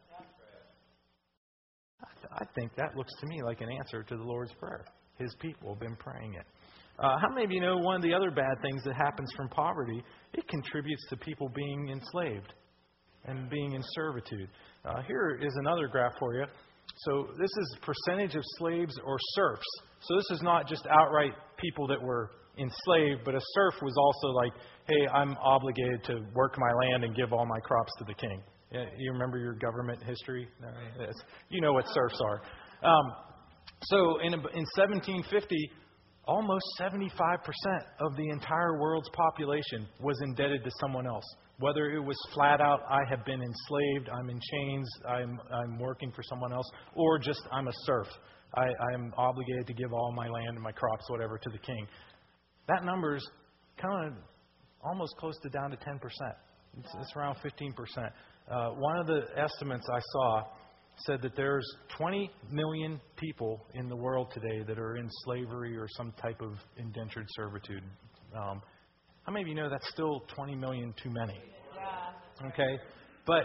I, 2.02 2.08
th- 2.20 2.32
I 2.32 2.44
think 2.54 2.74
that 2.76 2.96
looks 2.96 3.12
to 3.20 3.26
me 3.26 3.40
like 3.44 3.60
an 3.60 3.68
answer 3.70 4.02
to 4.02 4.16
the 4.16 4.22
Lord's 4.22 4.52
Prayer. 4.54 4.84
His 5.18 5.34
people 5.40 5.70
have 5.74 5.80
been 5.80 5.96
praying 5.96 6.34
it. 6.34 6.46
Uh, 6.98 7.16
how 7.18 7.28
many 7.28 7.44
of 7.44 7.50
you 7.50 7.60
know 7.60 7.78
one 7.78 7.96
of 7.96 8.02
the 8.02 8.12
other 8.12 8.30
bad 8.30 8.60
things 8.62 8.82
that 8.84 8.94
happens 8.94 9.32
from 9.36 9.48
poverty? 9.48 10.02
It 10.32 10.46
contributes 10.48 11.04
to 11.10 11.16
people 11.16 11.48
being 11.54 11.88
enslaved 11.90 12.54
and 13.26 13.48
being 13.50 13.72
in 13.72 13.82
servitude. 13.94 14.48
Uh, 14.84 15.02
here 15.06 15.38
is 15.40 15.52
another 15.60 15.88
graph 15.88 16.12
for 16.18 16.34
you. 16.34 16.44
So 16.96 17.28
this 17.38 17.50
is 17.50 17.76
percentage 17.82 18.34
of 18.34 18.42
slaves 18.58 18.98
or 19.04 19.16
serfs. 19.34 19.66
So 20.00 20.16
this 20.16 20.30
is 20.30 20.42
not 20.42 20.68
just 20.68 20.86
outright 20.86 21.32
people 21.56 21.86
that 21.88 22.00
were 22.00 22.30
enslaved, 22.58 23.22
but 23.24 23.34
a 23.34 23.40
serf 23.54 23.74
was 23.82 23.94
also 23.96 24.28
like, 24.34 24.52
hey, 24.86 25.08
I'm 25.12 25.36
obligated 25.42 26.04
to 26.04 26.20
work 26.34 26.56
my 26.58 26.72
land 26.86 27.04
and 27.04 27.16
give 27.16 27.32
all 27.32 27.46
my 27.46 27.58
crops 27.60 27.92
to 27.98 28.04
the 28.04 28.14
king. 28.14 28.42
You 28.98 29.12
remember 29.12 29.38
your 29.38 29.54
government 29.54 30.02
history? 30.02 30.48
You 31.48 31.60
know 31.60 31.72
what 31.72 31.86
serfs 31.88 32.20
are. 32.20 32.42
Um, 32.82 33.12
so 33.82 34.20
in, 34.20 34.34
in 34.34 34.40
1750, 34.40 35.70
almost 36.26 36.64
75% 36.80 36.98
of 38.00 38.16
the 38.16 38.28
entire 38.30 38.80
world's 38.80 39.08
population 39.10 39.86
was 40.00 40.20
indebted 40.22 40.64
to 40.64 40.70
someone 40.80 41.06
else. 41.06 41.24
Whether 41.58 41.90
it 41.90 42.00
was 42.00 42.16
flat 42.32 42.60
out, 42.60 42.80
I 42.90 43.00
have 43.08 43.24
been 43.24 43.40
enslaved, 43.40 44.08
I'm 44.08 44.28
in 44.28 44.40
chains, 44.52 44.88
I'm, 45.08 45.38
I'm 45.52 45.78
working 45.78 46.10
for 46.10 46.22
someone 46.22 46.52
else, 46.52 46.68
or 46.94 47.18
just 47.18 47.40
I'm 47.52 47.68
a 47.68 47.72
serf. 47.84 48.08
I, 48.56 48.66
I'm 48.92 49.12
obligated 49.16 49.66
to 49.68 49.74
give 49.74 49.92
all 49.92 50.12
my 50.16 50.28
land 50.28 50.50
and 50.50 50.62
my 50.62 50.72
crops, 50.72 51.04
whatever, 51.08 51.38
to 51.38 51.50
the 51.50 51.58
king. 51.58 51.86
That 52.68 52.84
number 52.84 53.16
is 53.16 53.28
kind 53.80 54.08
of 54.08 54.14
almost 54.82 55.16
close 55.18 55.38
to 55.42 55.48
down 55.48 55.70
to 55.70 55.76
10%. 55.76 56.00
It's, 56.78 56.94
it's 57.00 57.12
around 57.16 57.36
15%. 57.36 58.10
Uh, 58.50 58.70
one 58.70 58.98
of 58.98 59.06
the 59.06 59.22
estimates 59.36 59.86
I 59.92 60.00
saw 60.12 60.42
said 61.06 61.22
that 61.22 61.34
there's 61.36 61.66
20 61.98 62.30
million 62.50 63.00
people 63.16 63.66
in 63.74 63.88
the 63.88 63.96
world 63.96 64.32
today 64.32 64.62
that 64.66 64.78
are 64.78 64.96
in 64.96 65.08
slavery 65.24 65.76
or 65.76 65.88
some 65.96 66.12
type 66.22 66.40
of 66.40 66.52
indentured 66.76 67.26
servitude. 67.30 67.82
Um, 68.36 68.60
how 69.24 69.32
many 69.32 69.42
of 69.42 69.48
you 69.48 69.54
know 69.54 69.70
that's 69.70 69.88
still 69.90 70.22
20 70.34 70.54
million 70.54 70.94
too 71.02 71.10
many? 71.10 71.40
Yeah. 71.74 72.48
Okay? 72.48 72.78
But 73.26 73.44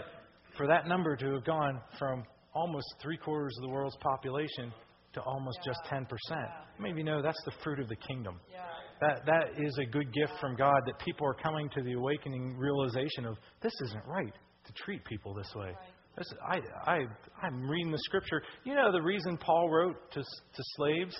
for 0.56 0.66
that 0.66 0.86
number 0.86 1.16
to 1.16 1.34
have 1.34 1.44
gone 1.44 1.80
from 1.98 2.24
almost 2.54 2.86
three 3.02 3.16
quarters 3.16 3.54
of 3.58 3.62
the 3.62 3.68
world's 3.68 3.96
population 4.00 4.72
to 5.14 5.20
almost 5.22 5.58
just 5.64 5.80
10%, 5.90 6.06
how 6.30 6.46
many 6.78 6.92
of 6.92 6.98
you 6.98 7.04
know 7.04 7.22
that's 7.22 7.42
the 7.44 7.52
fruit 7.64 7.80
of 7.80 7.88
the 7.88 7.96
kingdom? 7.96 8.38
Yeah. 8.52 8.60
That, 9.00 9.24
that 9.24 9.64
is 9.64 9.78
a 9.78 9.86
good 9.86 10.12
gift 10.12 10.32
from 10.40 10.56
God 10.56 10.82
that 10.86 10.98
people 10.98 11.26
are 11.26 11.34
coming 11.34 11.70
to 11.70 11.82
the 11.82 11.94
awakening 11.94 12.56
realization 12.58 13.24
of 13.24 13.36
this 13.62 13.72
isn't 13.84 14.04
right 14.06 14.34
to 14.66 14.72
treat 14.84 15.02
people 15.04 15.32
this 15.32 15.50
way. 15.56 15.72
This, 16.18 16.26
I, 16.46 16.60
I, 16.86 16.98
I'm 17.42 17.62
reading 17.68 17.90
the 17.90 17.98
scripture. 18.00 18.42
You 18.64 18.74
know 18.74 18.92
the 18.92 19.00
reason 19.00 19.38
Paul 19.38 19.70
wrote 19.70 19.96
to, 20.12 20.20
to 20.20 20.62
slaves? 20.76 21.16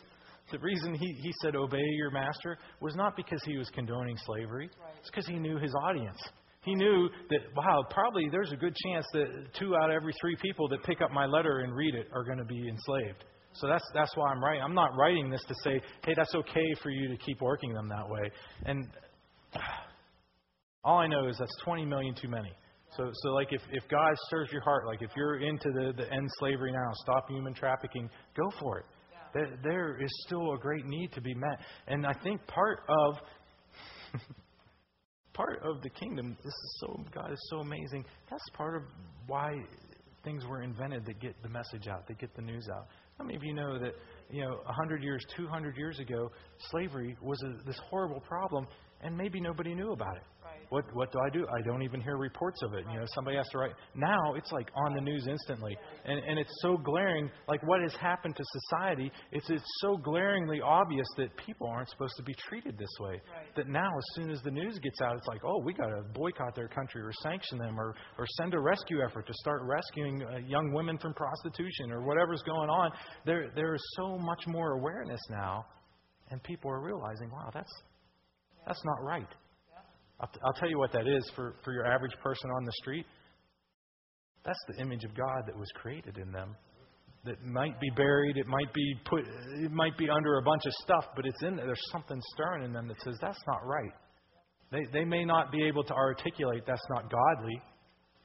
The 0.51 0.59
reason 0.59 0.95
he, 0.95 1.07
he 1.23 1.33
said, 1.43 1.57
obey 1.57 1.83
your 1.97 2.11
master, 2.11 2.59
was 2.81 2.95
not 2.95 3.17
because 3.17 3.43
he 3.45 3.57
was 3.57 3.69
condoning 3.71 4.17
slavery. 4.27 4.69
It's 4.99 5.11
because 5.11 5.27
he 5.27 5.39
knew 5.39 5.59
his 5.59 5.75
audience. 5.83 6.19
He 6.63 6.75
knew 6.75 7.09
that, 7.31 7.41
wow, 7.57 7.83
probably 7.89 8.29
there's 8.31 8.53
a 8.53 8.57
good 8.57 8.77
chance 8.85 9.07
that 9.15 9.55
two 9.59 9.75
out 9.77 9.91
of 9.91 9.97
every 9.97 10.13
three 10.21 10.37
people 10.43 10.69
that 10.69 10.83
pick 10.83 11.01
up 11.01 11.11
my 11.11 11.25
letter 11.25 11.61
and 11.61 11.75
read 11.75 11.95
it 11.95 12.09
are 12.13 12.25
going 12.25 12.39
to 12.39 12.45
be 12.45 12.69
enslaved. 12.69 13.25
So 13.55 13.67
that's, 13.67 13.85
that's 13.95 14.15
why 14.15 14.31
I'm 14.31 14.43
writing. 14.43 14.63
I'm 14.63 14.75
not 14.75 14.91
writing 14.97 15.31
this 15.31 15.43
to 15.49 15.55
say, 15.65 15.81
hey, 16.05 16.13
that's 16.17 16.35
okay 16.35 16.75
for 16.83 16.91
you 16.91 17.09
to 17.09 17.17
keep 17.17 17.41
working 17.41 17.73
them 17.73 17.89
that 17.89 18.09
way. 18.09 18.31
And 18.67 18.87
all 20.85 20.99
I 20.99 21.07
know 21.07 21.29
is 21.29 21.37
that's 21.39 21.57
20 21.65 21.85
million 21.87 22.15
too 22.15 22.29
many. 22.29 22.53
So, 22.97 23.11
so 23.23 23.31
like 23.31 23.53
if, 23.53 23.63
if 23.73 23.89
God 23.89 24.13
stirs 24.27 24.49
your 24.53 24.63
heart, 24.63 24.87
like 24.87 25.01
if 25.01 25.11
you're 25.17 25.41
into 25.41 25.71
the, 25.73 25.93
the 25.97 26.13
end 26.13 26.29
slavery 26.39 26.73
now, 26.73 26.91
stop 27.03 27.29
human 27.29 27.55
trafficking, 27.55 28.11
go 28.37 28.51
for 28.61 28.79
it. 28.79 28.85
There, 29.35 29.99
is 30.03 30.11
still 30.27 30.55
a 30.55 30.59
great 30.59 30.87
need 30.87 31.13
to 31.13 31.21
be 31.21 31.35
met. 31.35 31.61
And 31.87 32.07
I 32.07 32.13
think 32.23 32.47
part 32.47 32.81
of 32.89 33.15
part 35.35 35.61
of 35.63 35.83
the 35.83 35.91
kingdom. 35.91 36.37
This 36.39 36.53
is 36.53 36.77
so 36.81 37.05
God 37.15 37.33
is 37.33 37.49
so 37.51 37.59
amazing. 37.59 38.05
That's 38.31 38.43
part 38.55 38.77
of 38.77 38.83
why 39.27 39.55
things 40.25 40.45
were 40.47 40.63
invented 40.63 41.07
that 41.07 41.21
get 41.21 41.35
the 41.43 41.49
message 41.49 41.89
out, 41.89 42.07
that 42.09 42.19
get 42.19 42.35
the 42.35 42.43
news 42.43 42.67
out. 42.75 42.89
How 43.19 43.25
many 43.25 43.37
of 43.37 43.45
you 43.45 43.55
know 43.55 43.79
that 43.79 43.95
you 44.31 44.43
know 44.43 44.61
100 44.65 45.03
years, 45.03 45.25
200 45.37 45.77
years 45.77 45.99
ago, 45.99 46.31
slavery 46.71 47.17
was 47.23 47.43
a, 47.43 47.67
this 47.67 47.79
horrible 47.91 48.21
problem, 48.21 48.67
and 49.03 49.17
maybe 49.17 49.41
nobody 49.41 49.75
knew 49.75 49.93
about 49.93 50.17
it. 50.17 50.23
What 50.71 50.85
what 50.95 51.11
do 51.11 51.19
I 51.19 51.31
do? 51.31 51.47
I 51.53 51.63
don't 51.63 51.83
even 51.83 52.01
hear 52.01 52.17
reports 52.17 52.63
of 52.63 52.75
it. 52.75 52.85
You 52.93 53.01
know, 53.01 53.07
somebody 53.15 53.37
has 53.37 53.49
to 53.49 53.59
write. 53.59 53.73
Now 53.97 54.35
it's 54.35 54.53
like 54.53 54.71
on 54.77 54.95
the 54.95 55.01
news 55.01 55.27
instantly, 55.29 55.77
and 56.05 56.19
and 56.19 56.39
it's 56.39 56.53
so 56.63 56.77
glaring. 56.77 57.29
Like 57.49 57.61
what 57.67 57.83
has 57.83 57.93
happened 57.97 58.37
to 58.37 58.45
society? 58.45 59.11
It's 59.33 59.51
it's 59.51 59.65
so 59.81 59.97
glaringly 59.97 60.61
obvious 60.61 61.09
that 61.17 61.37
people 61.45 61.67
aren't 61.67 61.91
supposed 61.91 62.15
to 62.19 62.23
be 62.23 62.35
treated 62.35 62.79
this 62.79 62.95
way. 63.01 63.21
Right. 63.35 63.57
That 63.57 63.67
now, 63.67 63.89
as 63.89 64.05
soon 64.15 64.31
as 64.31 64.41
the 64.43 64.51
news 64.53 64.79
gets 64.79 65.01
out, 65.01 65.17
it's 65.17 65.27
like, 65.27 65.41
oh, 65.45 65.61
we 65.65 65.75
got 65.75 65.89
to 65.89 66.03
boycott 66.15 66.55
their 66.55 66.69
country 66.69 67.03
or 67.03 67.13
sanction 67.21 67.59
them 67.59 67.79
or 67.79 67.97
or 68.17 68.27
send 68.39 68.55
a 68.55 68.61
rescue 68.61 69.03
effort 69.03 69.27
to 69.27 69.35
start 69.35 69.63
rescuing 69.65 70.23
uh, 70.23 70.39
young 70.47 70.73
women 70.73 70.99
from 70.99 71.15
prostitution 71.15 71.91
or 71.91 72.03
whatever's 72.03 72.43
going 72.43 72.71
on. 72.71 72.93
There 73.27 73.51
there 73.57 73.75
is 73.75 73.83
so 73.97 74.17
much 74.19 74.45
more 74.47 74.79
awareness 74.79 75.21
now, 75.31 75.67
and 76.31 76.41
people 76.45 76.71
are 76.71 76.81
realizing, 76.81 77.29
wow, 77.33 77.51
that's 77.53 77.73
that's 78.69 78.85
not 78.85 79.03
right. 79.03 79.27
I'll, 80.21 80.29
t- 80.29 80.41
I'll 80.45 80.53
tell 80.53 80.69
you 80.69 80.79
what 80.79 80.93
that 80.93 81.07
is 81.07 81.31
for, 81.35 81.57
for 81.65 81.73
your 81.73 81.87
average 81.87 82.13
person 82.23 82.51
on 82.51 82.65
the 82.65 82.73
street. 82.81 83.07
That's 84.45 84.59
the 84.69 84.83
image 84.83 85.05
of 85.05 85.15
God 85.15 85.43
that 85.47 85.57
was 85.57 85.69
created 85.75 86.19
in 86.19 86.31
them. 86.33 86.57
That 87.25 87.43
might 87.45 87.79
be 87.81 87.91
buried, 87.97 88.39
it 88.39 88.47
might 88.47 88.73
be 88.73 88.95
put, 89.05 89.25
it 89.63 89.71
might 89.71 89.97
be 89.99 90.09
under 90.09 90.39
a 90.39 90.43
bunch 90.43 90.65
of 90.65 90.73
stuff, 90.83 91.05
but 91.15 91.27
it's 91.27 91.43
in 91.43 91.57
there. 91.57 91.67
There's 91.67 91.91
something 91.93 92.19
stirring 92.33 92.65
in 92.65 92.73
them 92.73 92.89
that 92.89 93.01
says 93.03 93.17
that's 93.21 93.43
not 93.47 93.61
right. 93.67 93.93
They, 94.73 94.87
they 94.93 95.05
may 95.05 95.25
not 95.25 95.53
be 95.53 95.65
able 95.65 95.85
to 95.85 95.93
articulate 95.93 96.63
that's 96.67 96.87
not 96.89 97.11
godly, 97.11 97.61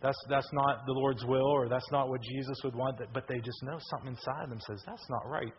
that's 0.01 0.17
that's 0.29 0.47
not 0.53 0.85
the 0.85 0.93
Lord's 0.93 1.25
will, 1.25 1.47
or 1.47 1.67
that's 1.67 1.91
not 1.91 2.09
what 2.09 2.21
Jesus 2.21 2.57
would 2.63 2.75
want, 2.75 2.99
but 3.13 3.27
they 3.27 3.39
just 3.39 3.63
know 3.63 3.77
something 3.89 4.09
inside 4.09 4.49
them 4.49 4.59
says 4.65 4.81
that's 4.85 5.09
not 5.09 5.27
right. 5.27 5.53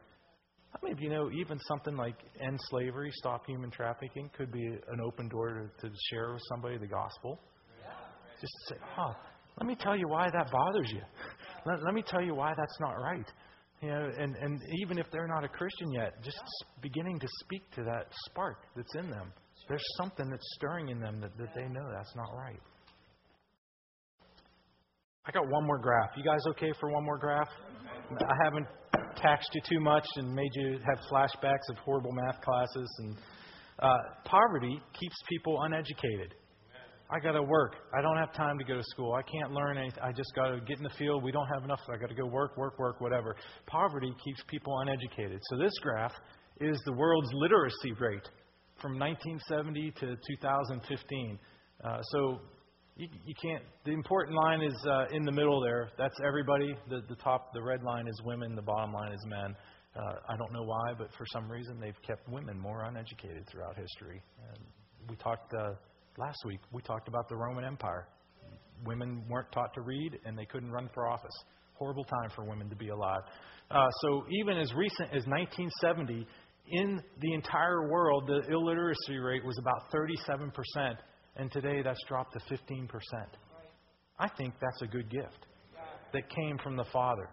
How 0.72 0.80
many 0.82 0.92
of 0.92 1.00
you 1.00 1.10
know 1.10 1.30
even 1.32 1.58
something 1.66 1.96
like 1.96 2.16
end 2.40 2.58
slavery, 2.68 3.10
stop 3.14 3.46
human 3.46 3.70
trafficking, 3.70 4.30
could 4.36 4.52
be 4.52 4.66
an 4.66 5.00
open 5.04 5.28
door 5.28 5.70
to, 5.80 5.88
to 5.88 5.94
share 6.10 6.32
with 6.32 6.42
somebody 6.48 6.78
the 6.78 6.86
gospel? 6.86 7.40
Just 8.40 8.52
say, 8.68 8.76
oh, 8.98 9.12
let 9.58 9.66
me 9.66 9.74
tell 9.74 9.96
you 9.96 10.08
why 10.08 10.28
that 10.30 10.50
bothers 10.50 10.90
you. 10.92 11.00
Let, 11.64 11.82
let 11.82 11.94
me 11.94 12.02
tell 12.06 12.22
you 12.22 12.34
why 12.34 12.52
that's 12.56 12.80
not 12.80 12.92
right. 12.92 13.26
You 13.80 13.88
know, 13.88 14.10
and, 14.18 14.36
and 14.36 14.60
even 14.82 14.98
if 14.98 15.06
they're 15.10 15.26
not 15.26 15.44
a 15.44 15.48
Christian 15.48 15.92
yet, 15.92 16.22
just 16.22 16.38
beginning 16.80 17.18
to 17.20 17.28
speak 17.40 17.62
to 17.76 17.82
that 17.84 18.06
spark 18.26 18.58
that's 18.74 18.94
in 18.96 19.10
them. 19.10 19.32
There's 19.68 19.84
something 19.96 20.30
that's 20.30 20.46
stirring 20.54 20.88
in 20.90 21.00
them 21.00 21.20
that, 21.20 21.36
that 21.38 21.48
they 21.54 21.68
know 21.68 21.88
that's 21.94 22.14
not 22.14 22.28
right. 22.36 22.60
I 25.26 25.32
got 25.32 25.48
one 25.48 25.66
more 25.66 25.78
graph. 25.78 26.10
You 26.16 26.22
guys 26.22 26.40
okay 26.50 26.72
for 26.78 26.90
one 26.90 27.04
more 27.04 27.18
graph? 27.18 27.48
I 28.10 28.44
haven't 28.44 28.66
taxed 29.26 29.50
you 29.54 29.60
too 29.68 29.80
much 29.80 30.06
and 30.16 30.34
made 30.34 30.50
you 30.54 30.78
have 30.86 30.98
flashbacks 31.10 31.68
of 31.70 31.76
horrible 31.78 32.12
math 32.12 32.40
classes. 32.40 32.88
And 32.98 33.16
uh, 33.80 33.96
poverty 34.24 34.80
keeps 34.98 35.16
people 35.28 35.62
uneducated. 35.62 36.34
I 37.08 37.20
got 37.20 37.32
to 37.32 37.42
work. 37.42 37.76
I 37.96 38.02
don't 38.02 38.16
have 38.16 38.32
time 38.34 38.58
to 38.58 38.64
go 38.64 38.74
to 38.74 38.82
school. 38.82 39.12
I 39.12 39.22
can't 39.22 39.52
learn 39.52 39.78
anything. 39.78 40.02
I 40.02 40.10
just 40.10 40.34
got 40.34 40.48
to 40.50 40.60
get 40.60 40.78
in 40.78 40.82
the 40.82 40.94
field. 40.98 41.22
We 41.22 41.30
don't 41.30 41.46
have 41.54 41.62
enough. 41.62 41.80
I 41.88 41.96
got 41.96 42.08
to 42.08 42.14
go 42.14 42.26
work, 42.26 42.56
work, 42.56 42.78
work, 42.78 43.00
whatever. 43.00 43.36
Poverty 43.66 44.12
keeps 44.24 44.42
people 44.48 44.76
uneducated. 44.80 45.40
So 45.50 45.56
this 45.56 45.72
graph 45.82 46.12
is 46.60 46.80
the 46.84 46.92
world's 46.92 47.28
literacy 47.32 47.92
rate 48.00 48.28
from 48.82 48.98
1970 48.98 49.92
to 50.00 50.16
2015. 50.40 51.38
Uh, 51.84 52.02
so 52.02 52.40
you, 52.96 53.08
you 53.26 53.34
can't. 53.40 53.62
The 53.84 53.92
important 53.92 54.36
line 54.36 54.62
is 54.62 54.74
uh, 54.88 55.06
in 55.12 55.24
the 55.24 55.32
middle 55.32 55.60
there. 55.60 55.90
That's 55.98 56.16
everybody. 56.26 56.74
The, 56.88 57.02
the 57.08 57.16
top, 57.16 57.52
the 57.52 57.62
red 57.62 57.82
line 57.82 58.08
is 58.08 58.20
women. 58.24 58.54
The 58.56 58.62
bottom 58.62 58.92
line 58.92 59.12
is 59.12 59.20
men. 59.26 59.54
Uh, 59.94 60.14
I 60.28 60.36
don't 60.36 60.52
know 60.52 60.62
why, 60.62 60.92
but 60.96 61.08
for 61.16 61.26
some 61.32 61.50
reason 61.50 61.78
they've 61.80 62.00
kept 62.06 62.28
women 62.28 62.58
more 62.58 62.84
uneducated 62.84 63.46
throughout 63.50 63.76
history. 63.76 64.22
And 64.50 64.58
we 65.08 65.16
talked 65.16 65.52
uh, 65.54 65.72
last 66.18 66.38
week. 66.46 66.60
We 66.72 66.82
talked 66.82 67.08
about 67.08 67.28
the 67.28 67.36
Roman 67.36 67.64
Empire. 67.64 68.08
Women 68.84 69.24
weren't 69.28 69.50
taught 69.52 69.72
to 69.74 69.80
read, 69.82 70.18
and 70.24 70.36
they 70.36 70.44
couldn't 70.44 70.70
run 70.70 70.90
for 70.94 71.08
office. 71.08 71.32
Horrible 71.74 72.04
time 72.04 72.30
for 72.34 72.44
women 72.44 72.68
to 72.70 72.76
be 72.76 72.88
alive. 72.88 73.22
Uh, 73.70 73.88
so 74.02 74.24
even 74.40 74.58
as 74.58 74.72
recent 74.74 75.08
as 75.08 75.24
1970, 75.26 76.26
in 76.68 77.00
the 77.20 77.32
entire 77.32 77.90
world, 77.90 78.26
the 78.26 78.52
illiteracy 78.52 79.18
rate 79.18 79.44
was 79.44 79.56
about 79.58 79.90
37 79.92 80.50
percent 80.50 80.98
and 81.36 81.50
today 81.52 81.82
that's 81.82 82.02
dropped 82.08 82.34
to 82.34 82.40
15%. 82.54 82.88
I 84.18 84.28
think 84.36 84.54
that's 84.60 84.82
a 84.82 84.86
good 84.86 85.10
gift 85.10 85.46
that 86.12 86.28
came 86.30 86.58
from 86.62 86.76
the 86.76 86.84
Father. 86.92 87.28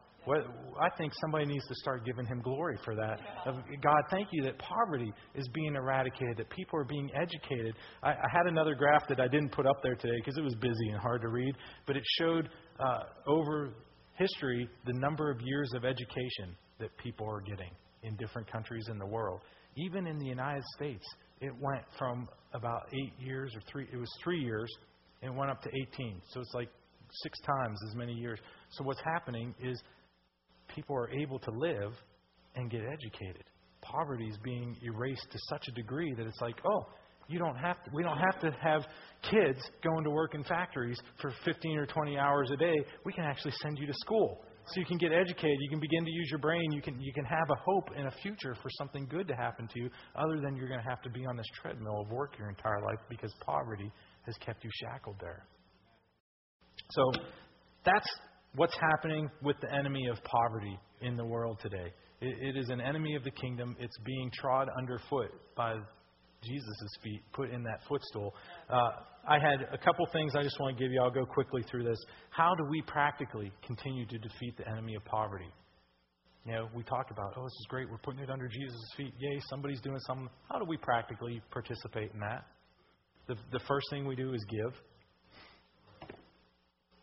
I 0.79 0.89
think 0.97 1.11
somebody 1.19 1.45
needs 1.45 1.65
to 1.67 1.75
start 1.75 2.05
giving 2.05 2.25
him 2.25 2.41
glory 2.41 2.77
for 2.85 2.95
that. 2.95 3.19
God, 3.45 4.03
thank 4.09 4.29
you 4.31 4.43
that 4.43 4.57
poverty 4.57 5.11
is 5.35 5.47
being 5.53 5.75
eradicated, 5.75 6.37
that 6.37 6.49
people 6.49 6.79
are 6.79 6.85
being 6.85 7.09
educated. 7.13 7.75
I, 8.01 8.11
I 8.11 8.27
had 8.31 8.47
another 8.47 8.73
graph 8.73 9.07
that 9.09 9.19
I 9.19 9.27
didn't 9.27 9.51
put 9.51 9.65
up 9.65 9.83
there 9.83 9.95
today 9.95 10.15
because 10.17 10.37
it 10.37 10.43
was 10.43 10.55
busy 10.55 10.89
and 10.91 10.99
hard 10.99 11.21
to 11.21 11.27
read, 11.27 11.55
but 11.85 11.97
it 11.97 12.03
showed 12.17 12.49
uh, 12.79 12.99
over 13.27 13.73
history 14.13 14.69
the 14.85 14.93
number 14.93 15.29
of 15.29 15.41
years 15.41 15.71
of 15.75 15.83
education 15.83 16.55
that 16.79 16.95
people 16.97 17.27
are 17.29 17.41
getting 17.41 17.71
in 18.03 18.15
different 18.15 18.49
countries 18.49 18.87
in 18.89 18.97
the 18.97 19.05
world. 19.05 19.41
Even 19.75 20.07
in 20.07 20.17
the 20.19 20.25
United 20.25 20.63
States, 20.75 21.03
it 21.41 21.53
went 21.59 21.83
from 21.97 22.27
about 22.53 22.87
eight 22.93 23.13
years 23.19 23.51
or 23.55 23.61
three, 23.71 23.87
it 23.91 23.97
was 23.97 24.09
three 24.23 24.39
years, 24.39 24.71
and 25.21 25.33
it 25.33 25.37
went 25.37 25.51
up 25.51 25.61
to 25.63 25.69
18. 25.69 26.21
So 26.31 26.39
it's 26.39 26.53
like 26.53 26.69
six 27.21 27.39
times 27.41 27.79
as 27.89 27.95
many 27.95 28.13
years. 28.13 28.39
So 28.71 28.83
what's 28.83 29.01
happening 29.03 29.53
is 29.61 29.81
people 30.73 30.95
are 30.95 31.09
able 31.11 31.39
to 31.39 31.51
live 31.51 31.93
and 32.55 32.69
get 32.69 32.81
educated. 32.81 33.43
Poverty 33.81 34.27
is 34.27 34.37
being 34.43 34.75
erased 34.83 35.27
to 35.31 35.39
such 35.49 35.67
a 35.67 35.71
degree 35.71 36.13
that 36.15 36.25
it's 36.25 36.41
like, 36.41 36.55
oh, 36.65 36.87
you 37.27 37.39
don't 37.39 37.55
have 37.55 37.83
to, 37.83 37.91
we 37.93 38.03
don't 38.03 38.17
have 38.17 38.39
to 38.41 38.51
have 38.61 38.83
kids 39.29 39.59
going 39.83 40.03
to 40.03 40.09
work 40.09 40.35
in 40.35 40.43
factories 40.43 40.99
for 41.21 41.33
15 41.45 41.77
or 41.77 41.85
20 41.85 42.17
hours 42.17 42.49
a 42.51 42.57
day. 42.57 42.75
We 43.05 43.13
can 43.13 43.23
actually 43.23 43.53
send 43.61 43.79
you 43.79 43.87
to 43.87 43.93
school 43.93 44.43
so 44.67 44.79
you 44.79 44.85
can 44.85 44.97
get 44.97 45.11
educated. 45.11 45.57
You 45.59 45.69
can 45.69 45.79
begin 45.79 46.05
to 46.05 46.11
use 46.11 46.27
your 46.29 46.39
brain. 46.39 46.71
You 46.71 46.81
can, 46.81 46.99
you 47.01 47.13
can 47.13 47.25
have 47.25 47.49
a 47.49 47.55
hope 47.65 47.89
and 47.95 48.07
a 48.07 48.11
future 48.21 48.55
for 48.61 48.69
something 48.77 49.07
good 49.09 49.27
to 49.27 49.35
happen 49.35 49.67
to 49.67 49.79
you, 49.79 49.89
other 50.15 50.39
than 50.41 50.55
you're 50.55 50.67
going 50.67 50.81
to 50.81 50.89
have 50.89 51.01
to 51.01 51.09
be 51.09 51.25
on 51.25 51.35
this 51.35 51.45
treadmill 51.61 52.01
of 52.01 52.11
work 52.11 52.35
your 52.37 52.49
entire 52.49 52.81
life 52.85 52.99
because 53.09 53.33
poverty 53.41 53.91
has 54.25 54.35
kept 54.37 54.63
you 54.63 54.69
shackled 54.81 55.17
there. 55.19 55.45
So 56.91 57.11
that's 57.85 58.07
what's 58.55 58.77
happening 58.79 59.29
with 59.41 59.57
the 59.61 59.71
enemy 59.73 60.07
of 60.07 60.17
poverty 60.23 60.79
in 61.01 61.17
the 61.17 61.25
world 61.25 61.59
today. 61.61 61.91
it, 62.21 62.55
it 62.55 62.57
is 62.57 62.69
an 62.69 62.79
enemy 62.79 63.15
of 63.15 63.23
the 63.23 63.31
kingdom. 63.31 63.75
It's 63.79 63.97
being 64.05 64.31
trod 64.33 64.69
underfoot 64.77 65.31
by 65.55 65.75
Jesus' 66.43 66.97
feet, 67.03 67.21
put 67.33 67.49
in 67.49 67.63
that 67.63 67.79
footstool. 67.87 68.33
Uh, 68.69 68.91
I 69.27 69.39
had 69.39 69.67
a 69.71 69.77
couple 69.77 70.05
things 70.11 70.33
I 70.35 70.43
just 70.43 70.59
want 70.59 70.77
to 70.77 70.83
give 70.83 70.91
you. 70.91 71.01
I'll 71.01 71.11
go 71.11 71.25
quickly 71.25 71.63
through 71.69 71.83
this. 71.85 71.97
How 72.29 72.53
do 72.55 72.65
we 72.69 72.81
practically 72.81 73.51
continue 73.65 74.05
to 74.05 74.17
defeat 74.17 74.57
the 74.57 74.67
enemy 74.67 74.95
of 74.95 75.05
poverty? 75.05 75.51
You 76.45 76.51
know, 76.51 76.67
we 76.75 76.83
talk 76.83 77.09
about, 77.09 77.33
oh, 77.37 77.43
this 77.43 77.53
is 77.53 77.67
great. 77.69 77.89
We're 77.89 77.99
putting 77.99 78.19
it 78.19 78.29
under 78.29 78.47
Jesus' 78.47 78.93
feet. 78.97 79.13
Yay, 79.17 79.39
somebody's 79.49 79.79
doing 79.79 79.99
something. 79.99 80.27
How 80.51 80.59
do 80.59 80.65
we 80.65 80.75
practically 80.75 81.41
participate 81.51 82.11
in 82.13 82.19
that? 82.19 82.45
The, 83.27 83.35
the 83.51 83.59
first 83.65 83.87
thing 83.89 84.05
we 84.05 84.17
do 84.17 84.33
is 84.33 84.43
give. 84.49 84.73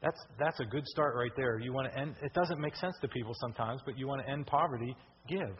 That's, 0.03 0.20
that's 0.38 0.61
a 0.61 0.64
good 0.64 0.86
start 0.86 1.14
right 1.16 1.32
there. 1.36 1.59
You 1.59 1.72
want 1.72 1.91
to 1.91 1.99
end, 1.99 2.16
it 2.22 2.32
doesn't 2.34 2.61
make 2.61 2.76
sense 2.76 2.95
to 3.01 3.09
people 3.09 3.32
sometimes, 3.41 3.80
but 3.84 3.99
you 3.99 4.07
want 4.07 4.22
to 4.24 4.30
end 4.30 4.47
poverty, 4.47 4.95
give. 5.28 5.57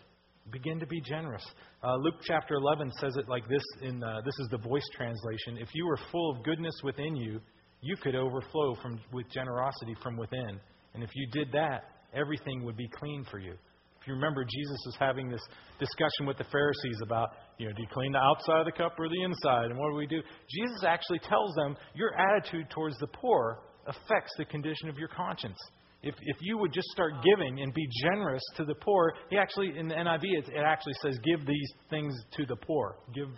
Begin 0.53 0.81
to 0.81 0.87
be 0.87 1.01
generous. 1.01 1.45
Uh, 1.83 1.97
Luke 1.97 2.17
chapter 2.23 2.55
11 2.55 2.91
says 3.01 3.17
it 3.17 3.29
like 3.29 3.49
this 3.49 3.63
in 3.83 4.03
uh, 4.03 4.21
this 4.25 4.35
is 4.41 4.49
the 4.51 4.59
voice 4.59 4.87
translation. 4.97 5.59
If 5.59 5.69
you 5.75 5.87
were 5.87 5.99
full 6.11 6.31
of 6.31 6.45
goodness 6.45 6.75
within 6.83 7.15
you, 7.17 7.41
you 7.83 7.97
could 7.97 8.15
overflow 8.15 8.75
from 8.83 8.99
with 9.13 9.31
generosity 9.31 9.95
from 10.03 10.17
within. 10.17 10.61
And 10.95 11.03
if 11.03 11.11
you 11.15 11.27
did 11.33 11.53
that, 11.53 11.85
everything 12.15 12.65
would 12.65 12.77
be 12.77 12.89
clean 12.89 13.25
for 13.31 13.39
you. 13.39 13.53
If 14.01 14.07
you 14.07 14.15
remember, 14.15 14.45
Jesus 14.45 14.79
was 14.87 14.97
having 14.99 15.29
this 15.29 15.43
discussion 15.79 16.27
with 16.27 16.39
the 16.39 16.45
Pharisees 16.45 17.01
about, 17.03 17.31
you 17.59 17.67
know, 17.67 17.73
do 17.75 17.83
you 17.83 17.89
clean 17.93 18.13
the 18.13 18.19
outside 18.19 18.61
of 18.61 18.65
the 18.65 18.73
cup 18.73 18.99
or 18.99 19.09
the 19.09 19.23
inside? 19.23 19.67
And 19.67 19.79
what 19.79 19.91
do 19.91 19.97
we 19.97 20.07
do? 20.07 20.23
Jesus 20.49 20.85
actually 20.87 21.19
tells 21.19 21.55
them 21.55 21.77
your 21.95 22.13
attitude 22.19 22.71
towards 22.71 22.97
the 22.99 23.09
poor 23.09 23.61
affects 23.87 24.33
the 24.39 24.47
condition 24.47 24.89
of 24.89 24.97
your 24.97 25.09
conscience. 25.09 25.59
If, 26.03 26.15
if 26.23 26.37
you 26.41 26.57
would 26.59 26.73
just 26.73 26.89
start 26.89 27.13
giving 27.23 27.61
and 27.61 27.75
be 27.75 27.87
generous 28.03 28.43
to 28.57 28.65
the 28.65 28.75
poor, 28.75 29.15
he 29.29 29.37
actually, 29.37 29.79
in 29.79 29.89
the 29.89 29.95
NIV, 29.95 30.23
it, 30.23 30.49
it 30.49 30.65
actually 30.65 30.95
says, 31.03 31.19
give 31.23 31.47
these 31.47 31.73
things 31.91 32.15
to 32.37 32.47
the 32.47 32.57
poor. 32.57 32.97
Give 33.15 33.29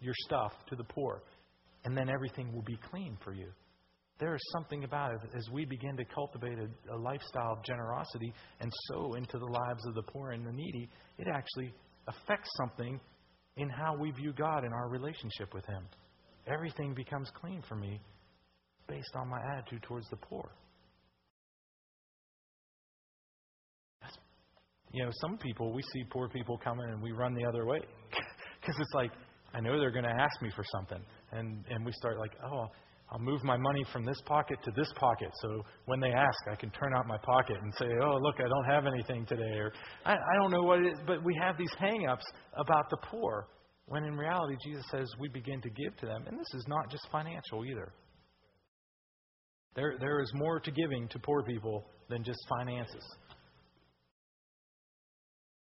your 0.00 0.14
stuff 0.26 0.52
to 0.68 0.76
the 0.76 0.84
poor. 0.84 1.22
And 1.84 1.96
then 1.96 2.10
everything 2.10 2.52
will 2.52 2.62
be 2.62 2.78
clean 2.90 3.16
for 3.24 3.32
you. 3.32 3.48
There 4.18 4.34
is 4.34 4.40
something 4.52 4.84
about 4.84 5.12
it 5.12 5.20
as 5.34 5.48
we 5.50 5.64
begin 5.64 5.96
to 5.96 6.04
cultivate 6.04 6.58
a, 6.58 6.94
a 6.94 6.98
lifestyle 6.98 7.52
of 7.52 7.64
generosity 7.64 8.34
and 8.60 8.70
sow 8.88 9.14
into 9.14 9.38
the 9.38 9.46
lives 9.46 9.86
of 9.86 9.94
the 9.94 10.02
poor 10.02 10.32
and 10.32 10.46
the 10.46 10.52
needy, 10.52 10.90
it 11.16 11.26
actually 11.26 11.72
affects 12.06 12.50
something 12.58 13.00
in 13.56 13.70
how 13.70 13.96
we 13.96 14.10
view 14.10 14.34
God 14.34 14.64
and 14.64 14.74
our 14.74 14.90
relationship 14.90 15.54
with 15.54 15.64
Him. 15.66 15.84
everything 16.46 16.94
becomes 16.94 17.30
clean 17.40 17.62
for 17.66 17.76
me 17.76 18.00
based 18.88 19.14
on 19.14 19.28
my 19.28 19.40
attitude 19.52 19.82
towards 19.82 20.08
the 20.10 20.16
poor. 20.16 20.50
You 24.92 25.04
know, 25.04 25.10
some 25.20 25.38
people, 25.38 25.72
we 25.72 25.82
see 25.92 26.04
poor 26.10 26.28
people 26.28 26.58
coming 26.58 26.86
and 26.88 27.02
we 27.02 27.12
run 27.12 27.34
the 27.34 27.44
other 27.44 27.66
way. 27.66 27.80
Because 28.60 28.76
it's 28.78 28.92
like, 28.92 29.10
I 29.54 29.60
know 29.60 29.78
they're 29.80 29.90
going 29.90 30.04
to 30.04 30.10
ask 30.10 30.42
me 30.42 30.50
for 30.54 30.62
something. 30.70 31.02
And, 31.32 31.64
and 31.70 31.82
we 31.82 31.92
start 31.92 32.18
like, 32.18 32.32
oh, 32.44 32.66
I'll 33.10 33.18
move 33.18 33.42
my 33.42 33.56
money 33.56 33.84
from 33.90 34.04
this 34.04 34.20
pocket 34.26 34.58
to 34.64 34.70
this 34.76 34.92
pocket. 34.96 35.30
So 35.40 35.64
when 35.86 35.98
they 35.98 36.12
ask, 36.12 36.38
I 36.52 36.56
can 36.56 36.70
turn 36.70 36.92
out 36.94 37.06
my 37.06 37.16
pocket 37.18 37.56
and 37.60 37.72
say, 37.74 37.86
oh, 38.02 38.18
look, 38.20 38.36
I 38.38 38.46
don't 38.46 38.64
have 38.66 38.86
anything 38.86 39.24
today. 39.24 39.58
Or 39.58 39.72
I, 40.04 40.12
I 40.12 40.36
don't 40.42 40.50
know 40.50 40.62
what 40.62 40.80
it 40.80 40.92
is. 40.92 40.98
But 41.06 41.24
we 41.24 41.34
have 41.40 41.56
these 41.56 41.72
hang 41.78 42.06
ups 42.06 42.24
about 42.54 42.90
the 42.90 42.98
poor. 42.98 43.48
When 43.86 44.04
in 44.04 44.14
reality, 44.14 44.56
Jesus 44.64 44.84
says 44.90 45.10
we 45.18 45.28
begin 45.28 45.60
to 45.62 45.70
give 45.70 45.96
to 45.96 46.06
them. 46.06 46.24
And 46.26 46.38
this 46.38 46.54
is 46.54 46.64
not 46.68 46.90
just 46.90 47.08
financial 47.10 47.64
either. 47.64 47.92
There, 49.74 49.94
there 49.98 50.20
is 50.20 50.30
more 50.34 50.60
to 50.60 50.70
giving 50.70 51.08
to 51.08 51.18
poor 51.18 51.42
people 51.42 51.86
than 52.08 52.22
just 52.22 52.38
finances. 52.48 53.04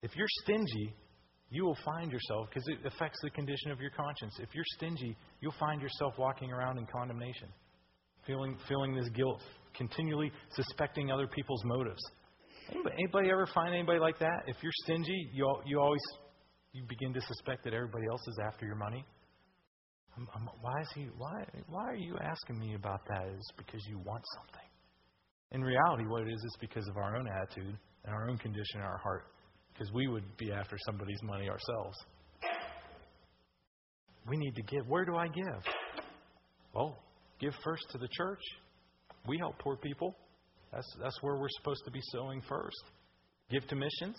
If 0.04 0.14
you're 0.16 0.28
stingy, 0.42 0.94
you 1.48 1.64
will 1.64 1.78
find 1.82 2.12
yourself, 2.12 2.48
because 2.50 2.68
it 2.68 2.76
affects 2.84 3.18
the 3.22 3.30
condition 3.30 3.70
of 3.70 3.80
your 3.80 3.90
conscience. 3.90 4.34
If 4.38 4.50
you're 4.52 4.64
stingy, 4.76 5.16
you'll 5.40 5.54
find 5.58 5.80
yourself 5.80 6.12
walking 6.18 6.52
around 6.52 6.76
in 6.76 6.84
condemnation, 6.84 7.48
feeling, 8.26 8.58
feeling 8.68 8.94
this 8.94 9.08
guilt, 9.14 9.40
continually 9.74 10.30
suspecting 10.52 11.10
other 11.10 11.26
people's 11.26 11.62
motives. 11.64 12.02
Anybody, 12.70 12.94
anybody 12.98 13.30
ever 13.30 13.48
find 13.54 13.72
anybody 13.72 13.98
like 13.98 14.18
that? 14.18 14.42
If 14.46 14.56
you're 14.62 14.72
stingy, 14.84 15.30
you, 15.32 15.56
you 15.64 15.80
always 15.80 16.02
you 16.74 16.82
begin 16.86 17.14
to 17.14 17.20
suspect 17.22 17.64
that 17.64 17.72
everybody 17.72 18.04
else 18.10 18.28
is 18.28 18.38
after 18.46 18.66
your 18.66 18.76
money. 18.76 19.06
I'm, 20.18 20.28
I'm, 20.34 20.50
why 20.60 20.82
is 20.82 20.88
he? 20.94 21.08
Why? 21.16 21.44
Why 21.66 21.84
are 21.84 21.96
you 21.96 22.18
asking 22.20 22.58
me 22.58 22.74
about 22.74 23.00
that? 23.08 23.26
Is 23.38 23.52
because 23.56 23.80
you 23.88 23.98
want 24.04 24.22
something. 24.36 24.68
In 25.52 25.62
reality, 25.62 26.04
what 26.04 26.22
it 26.22 26.28
is 26.28 26.44
is 26.44 26.56
because 26.60 26.86
of 26.88 26.98
our 26.98 27.16
own 27.16 27.26
attitude 27.26 27.78
and 28.04 28.14
our 28.14 28.28
own 28.28 28.36
condition 28.36 28.80
in 28.80 28.82
our 28.82 28.98
heart 28.98 29.24
because 29.74 29.92
we 29.92 30.06
would 30.08 30.24
be 30.36 30.52
after 30.52 30.76
somebody's 30.86 31.22
money 31.22 31.48
ourselves. 31.48 31.96
We 34.28 34.36
need 34.36 34.54
to 34.54 34.62
give. 34.62 34.86
Where 34.86 35.04
do 35.04 35.16
I 35.16 35.26
give? 35.28 35.62
Well, 36.74 36.98
give 37.40 37.52
first 37.62 37.84
to 37.90 37.98
the 37.98 38.08
church. 38.16 38.40
We 39.26 39.36
help 39.38 39.58
poor 39.58 39.76
people. 39.76 40.16
That's, 40.72 40.86
that's 41.02 41.18
where 41.22 41.36
we're 41.36 41.48
supposed 41.58 41.82
to 41.84 41.90
be 41.90 42.00
sowing 42.12 42.40
first. 42.48 42.82
Give 43.50 43.66
to 43.68 43.76
missions. 43.76 44.16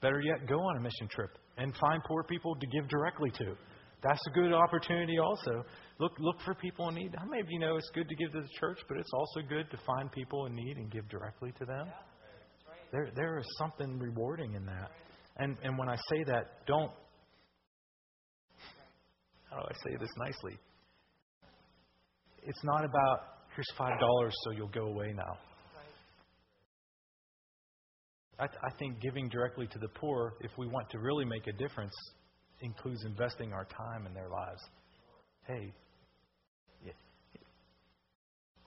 Better 0.00 0.20
yet, 0.20 0.48
go 0.48 0.60
on 0.60 0.76
a 0.76 0.80
mission 0.80 1.08
trip 1.10 1.30
and 1.56 1.74
find 1.76 2.02
poor 2.04 2.22
people 2.24 2.54
to 2.54 2.66
give 2.66 2.88
directly 2.88 3.30
to. 3.30 3.56
That's 4.02 4.20
a 4.28 4.30
good 4.30 4.52
opportunity 4.52 5.18
also. 5.18 5.64
Look, 5.98 6.12
look 6.20 6.40
for 6.44 6.54
people 6.54 6.88
in 6.88 6.94
need. 6.94 7.14
How 7.18 7.24
many 7.26 7.40
of 7.40 7.48
you 7.50 7.58
know 7.58 7.76
it's 7.76 7.90
good 7.94 8.08
to 8.08 8.14
give 8.14 8.32
to 8.32 8.42
the 8.42 8.48
church, 8.60 8.78
but 8.88 8.96
it's 8.96 9.10
also 9.12 9.40
good 9.48 9.68
to 9.72 9.78
find 9.84 10.10
people 10.12 10.46
in 10.46 10.54
need 10.54 10.76
and 10.76 10.90
give 10.90 11.08
directly 11.08 11.52
to 11.58 11.64
them? 11.64 11.88
There, 12.92 13.10
there 13.14 13.38
is 13.38 13.46
something 13.58 13.98
rewarding 13.98 14.54
in 14.54 14.64
that. 14.66 14.90
And, 15.36 15.56
and 15.62 15.78
when 15.78 15.88
I 15.88 15.96
say 16.10 16.24
that, 16.24 16.66
don't, 16.66 16.90
how 19.50 19.60
do 19.60 19.66
I 19.68 19.74
say 19.84 19.96
this 20.00 20.10
nicely? 20.16 20.58
It's 22.42 22.64
not 22.64 22.84
about, 22.84 23.20
here's 23.54 23.66
$5 23.78 24.30
so 24.44 24.50
you'll 24.50 24.68
go 24.68 24.86
away 24.86 25.12
now. 25.14 25.38
I, 28.40 28.44
I 28.44 28.70
think 28.78 29.00
giving 29.00 29.28
directly 29.28 29.66
to 29.66 29.78
the 29.78 29.88
poor, 29.88 30.34
if 30.40 30.50
we 30.56 30.66
want 30.66 30.88
to 30.90 30.98
really 30.98 31.24
make 31.24 31.46
a 31.46 31.52
difference, 31.52 31.94
includes 32.62 33.04
investing 33.04 33.52
our 33.52 33.64
time 33.64 34.06
in 34.06 34.14
their 34.14 34.28
lives. 34.28 34.60
Hey, 35.46 35.72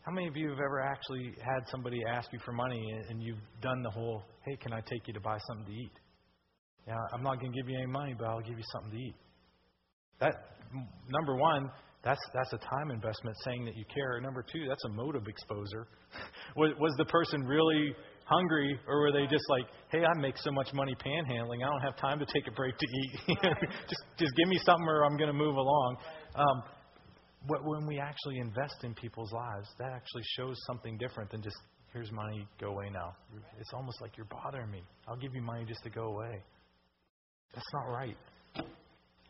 how 0.04 0.12
many 0.12 0.28
of 0.28 0.36
you 0.36 0.50
have 0.50 0.60
ever 0.60 0.82
actually 0.82 1.34
had 1.38 1.68
somebody 1.70 2.00
ask 2.08 2.32
you 2.34 2.40
for 2.44 2.52
money 2.52 2.82
and 3.10 3.22
you've 3.22 3.42
done 3.62 3.82
the 3.84 3.92
whole, 3.92 4.24
hey, 4.46 4.58
can 4.58 4.74
I 4.74 4.82
take 4.82 5.08
you 5.08 5.14
to 5.14 5.20
buy 5.20 5.38
something 5.48 5.66
to 5.66 5.72
eat? 5.72 5.92
Yeah, 6.88 6.96
I'm 7.14 7.22
not 7.22 7.40
going 7.40 7.52
to 7.52 7.58
give 7.58 7.70
you 7.70 7.78
any 7.78 7.88
money, 7.88 8.16
but 8.18 8.26
I'll 8.26 8.42
give 8.42 8.58
you 8.58 8.64
something 8.74 8.92
to 8.92 8.98
eat. 8.98 9.16
That 10.20 10.34
number 11.10 11.36
one, 11.36 11.70
that's 12.04 12.20
that's 12.34 12.52
a 12.54 12.58
time 12.58 12.90
investment 12.90 13.38
saying 13.46 13.66
that 13.66 13.78
you 13.78 13.86
care. 13.94 14.20
Number 14.22 14.44
two, 14.44 14.66
that's 14.68 14.84
a 14.86 14.90
motive 14.90 15.24
exposer. 15.24 15.86
was, 16.56 16.74
was 16.80 16.94
the 16.98 17.06
person 17.06 17.44
really 17.44 17.94
hungry, 18.26 18.80
or 18.88 19.02
were 19.02 19.12
they 19.12 19.28
just 19.28 19.44
like, 19.50 19.66
hey, 19.92 20.04
I 20.04 20.20
make 20.20 20.38
so 20.38 20.52
much 20.52 20.74
money 20.74 20.96
panhandling, 20.96 21.64
I 21.64 21.70
don't 21.70 21.82
have 21.82 21.98
time 21.98 22.18
to 22.20 22.26
take 22.26 22.48
a 22.48 22.52
break 22.52 22.76
to 22.78 22.88
eat. 22.88 23.38
just 23.88 24.04
just 24.18 24.36
give 24.36 24.48
me 24.48 24.60
something, 24.66 24.88
or 24.88 25.06
I'm 25.06 25.18
going 25.18 25.30
to 25.30 25.38
move 25.38 25.56
along. 25.56 25.98
Um, 26.36 26.64
when 27.48 27.88
we 27.88 28.00
actually 28.00 28.38
invest 28.38 28.84
in 28.84 28.94
people's 28.94 29.32
lives, 29.32 29.68
that 29.80 29.92
actually 29.94 30.24
shows 30.38 30.56
something 30.68 30.98
different 30.98 31.32
than 31.32 31.42
just, 31.42 31.56
here's 31.94 32.12
money, 32.12 32.48
go 32.60 32.68
away 32.68 32.90
now. 32.92 33.16
It's 33.60 33.74
almost 33.74 34.02
like 34.02 34.16
you're 34.16 34.28
bothering 34.28 34.70
me. 34.70 34.84
I'll 35.08 35.18
give 35.18 35.34
you 35.34 35.42
money 35.42 35.66
just 35.68 35.84
to 35.84 35.90
go 35.90 36.04
away. 36.04 36.44
That's 37.54 37.74
not 37.74 37.92
right. 37.92 38.18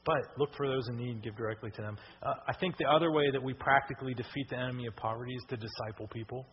But 0.04 0.22
look 0.38 0.50
for 0.58 0.68
those 0.68 0.88
in 0.90 0.98
need 0.98 1.12
and 1.12 1.24
give 1.24 1.36
directly 1.38 1.70
to 1.72 1.82
them. 1.82 1.98
Uh, 2.24 2.34
I 2.48 2.54
think 2.60 2.78
the 2.78 2.88
other 2.88 3.12
way 3.12 3.30
that 3.32 3.42
we 3.42 3.54
practically 3.54 4.14
defeat 4.14 4.50
the 4.50 4.58
enemy 4.58 4.88
of 4.88 4.96
poverty 4.96 5.34
is 5.34 5.44
to 5.50 5.58
disciple 5.58 6.08
people. 6.12 6.46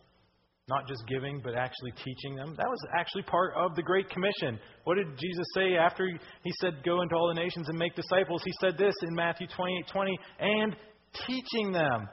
Not 0.67 0.87
just 0.87 1.01
giving, 1.07 1.41
but 1.43 1.55
actually 1.55 1.91
teaching 2.05 2.35
them. 2.35 2.53
That 2.55 2.67
was 2.69 2.79
actually 2.95 3.23
part 3.23 3.53
of 3.57 3.75
the 3.75 3.81
Great 3.81 4.07
Commission. 4.11 4.59
What 4.83 4.95
did 4.95 5.07
Jesus 5.17 5.45
say 5.55 5.75
after 5.75 6.05
he 6.05 6.51
said, 6.61 6.83
Go 6.85 7.01
into 7.01 7.15
all 7.15 7.33
the 7.33 7.41
nations 7.41 7.69
and 7.69 7.77
make 7.77 7.95
disciples? 7.95 8.43
He 8.45 8.51
said 8.61 8.77
this 8.77 8.93
in 9.01 9.15
Matthew 9.15 9.47
28 9.47 9.87
20, 9.91 10.19
and 10.39 10.75
teaching 11.27 11.71
them 11.71 12.07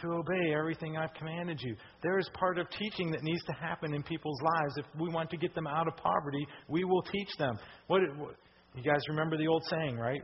to 0.00 0.12
obey 0.12 0.54
everything 0.56 0.96
I've 0.96 1.12
commanded 1.14 1.60
you. 1.60 1.76
There 2.02 2.18
is 2.18 2.28
part 2.34 2.58
of 2.58 2.68
teaching 2.70 3.10
that 3.10 3.22
needs 3.22 3.42
to 3.44 3.52
happen 3.52 3.94
in 3.94 4.02
people's 4.02 4.40
lives. 4.42 4.74
If 4.78 4.86
we 4.98 5.08
want 5.12 5.30
to 5.30 5.36
get 5.36 5.54
them 5.54 5.66
out 5.66 5.88
of 5.88 5.96
poverty, 5.96 6.46
we 6.68 6.84
will 6.84 7.02
teach 7.02 7.28
them. 7.38 7.58
What, 7.86 8.00
what 8.18 8.34
you 8.74 8.82
guys 8.82 9.00
remember 9.08 9.36
the 9.36 9.46
old 9.46 9.62
saying, 9.68 9.96
right? 9.96 10.22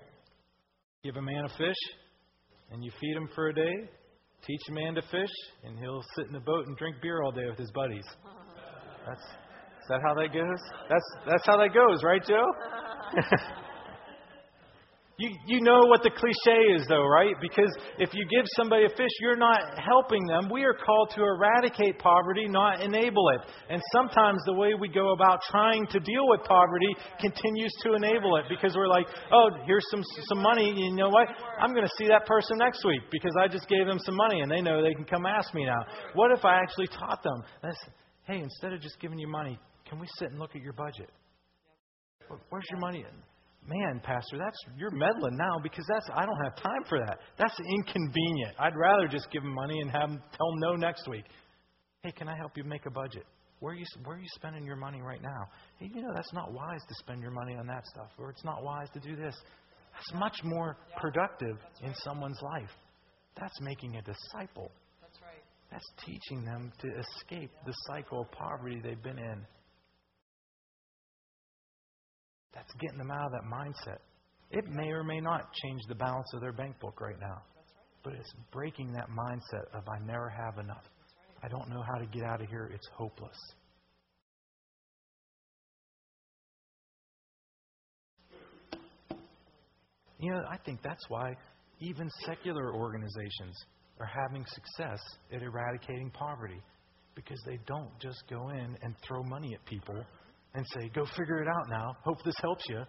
Give 1.05 1.17
a 1.17 1.23
man 1.23 1.45
a 1.45 1.49
fish, 1.59 1.77
and 2.71 2.83
you 2.83 2.91
feed 3.01 3.17
him 3.17 3.29
for 3.35 3.49
a 3.49 3.55
day. 3.55 3.75
Teach 4.47 4.61
a 4.69 4.73
man 4.73 4.95
to 4.95 5.03
fish, 5.03 5.33
and 5.65 5.79
he'll 5.79 6.05
sit 6.17 6.27
in 6.27 6.33
the 6.33 6.41
boat 6.41 6.67
and 6.67 6.77
drink 6.77 6.97
beer 7.03 7.23
all 7.23 7.33
day 7.33 7.47
with 7.49 7.59
his 7.59 7.71
buddies. 7.73 8.05
That's 9.07 9.21
is 9.21 9.89
that 9.89 10.01
how 10.03 10.15
that 10.15 10.33
goes? 10.33 10.59
That's 10.89 11.05
that's 11.29 11.47
how 11.47 11.57
that 11.59 11.73
goes, 11.73 12.03
right, 12.03 12.23
Joe? 12.25 12.45
You, 15.19 15.31
you 15.47 15.63
know 15.63 15.81
what 15.89 16.03
the 16.03 16.11
cliche 16.11 16.77
is, 16.77 16.85
though, 16.89 17.07
right? 17.07 17.33
Because 17.41 17.73
if 17.99 18.13
you 18.13 18.27
give 18.29 18.45
somebody 18.55 18.85
a 18.85 18.91
fish, 18.91 19.09
you're 19.23 19.37
not 19.37 19.79
helping 19.81 20.27
them. 20.27 20.51
We 20.53 20.63
are 20.65 20.75
called 20.75 21.11
to 21.17 21.23
eradicate 21.23 21.99
poverty, 21.99 22.47
not 22.49 22.83
enable 22.83 23.31
it. 23.31 23.41
And 23.71 23.81
sometimes 23.93 24.43
the 24.45 24.53
way 24.53 24.75
we 24.79 24.89
go 24.89 25.13
about 25.13 25.41
trying 25.51 25.87
to 25.87 26.01
deal 26.01 26.29
with 26.29 26.43
poverty 26.45 26.95
continues 27.19 27.73
to 27.85 27.95
enable 27.95 28.37
it 28.37 28.45
because 28.51 28.77
we're 28.77 28.89
like, 28.89 29.07
oh, 29.33 29.49
here's 29.67 29.87
some, 29.91 30.03
some 30.29 30.43
money. 30.43 30.75
You 30.77 30.95
know 30.95 31.09
what? 31.09 31.29
I'm 31.61 31.73
going 31.73 31.87
to 31.87 31.95
see 31.97 32.09
that 32.09 32.27
person 32.27 32.59
next 32.59 32.85
week 32.85 33.01
because 33.11 33.33
I 33.41 33.49
just 33.49 33.67
gave 33.69 33.87
them 33.87 33.99
some 34.01 34.17
money 34.17 34.41
and 34.41 34.51
they 34.51 34.61
know 34.61 34.83
they 34.83 34.93
can 34.93 35.07
come 35.07 35.25
ask 35.25 35.55
me 35.55 35.65
now. 35.65 35.81
What 36.13 36.31
if 36.31 36.45
I 36.45 36.61
actually 36.61 36.89
taught 36.89 37.23
them? 37.23 37.43
hey, 38.25 38.41
instead 38.41 38.75
of 38.75 38.81
just 38.83 39.01
giving 39.01 39.19
you 39.19 39.29
money, 39.29 39.59
can 39.89 39.99
we 39.99 40.07
sit 40.19 40.31
and 40.31 40.39
look 40.39 40.55
at 40.55 40.61
your 40.61 40.75
budget? 40.75 41.09
Where's 42.51 42.65
your 42.71 42.81
money? 42.81 43.07
Man, 43.69 44.01
Pastor, 44.03 44.39
that's 44.39 44.57
you're 44.77 44.91
meddling 44.91 45.37
now 45.37 45.59
because 45.63 45.85
that's 45.89 46.07
I 46.15 46.25
don't 46.25 46.45
have 46.45 46.57
time 46.57 46.85
for 46.89 46.99
that. 46.99 47.19
That's 47.39 47.55
inconvenient. 47.59 48.55
I'd 48.59 48.77
rather 48.77 49.09
just 49.09 49.31
give 49.31 49.43
them 49.43 49.55
money 49.55 49.81
and 49.81 49.91
have 49.91 50.09
them 50.11 50.23
tell 50.37 50.51
them 50.51 50.61
no 50.61 50.77
next 50.77 51.09
week. 51.09 51.25
Hey, 52.03 52.13
can 52.13 52.29
I 52.29 52.37
help 52.37 52.53
you 52.57 52.65
make 52.65 52.87
a 52.87 52.91
budget? 52.91 53.25
Where 53.61 53.73
are 53.73 53.77
you 53.77 53.87
where 54.05 54.17
are 54.17 54.21
you 54.21 54.29
spending 54.35 54.65
your 54.65 54.77
money 54.77 55.01
right 55.03 55.23
now? 55.23 55.49
Hey, 55.79 55.91
you 55.95 56.03
know 56.03 56.13
that's 56.15 56.33
not 56.33 56.53
wise 56.53 56.81
to 56.89 56.95
spend 56.99 57.23
your 57.23 57.31
money 57.31 57.57
on 57.57 57.67
that 57.67 57.87
stuff, 57.87 58.11
or 58.19 58.31
it's 58.31 58.45
not 58.45 58.63
wise 58.63 58.89
to 58.95 59.01
do 59.01 59.17
this. 59.17 59.35
That's 59.93 60.21
much 60.21 60.45
more 60.45 60.77
productive 61.01 61.57
in 61.83 61.95
someone's 62.05 62.39
life. 62.43 62.71
That's 63.41 63.59
making 63.61 63.97
a 63.97 64.03
disciple. 64.03 64.71
That's 65.01 65.19
right. 65.23 65.43
That's 65.71 65.87
teaching 66.05 66.45
them 66.45 66.71
to 66.81 66.89
escape 66.89 67.51
the 67.65 67.73
cycle 67.87 68.23
of 68.23 68.31
poverty 68.31 68.81
they've 68.83 69.03
been 69.03 69.19
in. 69.19 69.47
That's 72.57 72.73
getting 72.81 72.97
them 72.97 73.11
out 73.11 73.27
of 73.27 73.33
that 73.33 73.45
mindset. 73.45 73.99
It 74.51 74.65
may 74.71 74.89
or 74.89 75.05
may 75.05 75.21
not 75.21 75.53
change 75.63 75.83
the 75.89 75.95
balance 75.95 76.27
of 76.33 76.41
their 76.41 76.55
bank 76.55 76.81
book 76.81 77.01
right 77.03 77.21
now. 77.21 77.43
But 78.03 78.15
it's 78.15 78.33
breaking 78.51 78.93
that 78.93 79.09
mindset 79.11 79.67
of 79.75 79.83
I 79.87 79.99
never 80.07 80.31
have 80.31 80.59
enough. 80.59 80.85
I 81.43 81.49
don't 81.49 81.69
know 81.69 81.83
how 81.83 81.99
to 81.99 82.07
get 82.07 82.23
out 82.25 82.41
of 82.41 82.49
here. 82.49 82.71
It's 82.73 82.89
hopeless. 82.95 83.37
You 90.19 90.31
know, 90.33 90.43
I 90.51 90.57
think 90.65 90.81
that's 90.83 91.05
why 91.09 91.35
even 91.81 92.09
secular 92.25 92.75
organizations 92.75 93.55
are 94.01 94.07
having 94.07 94.47
success 94.47 95.01
at 95.31 95.43
eradicating 95.43 96.11
poverty 96.11 96.63
because 97.15 97.39
they 97.47 97.59
don't 97.67 97.91
just 98.01 98.23
go 98.31 98.49
in 98.49 98.79
and 98.81 98.95
throw 99.07 99.23
money 99.25 99.53
at 99.53 99.65
people 99.67 100.03
and 100.57 100.65
say, 100.75 100.91
go 100.95 101.05
figure 101.17 101.43
it 101.43 101.49
out 101.49 101.69
now. 101.69 101.97
Hope 102.03 102.23
this 102.25 102.35
helps 102.41 102.65
you. 102.69 102.83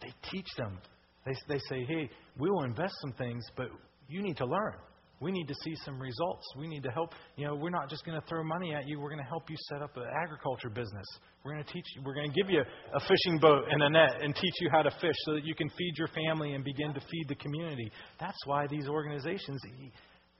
They 0.00 0.12
teach 0.30 0.48
them. 0.56 0.78
They, 1.26 1.32
they 1.48 1.60
say, 1.68 1.84
hey, 1.84 2.08
we 2.38 2.48
will 2.48 2.62
invest 2.62 2.94
some 3.02 3.12
things, 3.12 3.44
but 3.56 3.66
you 4.08 4.22
need 4.22 4.36
to 4.38 4.46
learn. 4.46 4.74
We 5.20 5.30
need 5.30 5.46
to 5.46 5.54
see 5.62 5.74
some 5.84 6.00
results. 6.00 6.44
We 6.58 6.66
need 6.66 6.82
to 6.82 6.90
help. 6.90 7.14
You 7.36 7.46
know, 7.46 7.54
we're 7.54 7.70
not 7.70 7.88
just 7.88 8.04
going 8.04 8.20
to 8.20 8.26
throw 8.26 8.42
money 8.42 8.74
at 8.74 8.88
you. 8.88 8.98
We're 8.98 9.10
going 9.10 9.22
to 9.22 9.28
help 9.28 9.48
you 9.48 9.56
set 9.68 9.80
up 9.80 9.96
an 9.96 10.04
agriculture 10.20 10.68
business. 10.68 11.06
We're 11.44 11.52
going 11.52 11.64
to 11.64 11.72
teach 11.72 11.84
you. 11.94 12.02
We're 12.04 12.14
going 12.14 12.32
to 12.32 12.34
give 12.40 12.50
you 12.50 12.60
a 12.60 13.00
fishing 13.00 13.38
boat 13.40 13.64
and 13.70 13.82
a 13.82 13.90
net 13.90 14.20
and 14.20 14.34
teach 14.34 14.54
you 14.60 14.68
how 14.72 14.82
to 14.82 14.90
fish 15.00 15.14
so 15.24 15.34
that 15.34 15.44
you 15.44 15.54
can 15.54 15.68
feed 15.70 15.94
your 15.96 16.08
family 16.08 16.54
and 16.54 16.64
begin 16.64 16.92
to 16.94 17.00
feed 17.00 17.26
the 17.28 17.36
community. 17.36 17.90
That's 18.18 18.38
why 18.46 18.66
these 18.68 18.88
organizations. 18.88 19.60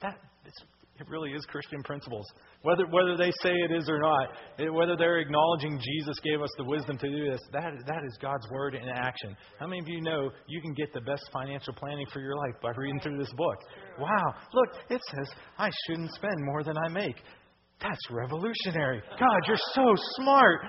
That 0.00 0.18
it 1.00 1.08
really 1.08 1.32
is 1.32 1.44
Christian 1.46 1.82
principles. 1.82 2.26
Whether, 2.62 2.86
whether 2.86 3.16
they 3.16 3.32
say 3.42 3.50
it 3.50 3.72
is 3.72 3.88
or 3.88 3.98
not, 3.98 4.28
it, 4.58 4.72
whether 4.72 4.94
they're 4.96 5.18
acknowledging 5.18 5.80
Jesus 5.80 6.18
gave 6.22 6.42
us 6.42 6.50
the 6.58 6.64
wisdom 6.64 6.98
to 6.98 7.08
do 7.08 7.30
this, 7.30 7.40
that, 7.52 7.72
that 7.86 8.04
is 8.06 8.16
God's 8.20 8.46
word 8.50 8.74
in 8.74 8.88
action. 8.88 9.34
How 9.58 9.66
many 9.66 9.80
of 9.80 9.88
you 9.88 10.02
know 10.02 10.30
you 10.46 10.60
can 10.60 10.74
get 10.74 10.92
the 10.92 11.00
best 11.00 11.28
financial 11.32 11.72
planning 11.74 12.06
for 12.12 12.20
your 12.20 12.36
life 12.36 12.54
by 12.62 12.70
reading 12.76 13.00
through 13.00 13.18
this 13.18 13.32
book? 13.32 13.56
Wow, 13.98 14.34
look, 14.52 14.68
it 14.90 15.00
says 15.14 15.28
I 15.58 15.70
shouldn't 15.86 16.12
spend 16.12 16.36
more 16.44 16.62
than 16.62 16.76
I 16.76 16.88
make. 16.88 17.16
That's 17.80 18.10
revolutionary. 18.10 19.02
God, 19.18 19.40
you're 19.46 19.56
so 19.74 19.94
smart. 20.16 20.60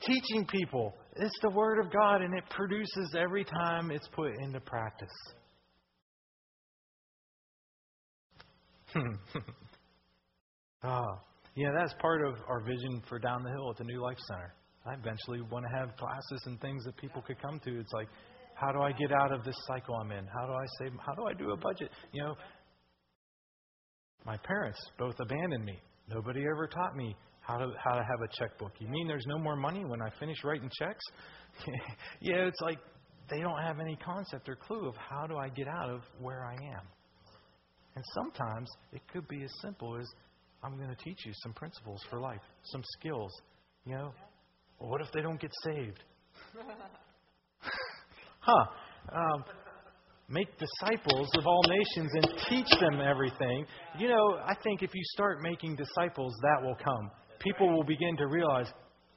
Teaching 0.00 0.46
people. 0.46 0.92
It's 1.16 1.38
the 1.40 1.50
Word 1.50 1.82
of 1.82 1.90
God, 1.90 2.20
and 2.20 2.36
it 2.36 2.44
produces 2.50 3.14
every 3.16 3.44
time 3.44 3.90
it's 3.90 4.08
put 4.08 4.32
into 4.42 4.60
practice. 4.60 5.08
Oh, 10.84 11.04
yeah, 11.56 11.68
that's 11.76 11.94
part 12.00 12.26
of 12.26 12.34
our 12.48 12.60
vision 12.60 13.02
for 13.08 13.18
down 13.18 13.42
the 13.42 13.50
hill 13.50 13.70
at 13.70 13.76
the 13.76 13.84
New 13.84 14.00
Life 14.02 14.18
Center. 14.28 14.54
I 14.86 14.94
eventually 14.94 15.40
want 15.50 15.64
to 15.64 15.78
have 15.78 15.96
classes 15.96 16.42
and 16.46 16.60
things 16.60 16.84
that 16.84 16.96
people 16.96 17.22
could 17.22 17.40
come 17.40 17.58
to. 17.64 17.80
It's 17.80 17.92
like, 17.92 18.08
how 18.54 18.70
do 18.72 18.80
I 18.82 18.92
get 18.92 19.12
out 19.12 19.32
of 19.32 19.44
this 19.44 19.56
cycle 19.66 19.94
I'm 19.96 20.12
in? 20.12 20.26
How 20.26 20.46
do 20.46 20.52
I 20.52 20.66
save? 20.78 20.92
How 21.04 21.14
do 21.14 21.24
I 21.26 21.34
do 21.34 21.50
a 21.52 21.56
budget? 21.56 21.90
You 22.12 22.22
know, 22.22 22.34
my 24.24 24.36
parents 24.38 24.78
both 24.98 25.14
abandoned 25.20 25.64
me. 25.64 25.78
Nobody 26.08 26.42
ever 26.42 26.66
taught 26.66 26.96
me 26.96 27.16
how 27.40 27.56
to 27.56 27.72
how 27.82 27.92
to 27.92 28.02
have 28.02 28.20
a 28.22 28.28
checkbook. 28.38 28.72
You 28.78 28.88
mean 28.88 29.08
there's 29.08 29.26
no 29.26 29.38
more 29.38 29.56
money 29.56 29.84
when 29.84 30.00
I 30.02 30.10
finish 30.20 30.36
writing 30.44 30.70
checks? 30.78 31.04
yeah, 32.20 32.46
it's 32.46 32.60
like 32.60 32.78
they 33.30 33.40
don't 33.40 33.60
have 33.62 33.80
any 33.80 33.96
concept 33.96 34.48
or 34.48 34.56
clue 34.56 34.88
of 34.88 34.94
how 34.96 35.26
do 35.26 35.36
I 35.36 35.48
get 35.48 35.66
out 35.68 35.90
of 35.90 36.00
where 36.20 36.44
I 36.44 36.52
am. 36.52 36.86
And 37.96 38.04
sometimes 38.14 38.68
it 38.92 39.02
could 39.12 39.26
be 39.28 39.44
as 39.44 39.52
simple 39.62 39.96
as 39.96 40.06
I'm 40.62 40.76
going 40.76 40.88
to 40.88 40.96
teach 40.96 41.26
you 41.26 41.32
some 41.42 41.52
principles 41.52 42.00
for 42.10 42.20
life, 42.20 42.40
some 42.64 42.82
skills. 42.98 43.32
You 43.84 43.92
know, 43.92 44.14
well, 44.78 44.90
what 44.90 45.00
if 45.00 45.12
they 45.12 45.20
don't 45.20 45.40
get 45.40 45.52
saved? 45.62 46.02
huh. 48.40 48.64
Um, 49.12 49.44
make 50.28 50.48
disciples 50.58 51.28
of 51.38 51.46
all 51.46 51.62
nations 51.68 52.10
and 52.14 52.28
teach 52.48 52.80
them 52.80 53.00
everything. 53.00 53.66
You 53.98 54.08
know, 54.08 54.38
I 54.44 54.54
think 54.62 54.82
if 54.82 54.90
you 54.94 55.02
start 55.12 55.42
making 55.42 55.76
disciples, 55.76 56.34
that 56.42 56.66
will 56.66 56.76
come. 56.76 57.10
People 57.40 57.70
will 57.70 57.84
begin 57.84 58.16
to 58.16 58.26
realize, 58.26 58.66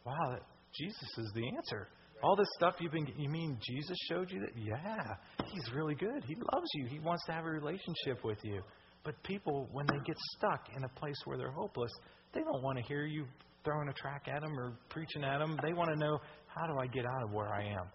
wow, 0.06 0.38
Jesus 0.76 1.18
is 1.18 1.32
the 1.34 1.48
answer. 1.56 1.88
All 2.24 2.36
this 2.36 2.48
stuff 2.56 2.76
you've 2.80 2.92
been, 2.92 3.08
you 3.18 3.30
mean 3.30 3.58
Jesus 3.62 3.96
showed 4.10 4.32
you 4.32 4.40
that? 4.40 4.58
Yeah, 4.58 5.46
He's 5.46 5.74
really 5.74 5.96
good. 5.96 6.24
He 6.26 6.36
loves 6.36 6.68
you. 6.74 6.88
He 6.88 7.00
wants 7.00 7.24
to 7.26 7.32
have 7.32 7.46
a 7.46 7.50
relationship 7.50 8.24
with 8.24 8.40
you. 8.44 8.62
But 9.04 9.22
people, 9.24 9.70
when 9.72 9.86
they 9.86 10.00
get 10.06 10.18
stuck 10.36 10.68
in 10.76 10.84
a 10.84 10.90
place 11.00 11.16
where 11.26 11.38
they're 11.38 11.52
hopeless, 11.52 11.92
they 12.34 12.42
don't 12.42 12.64
want 12.64 12.78
to 12.78 12.84
hear 12.84 13.06
you 13.06 13.26
throwing 13.64 13.88
a 13.90 13.94
track 13.94 14.28
at 14.34 14.42
them 14.42 14.58
or 14.58 14.78
preaching 14.90 15.24
at 15.24 15.40
them. 15.40 15.60
They 15.64 15.74
want 15.74 15.90
to 15.92 15.96
know, 15.96 16.20
how 16.48 16.68
do 16.68 16.80
I 16.80 16.88
get 16.88 17.06
out 17.06 17.24
of 17.24 17.32
where 17.32 17.54
I 17.54 17.64
am? 17.64 17.88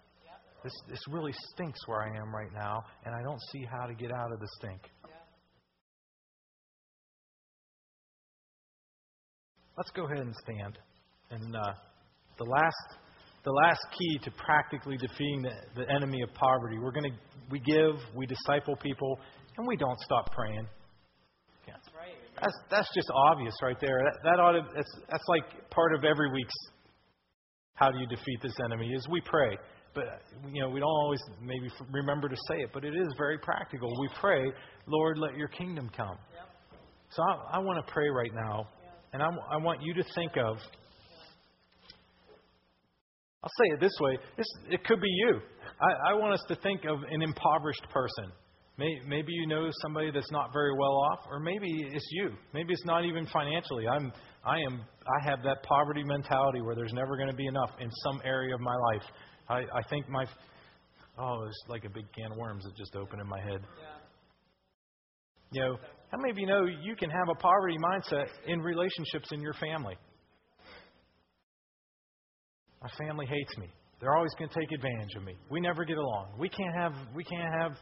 This, 0.63 0.73
this 0.89 0.99
really 1.09 1.33
stinks 1.51 1.79
where 1.87 2.01
I 2.01 2.17
am 2.17 2.33
right 2.33 2.51
now, 2.53 2.81
and 3.05 3.13
I 3.13 3.21
don't 3.21 3.41
see 3.51 3.65
how 3.69 3.85
to 3.85 3.93
get 3.93 4.11
out 4.11 4.31
of 4.31 4.39
the 4.39 4.47
stink. 4.59 4.81
Let's 9.77 9.89
go 9.91 10.05
ahead 10.05 10.19
and 10.19 10.33
stand. 10.35 10.77
And 11.31 11.55
uh, 11.55 11.73
the 12.37 12.45
last 12.45 12.97
the 13.43 13.51
last 13.51 13.81
key 13.97 14.19
to 14.23 14.31
practically 14.31 14.97
defeating 14.97 15.43
the, 15.43 15.83
the 15.83 15.89
enemy 15.91 16.21
of 16.21 16.33
poverty. 16.33 16.77
We're 16.79 16.91
going 16.91 17.11
to 17.11 17.17
we 17.51 17.59
give, 17.59 17.95
we 18.15 18.25
disciple 18.25 18.75
people, 18.77 19.19
and 19.57 19.67
we 19.67 19.75
don't 19.75 19.99
stop 19.99 20.31
praying. 20.31 20.65
Yeah. 21.67 21.73
That's 21.73 21.89
right. 21.95 22.15
That's 22.41 22.55
that's 22.71 22.89
just 22.95 23.09
obvious 23.13 23.53
right 23.61 23.79
there. 23.79 23.99
That, 23.99 24.19
that 24.23 24.39
ought 24.39 24.53
to 24.53 24.61
that's 24.75 24.91
that's 25.09 25.23
like 25.27 25.69
part 25.69 25.93
of 25.93 26.03
every 26.03 26.31
week's 26.31 26.53
how 27.75 27.91
do 27.91 27.99
you 27.99 28.07
defeat 28.07 28.39
this 28.41 28.55
enemy 28.63 28.91
is 28.93 29.07
we 29.09 29.21
pray. 29.21 29.57
But 29.93 30.05
you 30.51 30.61
know 30.61 30.69
we 30.69 30.79
don't 30.79 30.89
always 30.89 31.21
maybe 31.41 31.69
remember 31.91 32.29
to 32.29 32.35
say 32.47 32.61
it, 32.61 32.69
but 32.73 32.83
it 32.83 32.95
is 32.95 33.13
very 33.17 33.37
practical. 33.37 33.89
We 33.99 34.09
pray, 34.19 34.43
Lord, 34.87 35.17
let 35.17 35.35
Your 35.35 35.49
kingdom 35.49 35.89
come. 35.95 36.17
Yep. 36.33 36.79
So 37.09 37.21
I, 37.21 37.57
I 37.57 37.59
want 37.59 37.85
to 37.85 37.91
pray 37.91 38.09
right 38.09 38.31
now, 38.33 38.69
and 39.11 39.21
I, 39.21 39.27
I 39.51 39.57
want 39.57 39.81
you 39.83 39.93
to 39.93 40.03
think 40.15 40.31
of 40.37 40.57
I'll 43.43 43.51
say 43.59 43.73
it 43.73 43.79
this 43.81 43.91
way 43.99 44.17
it 44.69 44.83
could 44.85 45.01
be 45.01 45.09
you. 45.09 45.41
I, 45.81 46.11
I 46.11 46.13
want 46.13 46.33
us 46.33 46.43
to 46.47 46.55
think 46.55 46.85
of 46.85 46.99
an 47.09 47.21
impoverished 47.21 47.85
person. 47.89 48.31
maybe 48.77 49.33
you 49.33 49.47
know 49.47 49.69
somebody 49.81 50.11
that's 50.11 50.31
not 50.31 50.51
very 50.53 50.73
well 50.77 50.95
off, 51.11 51.19
or 51.29 51.39
maybe 51.39 51.69
it's 51.91 52.07
you. 52.11 52.31
Maybe 52.53 52.71
it's 52.73 52.85
not 52.85 53.03
even 53.03 53.27
financially. 53.27 53.87
I'm, 53.87 54.13
I 54.45 54.59
am, 54.59 54.81
I 54.81 55.29
have 55.29 55.43
that 55.43 55.61
poverty 55.63 56.03
mentality 56.03 56.61
where 56.61 56.75
there's 56.75 56.93
never 56.93 57.17
going 57.17 57.29
to 57.29 57.35
be 57.35 57.47
enough 57.47 57.71
in 57.79 57.89
some 58.03 58.21
area 58.23 58.55
of 58.55 58.61
my 58.61 58.75
life. 58.75 59.03
I, 59.49 59.57
I 59.77 59.83
think 59.89 60.07
my, 60.07 60.25
oh, 61.17 61.43
it's 61.45 61.63
like 61.67 61.83
a 61.83 61.89
big 61.89 62.05
can 62.13 62.31
of 62.31 62.37
worms 62.37 62.63
that 62.63 62.77
just 62.77 62.95
opened 62.95 63.21
in 63.21 63.27
my 63.27 63.41
head. 63.41 63.59
Yeah. 63.61 63.93
You 65.51 65.61
know, 65.61 65.77
how 66.11 66.17
many 66.17 66.31
of 66.31 66.37
you 66.37 66.47
know 66.47 66.65
you 66.65 66.95
can 66.95 67.09
have 67.09 67.27
a 67.29 67.35
poverty 67.35 67.77
mindset 67.77 68.27
in 68.47 68.61
relationships 68.61 69.31
in 69.31 69.41
your 69.41 69.53
family? 69.53 69.95
My 72.83 72.89
family 73.05 73.25
hates 73.25 73.57
me. 73.57 73.67
They're 74.01 74.15
always 74.15 74.33
going 74.37 74.49
to 74.49 74.59
take 74.59 74.71
advantage 74.73 75.15
of 75.15 75.23
me. 75.23 75.35
We 75.49 75.61
never 75.61 75.85
get 75.85 75.97
along. 75.97 76.35
We 76.37 76.49
can't 76.49 76.75
have 76.75 76.93
we 77.15 77.23
can't 77.23 77.53
have 77.61 77.77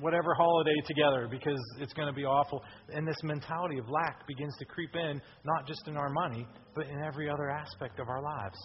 whatever 0.00 0.34
holiday 0.34 0.74
together 0.86 1.28
because 1.30 1.60
it's 1.78 1.92
going 1.92 2.08
to 2.08 2.12
be 2.14 2.24
awful. 2.24 2.62
And 2.92 3.06
this 3.06 3.16
mentality 3.22 3.78
of 3.78 3.88
lack 3.88 4.26
begins 4.26 4.54
to 4.58 4.64
creep 4.64 4.94
in, 4.94 5.22
not 5.44 5.66
just 5.66 5.86
in 5.86 5.96
our 5.96 6.10
money, 6.10 6.46
but 6.74 6.86
in 6.86 7.00
every 7.02 7.30
other 7.30 7.48
aspect 7.50 8.00
of 8.00 8.08
our 8.08 8.20
lives. 8.20 8.58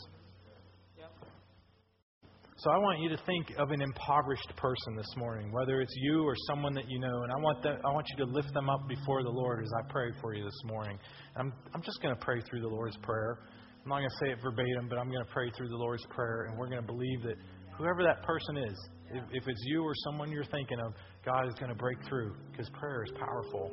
So 2.58 2.72
I 2.72 2.78
want 2.78 3.00
you 3.02 3.10
to 3.10 3.18
think 3.26 3.52
of 3.60 3.72
an 3.72 3.82
impoverished 3.82 4.52
person 4.56 4.96
this 4.96 5.14
morning, 5.18 5.52
whether 5.52 5.82
it's 5.82 5.93
you 5.98 6.24
or 6.24 6.34
someone 6.48 6.74
that 6.74 6.86
you 6.89 7.00
know, 7.00 7.24
and 7.24 7.32
I 7.32 7.36
want 7.36 7.62
that 7.64 7.82
I 7.86 7.93
want 7.93 8.08
you 8.10 8.26
to 8.26 8.32
lift 8.32 8.54
them 8.54 8.70
up 8.70 8.88
before 8.88 9.24
the 9.24 9.30
Lord 9.30 9.62
as 9.62 9.70
I 9.78 9.91
pray 9.91 10.10
for 10.22 10.34
you 10.34 10.43
this 10.43 10.62
morning. 10.64 10.98
I'm 11.36 11.54
I'm 11.74 11.82
just 11.82 12.02
going 12.02 12.16
to 12.16 12.20
pray 12.26 12.41
through 12.50 12.62
the 12.62 12.68
Lord's 12.68 12.98
prayer. 13.04 13.39
I'm 13.86 13.90
not 13.90 14.00
going 14.00 14.10
to 14.10 14.26
say 14.26 14.32
it 14.32 14.40
verbatim, 14.42 14.90
but 14.90 14.98
I'm 14.98 15.12
going 15.12 15.24
to 15.24 15.32
pray 15.32 15.52
through 15.56 15.70
the 15.70 15.76
Lord's 15.76 16.04
Prayer, 16.10 16.48
and 16.50 16.58
we're 16.58 16.66
going 16.66 16.82
to 16.82 16.88
believe 16.88 17.22
that 17.22 17.36
whoever 17.78 18.02
that 18.02 18.24
person 18.24 18.58
is, 18.58 18.90
if, 19.12 19.24
if 19.32 19.48
it's 19.48 19.62
you 19.68 19.84
or 19.84 19.94
someone 20.06 20.32
you're 20.32 20.44
thinking 20.44 20.80
of, 20.80 20.92
God 21.24 21.48
is 21.48 21.54
going 21.60 21.70
to 21.70 21.76
break 21.76 22.00
through 22.10 22.34
because 22.50 22.68
prayer 22.72 23.04
is 23.04 23.12
powerful. 23.20 23.72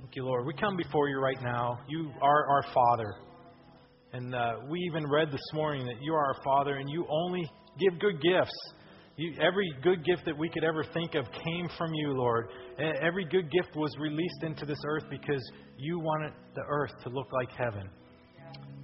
Thank 0.00 0.16
you, 0.16 0.24
Lord. 0.24 0.44
We 0.44 0.54
come 0.54 0.76
before 0.76 1.08
you 1.08 1.20
right 1.20 1.40
now. 1.40 1.78
You 1.88 2.10
are 2.20 2.50
our 2.50 2.64
Father. 2.74 3.14
And 4.12 4.34
uh, 4.34 4.54
we 4.68 4.80
even 4.80 5.08
read 5.08 5.30
this 5.30 5.46
morning 5.54 5.86
that 5.86 6.02
you 6.02 6.12
are 6.12 6.34
our 6.34 6.42
Father 6.42 6.78
and 6.78 6.90
you 6.90 7.06
only 7.08 7.48
give 7.78 8.00
good 8.00 8.20
gifts. 8.20 8.58
You, 9.20 9.34
every 9.38 9.70
good 9.82 10.02
gift 10.02 10.22
that 10.24 10.38
we 10.38 10.48
could 10.48 10.64
ever 10.64 10.82
think 10.94 11.14
of 11.14 11.26
came 11.26 11.68
from 11.76 11.92
you, 11.92 12.12
Lord. 12.14 12.48
Every 12.78 13.26
good 13.26 13.50
gift 13.50 13.76
was 13.76 13.94
released 14.00 14.42
into 14.42 14.64
this 14.64 14.78
earth 14.86 15.04
because 15.10 15.42
you 15.76 15.98
wanted 15.98 16.32
the 16.54 16.62
earth 16.66 16.92
to 17.02 17.10
look 17.10 17.30
like 17.30 17.50
heaven. 17.52 17.90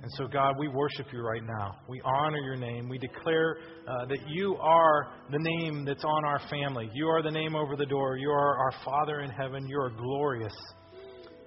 And 0.02 0.12
so, 0.18 0.26
God, 0.26 0.56
we 0.58 0.68
worship 0.68 1.06
you 1.10 1.22
right 1.22 1.42
now. 1.42 1.76
We 1.88 2.02
honor 2.04 2.36
your 2.36 2.56
name. 2.56 2.86
We 2.86 2.98
declare 2.98 3.56
uh, 3.88 4.04
that 4.10 4.28
you 4.28 4.56
are 4.56 5.08
the 5.30 5.38
name 5.38 5.86
that's 5.86 6.04
on 6.04 6.26
our 6.26 6.40
family. 6.50 6.90
You 6.92 7.08
are 7.08 7.22
the 7.22 7.30
name 7.30 7.56
over 7.56 7.74
the 7.74 7.86
door. 7.86 8.18
You 8.18 8.28
are 8.28 8.58
our 8.58 8.74
Father 8.84 9.20
in 9.20 9.30
heaven. 9.30 9.66
You 9.66 9.80
are 9.80 9.90
glorious. 9.90 10.54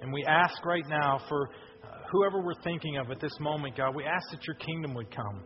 And 0.02 0.12
we 0.12 0.26
ask 0.26 0.66
right 0.66 0.88
now 0.90 1.22
for 1.30 1.52
uh, 1.84 1.88
whoever 2.12 2.42
we're 2.42 2.60
thinking 2.64 2.98
of 2.98 3.12
at 3.12 3.20
this 3.20 3.40
moment, 3.40 3.78
God, 3.78 3.96
we 3.96 4.04
ask 4.04 4.32
that 4.32 4.48
your 4.48 4.56
kingdom 4.56 4.96
would 4.96 5.16
come 5.16 5.44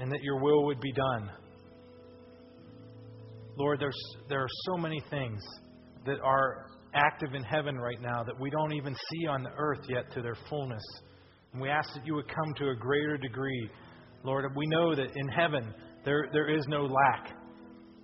and 0.00 0.10
that 0.10 0.24
your 0.24 0.42
will 0.42 0.64
would 0.64 0.80
be 0.80 0.90
done. 0.90 1.30
Lord, 3.58 3.80
there's, 3.80 4.00
there 4.28 4.40
are 4.40 4.48
so 4.66 4.76
many 4.76 5.02
things 5.10 5.42
that 6.06 6.20
are 6.22 6.66
active 6.94 7.34
in 7.34 7.42
heaven 7.42 7.76
right 7.76 8.00
now 8.00 8.22
that 8.22 8.38
we 8.38 8.50
don't 8.50 8.72
even 8.72 8.94
see 8.94 9.26
on 9.26 9.42
the 9.42 9.50
earth 9.58 9.84
yet 9.88 10.12
to 10.14 10.22
their 10.22 10.36
fullness. 10.48 10.82
And 11.52 11.60
we 11.60 11.68
ask 11.68 11.92
that 11.94 12.06
you 12.06 12.14
would 12.14 12.28
come 12.28 12.54
to 12.58 12.70
a 12.70 12.76
greater 12.76 13.16
degree. 13.16 13.68
Lord, 14.22 14.44
we 14.54 14.66
know 14.68 14.94
that 14.94 15.08
in 15.14 15.28
heaven 15.28 15.74
there, 16.04 16.28
there 16.32 16.48
is 16.48 16.64
no 16.68 16.82
lack, 16.84 17.36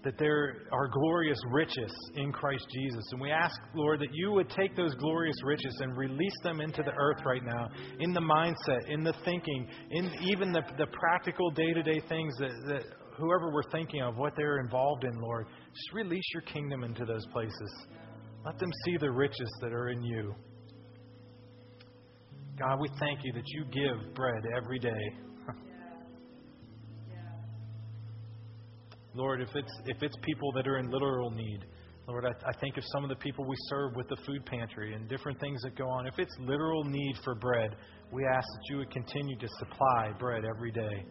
that 0.02 0.18
there 0.18 0.66
are 0.72 0.88
glorious 0.88 1.38
riches 1.52 1.94
in 2.16 2.32
Christ 2.32 2.66
Jesus. 2.74 3.04
And 3.12 3.20
we 3.20 3.30
ask, 3.30 3.54
Lord, 3.76 4.00
that 4.00 4.12
you 4.12 4.32
would 4.32 4.50
take 4.50 4.74
those 4.74 4.94
glorious 4.96 5.36
riches 5.44 5.74
and 5.80 5.96
release 5.96 6.36
them 6.42 6.60
into 6.60 6.82
the 6.82 6.92
earth 6.92 7.24
right 7.24 7.44
now, 7.44 7.68
in 8.00 8.12
the 8.12 8.20
mindset, 8.20 8.88
in 8.88 9.04
the 9.04 9.14
thinking, 9.24 9.68
in 9.92 10.10
even 10.24 10.52
the, 10.52 10.62
the 10.78 10.86
practical 10.88 11.50
day 11.52 11.72
to 11.72 11.82
day 11.82 12.02
things 12.08 12.34
that, 12.38 12.50
that 12.66 12.82
whoever 13.16 13.52
we're 13.52 13.70
thinking 13.70 14.02
of, 14.02 14.16
what 14.16 14.34
they're 14.36 14.58
involved 14.58 15.04
in, 15.04 15.14
Lord, 15.20 15.46
just 15.72 15.92
release 15.92 16.24
your 16.32 16.42
kingdom 16.42 16.84
into 16.84 17.04
those 17.04 17.26
places. 17.32 17.86
Let 18.44 18.58
them 18.58 18.70
see 18.84 18.96
the 18.98 19.10
riches 19.10 19.50
that 19.62 19.72
are 19.72 19.88
in 19.88 20.02
you. 20.02 20.34
God, 22.58 22.78
we 22.80 22.88
thank 23.00 23.20
you 23.24 23.32
that 23.32 23.42
you 23.46 23.64
give 23.72 24.14
bread 24.14 24.44
every 24.56 24.78
day. 24.78 24.90
Lord, 29.14 29.40
if 29.40 29.48
it's 29.54 29.72
if 29.86 30.02
it's 30.02 30.14
people 30.22 30.52
that 30.52 30.68
are 30.68 30.78
in 30.78 30.90
literal 30.90 31.30
need, 31.30 31.64
Lord, 32.06 32.26
I, 32.26 32.30
I 32.48 32.52
think 32.60 32.76
of 32.76 32.84
some 32.92 33.02
of 33.02 33.08
the 33.10 33.16
people 33.16 33.44
we 33.46 33.56
serve 33.70 33.96
with 33.96 34.08
the 34.08 34.16
food 34.26 34.44
pantry 34.46 34.94
and 34.94 35.08
different 35.08 35.40
things 35.40 35.62
that 35.62 35.74
go 35.76 35.88
on. 35.88 36.06
If 36.06 36.18
it's 36.18 36.34
literal 36.38 36.84
need 36.84 37.16
for 37.24 37.34
bread, 37.34 37.74
we 38.12 38.24
ask 38.26 38.46
that 38.46 38.62
you 38.70 38.76
would 38.76 38.90
continue 38.90 39.36
to 39.38 39.48
supply 39.58 40.12
bread 40.18 40.44
every 40.44 40.70
day. 40.70 41.04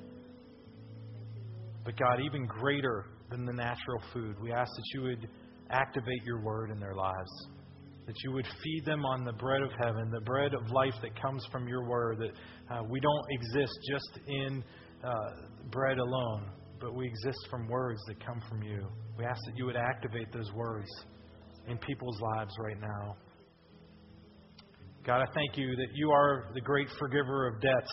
But 1.85 1.97
God, 1.97 2.19
even 2.23 2.45
greater 2.45 3.05
than 3.29 3.45
the 3.45 3.53
natural 3.53 4.01
food, 4.13 4.35
we 4.41 4.51
ask 4.51 4.69
that 4.75 4.85
you 4.93 5.01
would 5.03 5.27
activate 5.69 6.23
your 6.25 6.41
word 6.41 6.71
in 6.71 6.79
their 6.79 6.95
lives. 6.95 7.47
That 8.05 8.15
you 8.23 8.31
would 8.33 8.47
feed 8.63 8.83
them 8.85 9.05
on 9.05 9.23
the 9.23 9.33
bread 9.33 9.61
of 9.61 9.71
heaven, 9.79 10.11
the 10.11 10.21
bread 10.21 10.53
of 10.53 10.69
life 10.71 10.93
that 11.01 11.19
comes 11.21 11.45
from 11.51 11.67
your 11.67 11.87
word. 11.87 12.19
That 12.19 12.75
uh, 12.75 12.83
we 12.89 12.99
don't 12.99 13.25
exist 13.29 13.73
just 13.89 14.19
in 14.27 14.63
uh, 15.03 15.11
bread 15.71 15.97
alone, 15.97 16.49
but 16.79 16.93
we 16.93 17.07
exist 17.07 17.39
from 17.49 17.67
words 17.67 18.01
that 18.07 18.25
come 18.25 18.41
from 18.49 18.61
you. 18.61 18.85
We 19.17 19.25
ask 19.25 19.39
that 19.45 19.57
you 19.57 19.65
would 19.65 19.77
activate 19.77 20.31
those 20.33 20.51
words 20.53 20.87
in 21.67 21.77
people's 21.77 22.19
lives 22.19 22.53
right 22.59 22.79
now. 22.79 23.15
God, 25.05 25.21
I 25.21 25.25
thank 25.33 25.57
you 25.57 25.75
that 25.75 25.87
you 25.95 26.11
are 26.11 26.49
the 26.53 26.61
great 26.61 26.87
forgiver 26.97 27.47
of 27.47 27.61
debts. 27.61 27.91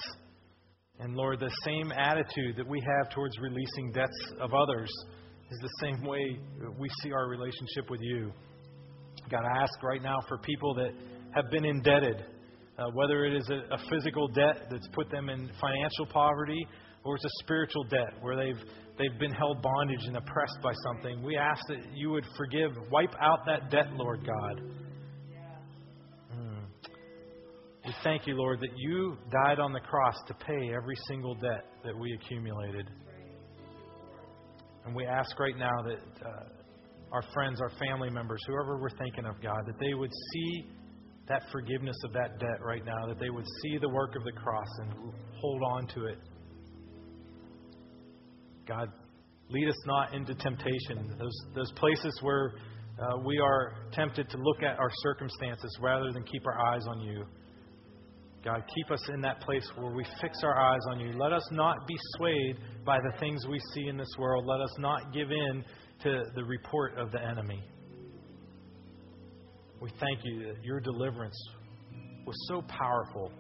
And 1.01 1.14
Lord, 1.14 1.40
the 1.40 1.51
same 1.64 1.92
attitude 1.92 2.57
that 2.57 2.68
we 2.68 2.80
have 2.80 3.11
towards 3.11 3.38
releasing 3.38 3.90
debts 3.92 4.32
of 4.38 4.53
others 4.53 4.90
is 5.51 5.59
the 5.61 5.70
same 5.80 6.05
way 6.05 6.38
we 6.78 6.88
see 7.03 7.12
our 7.12 7.28
relationship 7.28 7.90
with 7.90 8.01
you. 8.03 8.32
God, 9.30 9.44
I 9.44 9.62
ask 9.62 9.82
right 9.82 10.03
now 10.03 10.18
for 10.28 10.38
people 10.38 10.74
that 10.74 10.90
have 11.34 11.51
been 11.51 11.64
indebted, 11.64 12.24
uh, 12.78 12.84
whether 12.92 13.24
it 13.24 13.34
is 13.34 13.48
a, 13.48 13.74
a 13.74 13.78
physical 13.90 14.28
debt 14.28 14.66
that's 14.70 14.88
put 14.92 15.11
them 15.11 15.30
in 15.30 15.51
financial 15.61 16.07
poverty 16.07 16.66
or 17.05 17.16
it's 17.16 17.24
a 17.24 17.44
spiritual 17.44 17.84
debt 17.84 18.12
where 18.20 18.36
they've 18.36 18.62
they've 18.98 19.18
been 19.18 19.32
held 19.32 19.62
bondage 19.62 20.05
and 20.05 20.16
oppressed 20.16 20.59
by 20.62 20.72
something. 20.84 21.22
We 21.22 21.36
ask 21.36 21.62
that 21.68 21.78
you 21.94 22.11
would 22.11 22.26
forgive, 22.36 22.72
wipe 22.90 23.14
out 23.22 23.40
that 23.46 23.70
debt, 23.70 23.86
Lord 23.94 24.26
God. 24.26 24.61
Thank 28.03 28.26
you, 28.26 28.34
Lord, 28.34 28.61
that 28.61 28.76
you 28.76 29.16
died 29.30 29.59
on 29.59 29.72
the 29.72 29.80
cross 29.80 30.16
to 30.28 30.34
pay 30.34 30.74
every 30.74 30.96
single 31.09 31.34
debt 31.34 31.66
that 31.84 31.96
we 31.96 32.12
accumulated. 32.12 32.88
And 34.84 34.94
we 34.94 35.07
ask 35.07 35.38
right 35.38 35.57
now 35.57 35.82
that 35.84 36.26
uh, 36.26 36.44
our 37.12 37.22
friends, 37.34 37.61
our 37.61 37.70
family 37.78 38.11
members, 38.11 38.40
whoever 38.46 38.80
we're 38.80 38.96
thinking 38.98 39.26
of, 39.26 39.40
God, 39.42 39.61
that 39.66 39.78
they 39.78 39.94
would 39.94 40.12
see 40.32 40.66
that 41.28 41.42
forgiveness 41.53 41.96
of 42.05 42.12
that 42.12 42.38
debt 42.38 42.61
right 42.62 42.84
now, 42.84 43.07
that 43.07 43.20
they 43.20 43.30
would 43.30 43.46
see 43.62 43.78
the 43.78 43.88
work 43.88 44.16
of 44.16 44.24
the 44.24 44.32
cross 44.32 44.68
and 44.82 45.12
hold 45.40 45.62
on 45.62 45.86
to 45.88 46.07
it 46.07 46.18
God, 48.70 48.88
lead 49.48 49.68
us 49.68 49.76
not 49.84 50.14
into 50.14 50.32
temptation. 50.36 51.16
Those, 51.18 51.36
those 51.57 51.72
places 51.72 52.16
where 52.22 52.53
uh, 53.03 53.18
we 53.24 53.40
are 53.40 53.74
tempted 53.92 54.30
to 54.30 54.36
look 54.36 54.62
at 54.62 54.78
our 54.78 54.90
circumstances 55.03 55.76
rather 55.82 56.12
than 56.12 56.22
keep 56.22 56.46
our 56.46 56.57
eyes 56.72 56.82
on 56.86 57.01
you. 57.01 57.24
God, 58.43 58.62
keep 58.74 58.91
us 58.91 59.07
in 59.12 59.20
that 59.20 59.41
place 59.43 59.68
where 59.76 59.93
we 59.93 60.05
fix 60.20 60.38
our 60.43 60.59
eyes 60.59 60.80
on 60.91 61.01
you. 61.01 61.12
Let 61.18 61.32
us 61.32 61.47
not 61.51 61.86
be 61.86 61.97
swayed 62.16 62.57
by 62.86 62.99
the 62.99 63.18
things 63.20 63.47
we 63.47 63.61
see 63.74 63.88
in 63.88 63.99
this 63.99 64.14
world. 64.18 64.47
Let 64.47 64.61
us 64.62 64.74
not 64.78 65.12
give 65.12 65.30
in 65.30 65.64
to 66.05 66.22
the 66.34 66.45
report 66.45 66.97
of 66.97 67.12
the 67.12 67.22
enemy. 67.22 67.62
We 69.80 69.91
thank 70.01 70.20
you 70.24 70.47
that 70.47 70.64
your 70.64 70.80
deliverance 70.80 71.36
was 72.26 72.36
so 72.49 72.62
powerful. 72.62 73.30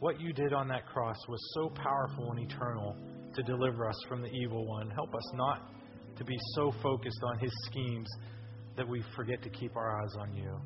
What 0.00 0.20
you 0.20 0.34
did 0.34 0.52
on 0.52 0.68
that 0.68 0.86
cross 0.86 1.16
was 1.26 1.40
so 1.54 1.70
powerful 1.70 2.30
and 2.32 2.40
eternal 2.40 2.94
to 3.34 3.42
deliver 3.42 3.88
us 3.88 3.96
from 4.06 4.20
the 4.20 4.28
evil 4.28 4.66
one. 4.66 4.90
Help 4.90 5.14
us 5.14 5.32
not 5.34 5.72
to 6.16 6.24
be 6.24 6.36
so 6.54 6.72
focused 6.82 7.20
on 7.24 7.38
his 7.38 7.52
schemes 7.66 8.08
that 8.76 8.86
we 8.86 9.02
forget 9.16 9.42
to 9.42 9.48
keep 9.48 9.76
our 9.76 10.02
eyes 10.02 10.14
on 10.20 10.34
you. 10.34 10.60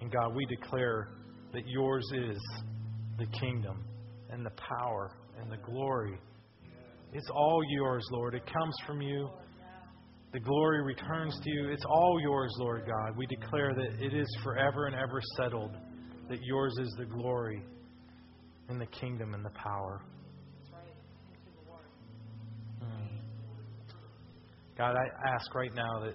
And 0.00 0.12
God, 0.12 0.34
we 0.34 0.46
declare 0.46 1.08
that 1.52 1.66
yours 1.66 2.06
is 2.14 2.38
the 3.18 3.26
kingdom 3.38 3.84
and 4.30 4.44
the 4.44 4.52
power 4.78 5.12
and 5.40 5.50
the 5.50 5.56
glory. 5.58 6.18
It's 7.12 7.28
all 7.32 7.62
yours, 7.68 8.06
Lord. 8.12 8.34
It 8.34 8.44
comes 8.46 8.74
from 8.86 9.02
you. 9.02 9.28
The 10.32 10.40
glory 10.40 10.84
returns 10.84 11.36
to 11.42 11.50
you. 11.50 11.70
It's 11.70 11.84
all 11.84 12.20
yours, 12.20 12.54
Lord 12.58 12.86
God. 12.86 13.16
We 13.16 13.26
declare 13.26 13.74
that 13.74 14.00
it 14.00 14.14
is 14.14 14.28
forever 14.44 14.86
and 14.86 14.94
ever 14.94 15.20
settled, 15.36 15.72
that 16.28 16.38
yours 16.42 16.72
is 16.80 16.94
the 16.98 17.06
glory 17.06 17.64
and 18.68 18.80
the 18.80 18.86
kingdom 18.86 19.34
and 19.34 19.44
the 19.44 19.50
power. 19.50 20.02
Hmm. 22.80 23.16
God, 24.78 24.94
I 24.94 25.34
ask 25.34 25.52
right 25.52 25.74
now 25.74 25.98
that 26.04 26.14